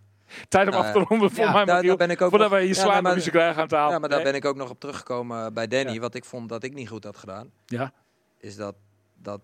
tijd 0.47 0.67
om 0.67 0.73
Nou, 0.73 0.86
af 0.86 0.91
te 0.91 0.99
ronden 0.99 1.32
voor 1.32 1.43
ja, 1.43 1.51
mij, 1.51 1.65
daar, 1.65 1.75
Michiel. 1.75 1.97
daar 1.97 2.07
ben 2.07 2.15
ik 2.15 2.21
ook 2.21 2.30
Voordat 2.30 2.49
nog- 2.49 2.57
wij 2.57 2.67
hier 2.67 2.75
Ja, 2.75 3.01
muziek 3.01 3.32
krijgen 3.32 3.61
aan 3.61 3.67
tafel. 3.67 3.91
Ja, 3.93 3.99
maar 3.99 4.09
daar 4.09 4.17
Nee? 4.23 4.27
ben 4.32 4.36
ik 4.41 4.45
ook 4.45 4.55
nog 4.55 4.69
op 4.69 4.80
teruggekomen 4.80 5.53
bij 5.53 5.67
Danny. 5.67 5.99
Wat 5.99 6.15
ik 6.15 6.25
vond 6.25 6.49
dat 6.49 6.63
ik 6.63 6.73
niet 6.73 6.89
goed 6.89 7.03
had 7.03 7.17
gedaan. 7.17 7.51
Ja. 7.65 7.91
Is 8.38 8.55
dat, 8.55 8.75
dat 9.15 9.41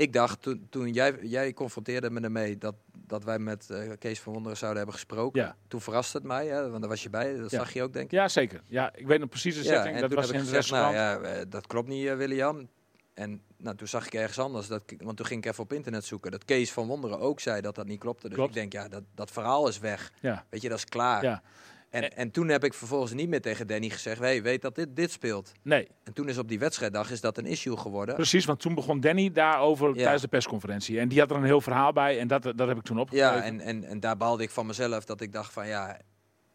ik 0.00 0.12
dacht, 0.12 0.42
toen, 0.42 0.66
toen 0.70 0.92
jij, 0.92 1.18
jij 1.22 1.52
confronteerde 1.52 2.10
me 2.10 2.20
ermee 2.20 2.58
dat, 2.58 2.74
dat 3.06 3.24
wij 3.24 3.38
met 3.38 3.70
eh, 3.70 3.90
Kees 3.98 4.20
van 4.20 4.32
Wonderen 4.32 4.56
zouden 4.58 4.78
hebben 4.78 4.96
gesproken. 5.00 5.40
Ja. 5.42 5.56
Toen 5.68 5.80
verraste 5.80 6.16
het 6.16 6.26
mij, 6.26 6.46
hè, 6.46 6.68
want 6.68 6.80
daar 6.80 6.90
was 6.90 7.02
je 7.02 7.10
bij. 7.10 7.36
Dat 7.36 7.50
Ja. 7.50 7.58
zag 7.58 7.72
je 7.72 7.82
ook, 7.82 7.92
denk 7.92 8.04
ik. 8.04 8.10
Ja, 8.10 8.28
zeker. 8.28 8.62
Ja, 8.66 8.92
ik 8.94 9.06
weet 9.06 9.20
nog 9.20 9.28
precies 9.28 9.54
de 9.56 9.62
setting. 9.62 9.94
en 9.94 10.00
dat 10.00 10.12
was 10.12 10.26
heb 10.26 10.34
in 10.34 10.40
het 10.40 10.48
gezegd, 10.48 10.70
nou 10.70 10.94
restaurant. 10.94 11.26
ja, 11.26 11.40
eh, 11.40 11.46
dat 11.48 11.66
klopt 11.66 11.88
niet, 11.88 12.06
eh, 12.06 12.16
William. 12.16 12.68
En 13.14 13.42
nou, 13.56 13.76
toen 13.76 13.88
zag 13.88 14.06
ik 14.06 14.14
ergens 14.14 14.38
anders, 14.38 14.66
dat, 14.66 14.82
want 14.98 15.16
toen 15.16 15.26
ging 15.26 15.44
ik 15.44 15.50
even 15.50 15.62
op 15.64 15.72
internet 15.72 16.04
zoeken, 16.04 16.30
dat 16.30 16.44
Kees 16.44 16.72
van 16.72 16.86
Wonderen 16.86 17.18
ook 17.18 17.40
zei 17.40 17.60
dat 17.60 17.74
dat 17.74 17.86
niet 17.86 18.00
klopte. 18.00 18.26
Dus 18.28 18.36
Klopt. 18.36 18.50
ik 18.50 18.56
denk, 18.56 18.72
ja, 18.72 18.88
dat, 18.88 19.02
dat 19.14 19.30
verhaal 19.30 19.68
is 19.68 19.78
weg. 19.78 20.12
Ja. 20.20 20.44
Weet 20.50 20.62
je, 20.62 20.68
dat 20.68 20.78
is 20.78 20.84
klaar. 20.84 21.22
Ja. 21.24 21.42
En, 21.90 22.16
en 22.16 22.30
toen 22.30 22.48
heb 22.48 22.64
ik 22.64 22.74
vervolgens 22.74 23.12
niet 23.12 23.28
meer 23.28 23.40
tegen 23.40 23.66
Danny 23.66 23.88
gezegd, 23.90 24.18
hey, 24.20 24.42
weet 24.42 24.62
dat 24.62 24.74
dit, 24.74 24.96
dit 24.96 25.10
speelt. 25.10 25.52
Nee, 25.62 25.88
En 26.04 26.12
toen 26.12 26.28
is 26.28 26.38
op 26.38 26.48
die 26.48 26.58
wedstrijddag 26.58 27.10
is 27.10 27.20
dat 27.20 27.38
een 27.38 27.46
issue 27.46 27.76
geworden. 27.76 28.14
precies. 28.14 28.44
Want 28.44 28.60
toen 28.60 28.74
begon 28.74 29.00
Danny 29.00 29.32
daarover 29.32 29.88
Ja. 29.88 29.94
tijdens 29.94 30.22
de 30.22 30.28
persconferentie. 30.28 30.98
En 31.00 31.08
die 31.08 31.18
had 31.20 31.30
er 31.30 31.36
een 31.36 31.44
heel 31.44 31.60
verhaal 31.60 31.92
bij. 31.92 32.18
En 32.18 32.28
dat, 32.28 32.42
dat 32.42 32.68
heb 32.68 32.76
ik 32.76 32.82
toen 32.82 32.98
opgegeven. 32.98 33.32
Ja, 33.34 33.42
en, 33.42 33.60
en, 33.60 33.84
en 33.84 34.00
daar 34.00 34.16
baalde 34.16 34.42
ik 34.42 34.50
van 34.50 34.66
mezelf 34.66 35.04
dat 35.04 35.20
ik 35.20 35.32
dacht 35.32 35.52
van 35.52 35.66
ja, 35.66 35.98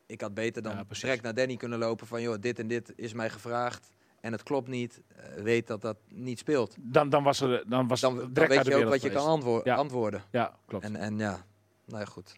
ik 0.06 0.22
had 0.22 0.34
beter 0.34 0.62
dan 0.62 0.76
Ja, 0.76 0.84
direct 1.00 1.22
naar 1.24 1.34
Danny 1.34 1.56
kunnen 1.56 1.80
lopen 1.80 2.08
van 2.08 2.22
joh, 2.22 2.36
dit 2.40 2.60
en 2.60 2.68
dit 2.68 2.94
is 2.96 3.14
mij 3.14 3.30
gevraagd 3.30 3.90
en 4.22 4.32
het 4.32 4.44
klopt 4.44 4.68
niet. 4.68 5.02
Eh, 5.16 5.42
weet 5.44 5.68
dat 5.68 5.82
dat 5.82 5.98
niet 6.10 6.40
speelt. 6.40 6.76
Dan, 6.80 7.10
dan 7.10 7.24
was 7.24 7.42
er 7.42 7.64
dan 7.68 7.88
was 7.88 8.00
Dan, 8.02 8.34
weet 8.34 8.66
je 8.66 8.76
ook 8.76 8.84
wat 8.90 9.02
je 9.02 9.10
kan 9.10 9.22
geweest. 9.22 9.26
antwoor- 9.28 9.62
Ja. 9.64 9.76
antwoorden. 9.76 10.24
Ja, 10.32 10.56
klopt. 10.66 10.84
En, 10.84 10.96
en 10.96 11.18
ja, 11.18 11.46
nou 11.86 12.00
ja, 12.00 12.06
goed. 12.06 12.36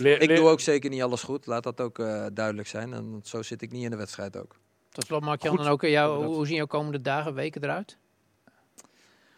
Ik 0.00 0.36
doe 0.36 0.48
ook 0.48 0.60
zeker 0.60 0.90
niet 0.90 1.02
alles 1.02 1.22
goed, 1.22 1.46
laat 1.46 1.62
dat 1.62 1.80
ook 1.80 1.98
eh, 1.98 2.26
duidelijk 2.32 2.68
zijn. 2.68 2.92
En 2.92 3.20
zo 3.24 3.42
zit 3.42 3.62
ik 3.62 3.72
niet 3.72 3.84
in 3.84 3.90
de 3.90 3.96
wedstrijd 3.96 4.36
ook. 4.36 4.56
tot 4.88 5.04
slot, 5.04 5.24
Mark-Jan, 5.24 5.56
Goed, 5.56 5.66
en 5.66 5.72
ook 5.72 5.82
eh, 5.82 5.90
jou, 5.90 6.24
hoe, 6.24 6.34
hoe 6.34 6.46
zien 6.46 6.56
jouw 6.56 6.66
komende 6.66 7.00
dagen, 7.00 7.34
weken 7.34 7.62
eruit? 7.62 7.96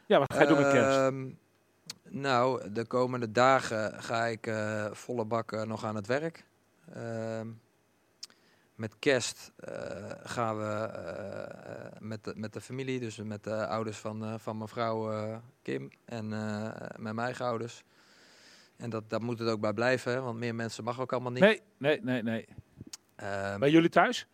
Ja, 0.07 0.19
wat 0.19 0.33
ga 0.33 0.41
je 0.41 0.47
doen 0.47 0.61
met 0.61 0.73
kerst? 0.73 0.99
Ehm, 0.99 1.29
nou, 2.09 2.73
de 2.73 2.87
komende 2.87 3.33
dagen 3.33 4.03
ga 4.03 4.25
ik 4.25 4.47
eh, 4.47 4.87
volle 4.93 5.25
bak 5.25 5.67
nog 5.67 5.85
aan 5.85 5.95
het 5.95 6.07
werk. 6.07 6.45
Ehm, 6.95 7.49
met 8.75 8.99
kerst 8.99 9.53
eh, 9.57 10.11
gaan 10.23 10.59
we 10.59 10.91
met, 11.99 12.25
de, 12.25 12.33
met 12.37 12.53
de 12.53 12.61
familie, 12.61 13.01
dus 13.01 13.17
met 13.17 13.45
de 13.45 13.67
ouders 13.67 13.99
van, 13.99 14.25
eh, 14.25 14.35
van 14.37 14.59
mevrouw 14.59 15.43
Kim 15.63 15.91
en 16.05 16.33
eh, 16.33 16.65
met 16.97 17.15
mijn 17.15 17.19
eigen 17.19 17.45
ouders. 17.45 17.85
En 18.77 18.91
dat, 18.91 19.11
daar 19.11 19.23
moet 19.23 19.39
het 19.39 19.49
ook 19.49 19.61
bij 19.61 19.73
blijven, 19.73 20.13
hè, 20.13 20.21
want 20.21 20.39
meer 20.39 20.55
mensen 20.55 20.85
mag 20.85 21.01
ook 21.01 21.13
allemaal 21.13 21.33
niet. 21.33 21.41
Nee, 21.43 21.61
nee, 21.79 22.01
nee, 22.03 22.23
nee. 22.23 22.47
Ehm, 23.17 23.59
Bij 23.59 23.71
jullie 23.71 23.89
thuis? 23.89 24.27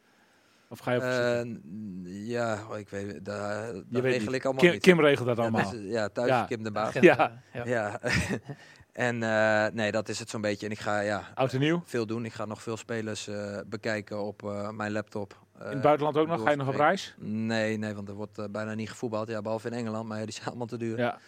Of 0.69 0.79
ga 0.79 0.93
je 0.93 0.97
op 0.99 1.03
eh, 1.05 2.27
ja, 2.29 2.59
oh, 2.71 2.79
ik 2.79 2.89
weet, 2.89 3.25
daar, 3.25 3.67
Je 3.67 3.85
dat 3.89 4.03
weet 4.03 4.13
regel 4.13 4.27
niet. 4.27 4.35
ik 4.35 4.45
allemaal 4.45 4.63
Kim, 4.63 4.73
niet. 4.73 4.83
Kim 4.83 5.01
regelt 5.01 5.27
dat 5.27 5.37
Ja, 5.37 5.43
allemaal. 5.43 5.71
dus, 5.71 5.81
ja, 5.83 6.09
thuis 6.09 6.29
Ja. 6.29 6.45
Kim 6.45 6.63
de 6.63 6.71
baas. 6.71 6.95
Ja. 6.95 7.43
ja. 7.53 7.65
Ja. 7.67 8.01
en 8.93 9.23
eh, 9.23 9.67
nee, 9.75 9.93
dat 9.93 10.09
is 10.09 10.19
het 10.19 10.31
zo'n 10.31 10.41
beetje. 10.41 10.67
En 10.67 10.73
ik 10.73 10.79
ga 10.79 11.01
ja, 11.01 11.23
Oud 11.35 11.53
en 11.53 11.61
nieuw? 11.61 11.83
veel 11.85 12.07
doen. 12.07 12.25
Ik 12.25 12.33
ga 12.33 12.45
nog 12.45 12.63
veel 12.63 12.77
spelers 12.77 13.29
eh, 13.29 13.59
bekijken 13.67 14.23
op 14.23 14.43
eh, 14.43 14.71
mijn 14.71 14.93
laptop. 14.93 15.39
In 15.61 15.67
het 15.67 15.81
buitenland 15.81 16.17
ook 16.17 16.27
nog? 16.27 16.43
Ga 16.43 16.51
je 16.51 16.57
nog 16.57 16.69
op 16.69 16.75
reis? 16.75 17.15
Nee, 17.19 17.77
nee, 17.77 17.95
want 17.95 18.09
er 18.09 18.15
wordt 18.15 18.39
eh, 18.39 18.45
bijna 18.51 18.75
niet 18.75 18.91
gevoetbald. 18.91 19.29
Ja, 19.29 19.43
behalve 19.43 19.67
in 19.69 19.75
Engeland, 19.75 20.09
maar 20.09 20.19
ja, 20.19 20.25
die 20.25 20.33
zijn 20.35 20.47
allemaal 20.49 20.67
te 20.67 20.77
duur. 20.79 20.99
Ja. 20.99 21.19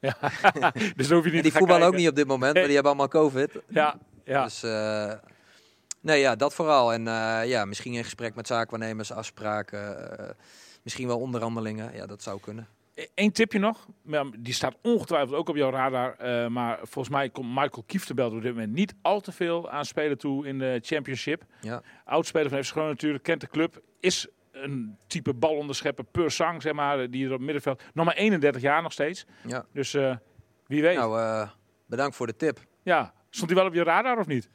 Ja. 0.00 0.16
dus 0.96 1.10
hoef 1.10 1.24
je 1.24 1.30
niet 1.30 1.36
en 1.36 1.42
die 1.42 1.42
te 1.42 1.50
gaan 1.50 1.58
voetballen 1.58 1.86
ook 1.86 1.96
niet 1.96 2.08
op 2.08 2.16
dit 2.16 2.26
moment, 2.26 2.54
maar 2.54 2.64
die 2.64 2.74
hebben 2.74 2.92
allemaal 2.92 3.08
COVID. 3.08 3.50
Ja, 3.68 3.98
ja. 4.24 4.44
Dus 4.44 4.62
eh, 4.62 5.12
nee, 6.00 6.20
ja, 6.20 6.36
dat 6.36 6.54
vooral. 6.54 6.92
En 6.92 7.08
eh, 7.08 7.40
ja, 7.48 7.64
misschien 7.64 7.92
in 7.92 8.04
gesprek 8.04 8.34
met 8.34 8.46
zaakwaarnemers, 8.46 9.12
afspraken, 9.12 10.18
eh, 10.18 10.30
misschien 10.82 11.06
wel 11.06 11.18
onderhandelingen. 11.18 11.94
Ja, 11.94 12.06
dat 12.06 12.22
zou 12.22 12.40
kunnen. 12.40 12.68
Eén 13.14 13.32
tipje 13.32 13.58
nog. 13.58 13.86
Die 14.38 14.54
staat 14.54 14.74
ongetwijfeld 14.82 15.34
ook 15.34 15.48
op 15.48 15.56
jouw 15.56 15.70
radar. 15.70 16.16
maar 16.52 16.78
volgens 16.82 17.08
mij 17.14 17.28
komt 17.30 17.48
Michael 17.48 17.84
Kieftenbelt 17.86 18.32
op 18.32 18.42
dit 18.42 18.54
moment 18.54 18.72
niet 18.72 18.94
al 19.02 19.20
te 19.20 19.32
veel 19.32 19.70
aan 19.70 19.84
spelen 19.84 20.18
toe 20.18 20.46
in 20.46 20.58
de 20.58 20.78
championship. 20.82 21.42
Ja. 21.60 21.82
Oudspeler 22.04 22.50
van 22.50 22.64
FC 22.64 22.70
Groningen 22.70 22.94
natuurlijk, 22.94 23.24
kent 23.24 23.40
de 23.40 23.48
club. 23.48 23.82
Is 24.00 24.28
een 24.62 24.96
type 25.06 25.34
balonderschepper 25.34 26.04
per 26.04 26.30
sang, 26.30 26.62
zeg 26.62 26.72
maar. 26.72 27.10
Die 27.10 27.20
er 27.24 27.30
op 27.30 27.36
het 27.36 27.44
middenveld. 27.44 27.82
Nog 27.94 28.04
maar 28.04 28.14
31 28.14 28.62
jaar 28.62 28.82
nog 28.82 28.92
steeds. 28.92 29.26
Ja. 29.46 29.64
Dus 29.72 29.94
eh, 29.94 30.16
wie 30.66 30.82
weet. 30.82 30.96
Nou, 30.96 31.18
eh, 31.20 31.48
bedankt 31.86 32.16
voor 32.16 32.26
de 32.26 32.36
tip. 32.36 32.58
ja. 32.82 33.14
Stond 33.30 33.50
hij 33.50 33.60
wel 33.60 33.68
op 33.68 33.74
je 33.74 33.82
radar 33.82 34.18
of 34.18 34.26
niet? 34.26 34.48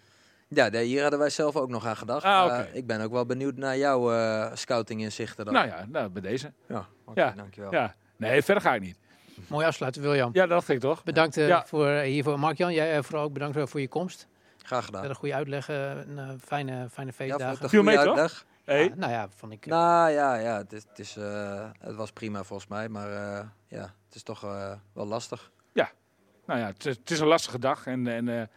Ja, 0.47 0.67
nee, 0.67 0.85
hier 0.85 1.01
hadden 1.01 1.19
wij 1.19 1.29
zelf 1.29 1.55
ook 1.55 1.69
nog 1.69 1.85
aan 1.85 1.97
gedacht. 1.97 2.23
Ah, 2.25 2.59
Eh, 2.59 2.75
ik 2.75 2.87
ben 2.87 3.01
ook 3.01 3.11
wel 3.11 3.25
benieuwd 3.25 3.55
naar 3.55 3.77
jouw 3.77 4.11
eh 4.13 4.51
scouting 4.53 5.01
inzichten 5.01 5.45
dan. 5.45 5.53
Nou 5.53 5.67
ja, 5.67 5.85
nou, 5.89 6.09
bij 6.09 6.21
deze. 6.21 6.53
ja, 6.67 6.85
oké, 7.05 7.21
Ja. 7.21 7.31
dankjewel. 7.31 7.71
Ja. 7.73 7.95
Nee, 8.17 8.41
verder 8.41 8.63
ga 8.63 8.73
ik 8.75 8.81
niet. 8.81 8.99
Mooi 9.49 9.65
afsluiten, 9.65 10.01
William. 10.01 10.29
Ja, 10.33 10.41
dat 10.41 10.49
dacht 10.49 10.69
ik 10.69 10.79
toch? 10.79 11.03
Bedankt 11.03 11.37
eh, 11.37 11.47
Ja. 11.47 11.65
voor 11.65 11.87
hiervoor. 11.89 12.39
Mark-Jan, 12.39 12.73
jij 12.73 12.97
eh, 12.97 13.03
vooral 13.03 13.23
ook 13.23 13.33
bedankt 13.33 13.69
voor 13.69 13.79
je 13.79 13.87
komst. 13.87 14.27
Graag 14.57 14.85
gedaan. 14.85 14.99
Verder 14.99 15.17
goede 15.17 15.35
uitleg. 15.35 15.67
een 15.67 16.39
fijne, 16.43 16.87
fijne 16.89 17.11
Ja, 17.11 17.15
feestdagen. 17.15 17.63
een 17.63 17.69
Viel 17.69 17.81
goede 17.83 17.95
mee, 17.95 18.05
toch? 18.05 18.45
Hey. 18.71 18.83
Ja, 18.87 18.95
nou 18.95 19.11
ja, 19.11 19.27
vond 19.35 19.53
ik. 19.53 19.65
eh, 19.65 19.71
Nou 19.71 20.09
ja, 20.11 20.35
ja 20.35 20.57
het, 20.57 20.73
is, 20.73 20.83
het, 20.89 20.99
is, 20.99 21.17
eh, 21.17 21.69
het 21.79 21.95
was 21.95 22.11
prima 22.11 22.43
volgens 22.43 22.69
mij, 22.69 22.89
maar 22.89 23.11
eh, 23.11 23.45
ja, 23.67 23.81
het 24.05 24.15
is 24.15 24.23
toch 24.23 24.43
eh, 24.43 24.71
wel 24.93 25.05
lastig. 25.05 25.51
Nou 26.45 26.59
ja, 26.59 26.67
het, 26.67 26.85
is- 26.85 26.95
het 26.97 27.11
is 27.11 27.19
een 27.19 27.27
lastige 27.27 27.59
dag 27.59 27.85
en, 27.87 28.07
en 28.07 28.49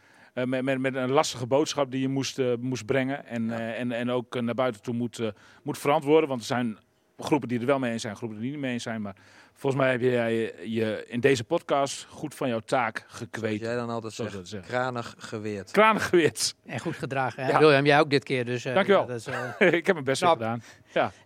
met, 0.49 0.63
met, 0.63 0.79
met 0.79 0.95
een 0.95 1.11
lastige 1.11 1.47
boodschap 1.47 1.91
die 1.91 2.01
je 2.01 2.09
moest, 2.09 2.41
moest 2.61 2.87
brengen. 2.87 3.27
En, 3.27 3.45
Ja. 3.47 3.59
eh, 3.59 3.81
en, 3.81 3.93
en 3.93 4.11
ook 4.11 4.41
naar 4.41 4.55
buiten 4.55 4.83
toe 4.83 4.95
moet, 4.95 5.33
moet 5.63 5.79
verantwoorden. 5.79 6.29
Want 6.29 6.41
er 6.41 6.47
zijn 6.47 6.79
groepen 7.19 7.49
die 7.49 7.61
er 7.61 7.67
wel 7.67 7.79
mee 7.79 7.93
eens 7.93 8.03
zijn, 8.03 8.17
groepen 8.17 8.39
die 8.39 8.47
er 8.47 8.53
niet 8.53 8.61
mee 8.63 8.73
eens 8.73 8.83
zijn. 8.83 9.03
Maar 9.03 9.17
volgens 9.57 9.83
mij 9.83 9.91
heb 9.91 10.01
jij 10.01 10.35
je, 10.35 10.55
je 10.73 11.05
in 11.09 11.21
deze 11.21 11.45
podcast 11.45 12.07
goed 12.11 12.35
van 12.35 12.49
jouw 12.49 12.61
taak 12.61 12.97
Zoals 12.99 13.15
gekweet. 13.17 13.61
jij 13.61 13.75
dan 13.75 13.91
altijd 13.91 14.13
Zo 14.13 14.27
zegt, 14.43 14.67
kranig 14.67 15.15
geweerd. 15.19 15.71
Kranig 15.71 16.09
gewit. 16.09 16.55
En 16.67 16.79
goed 16.81 16.97
gedragen. 16.97 17.45
hè. 17.45 17.51
Ja. 17.51 17.59
William, 17.59 17.85
jij 17.87 18.01
ook 18.01 18.11
dit 18.11 18.25
keer. 18.25 18.45
Dus, 18.45 18.67
uh, 18.67 18.75
Dankjewel. 18.75 19.01
Ja, 19.03 19.07
dat 19.07 19.17
is, 19.17 19.27
eh, 19.27 19.73
ik 19.81 19.87
heb 19.87 19.95
mijn 19.95 20.05
best 20.05 20.25
gedaan. 20.25 20.63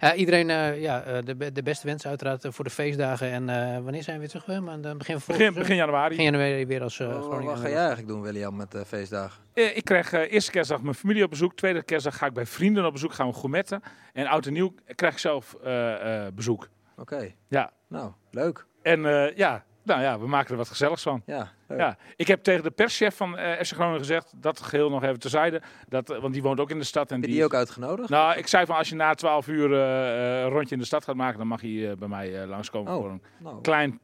ja, 0.00 0.14
iedereen 0.14 0.50
eh, 0.50 0.80
ja, 0.80 1.02
eh, 1.02 1.18
de, 1.24 1.52
de 1.52 1.62
beste 1.62 1.86
wensen 1.86 2.08
uiteraard 2.08 2.44
eh, 2.44 2.52
voor 2.52 2.64
de 2.64 2.70
feestdagen. 2.70 3.30
En 3.30 3.48
eh, 3.48 3.82
wanneer 3.82 4.02
zijn 4.02 4.14
we 4.16 4.20
weer 4.20 4.28
terug? 4.30 4.46
Willem? 4.46 4.68
Aan 4.68 4.84
het 4.84 4.98
begin 4.98 5.18
Begin, 5.26 5.54
begin 5.54 5.76
januari. 5.76 6.08
Begin 6.16 6.24
januari 6.32 6.66
weer 6.66 6.82
als 6.82 6.98
eh 7.00 7.06
Oh, 7.08 7.22
Groningen. 7.22 7.44
wat 7.52 7.58
ga 7.60 7.68
jij 7.68 7.76
eigenlijk 7.78 8.08
doen, 8.08 8.22
William, 8.22 8.56
met 8.56 8.70
de 8.70 8.84
feestdagen? 8.86 9.42
Eh, 9.54 9.76
ik 9.76 9.84
krijg 9.84 10.12
eh, 10.12 10.32
eerste 10.32 10.50
kerstdag 10.50 10.82
mijn 10.82 10.94
familie 10.94 11.24
op 11.24 11.30
bezoek. 11.30 11.54
Tweede 11.56 11.82
kerstdag 11.82 12.16
ga 12.16 12.26
ik 12.26 12.32
bij 12.32 12.46
vrienden 12.46 12.86
op 12.86 12.92
bezoek. 12.92 13.12
Gaan 13.12 13.26
we 13.28 13.32
gourmetten. 13.34 13.82
En 14.12 14.26
oud 14.26 14.46
en 14.46 14.52
nieuw 14.52 14.74
krijg 14.94 15.12
ik 15.12 15.18
zelf 15.18 15.56
eh, 15.64 16.26
eh, 16.26 16.32
bezoek. 16.34 16.68
Oké. 16.98 17.32
Ja. 17.48 17.70
Nou, 17.88 18.12
leuk. 18.30 18.66
En 18.82 19.06
eh, 19.06 19.36
ja, 19.36 19.64
nou 19.82 20.00
ja, 20.00 20.18
we 20.18 20.26
maken 20.26 20.50
er 20.50 20.56
wat 20.56 20.68
gezelligs 20.68 21.02
van. 21.02 21.22
Ja, 21.26 21.52
leuk. 21.68 21.78
Ja, 21.78 21.96
ik 22.16 22.26
heb 22.26 22.42
tegen 22.42 22.62
de 22.62 22.70
perschef 22.70 23.16
van 23.16 23.38
eh 23.38 23.64
FC 23.64 23.72
Groningen 23.72 23.98
gezegd, 23.98 24.32
dat 24.36 24.60
geheel 24.60 24.90
nog 24.90 25.02
even 25.02 25.18
terzijde, 25.18 25.62
dat, 25.88 26.10
eh, 26.10 26.18
want 26.20 26.32
die 26.32 26.42
woont 26.42 26.60
ook 26.60 26.70
in 26.70 26.78
de 26.78 26.84
stad. 26.84 27.08
En 27.10 27.14
Heb 27.14 27.20
je 27.24 27.26
die, 27.30 27.36
die 27.36 27.44
ook 27.44 27.54
uitgenodigd? 27.54 28.08
Nou, 28.08 28.36
ik 28.38 28.46
zei 28.46 28.66
van 28.66 28.76
als 28.76 28.88
je 28.88 28.94
na 28.94 29.14
12 29.14 29.46
uur 29.48 29.72
eh, 29.72 30.38
eh, 30.38 30.42
een 30.44 30.50
rondje 30.50 30.74
in 30.74 30.80
de 30.80 30.86
stad 30.86 31.04
gaat 31.04 31.14
maken, 31.14 31.38
dan 31.38 31.46
mag 31.46 31.62
je 31.62 31.90
eh, 31.90 31.96
bij 31.96 32.08
mij 32.08 32.42
eh, 32.42 32.48
langskomen 32.48 32.92
Oh. 32.94 33.00
voor 33.00 33.10
een 33.10 33.22
Nou, 33.38 33.60
klein 33.60 34.00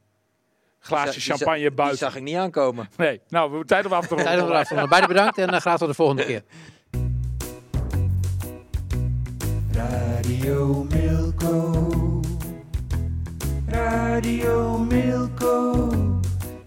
glaasje 0.79 1.11
die 1.11 1.21
champagne 1.21 1.59
die 1.59 1.71
buiten. 1.71 1.97
zag 1.97 2.15
ik 2.15 2.23
niet 2.23 2.35
aankomen. 2.37 2.89
Nee, 2.97 3.21
nou, 3.29 3.45
we 3.45 3.49
hebben 3.49 3.67
tijd 3.67 3.85
om 3.85 3.91
af 3.93 4.01
te 4.01 4.07
ronden. 4.07 4.25
Tijd 4.25 4.41
om 4.41 4.47
eraf 4.49 4.63
te 4.67 4.69
ronden. 4.69 4.89
Beiden 4.89 5.09
bedankt 5.09 5.37
en 5.37 5.61
graag 5.61 5.77
tot 5.77 5.87
de 5.87 5.93
volgende 5.93 6.25
keer. 6.25 6.43
Radio 9.73 10.83
Milko. 10.83 11.94
Radio 13.95 14.77
Milko. 14.77 15.89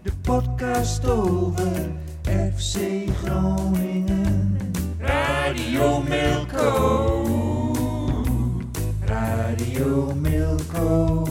De 0.03 0.11
podcast 0.21 1.05
over 1.05 1.91
FC 2.25 3.05
Groningen. 3.23 4.57
Radio 4.99 6.01
Milko. 6.01 6.69
Radio 9.05 10.13
Milko. 10.15 11.25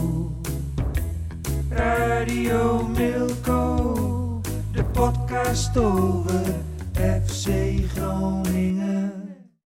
Radio 1.69 2.87
Milko. 2.87 4.41
De 4.71 4.83
podcast 4.83 5.77
over 5.77 6.55
FC 6.95 7.49
Groningen. 7.93 9.18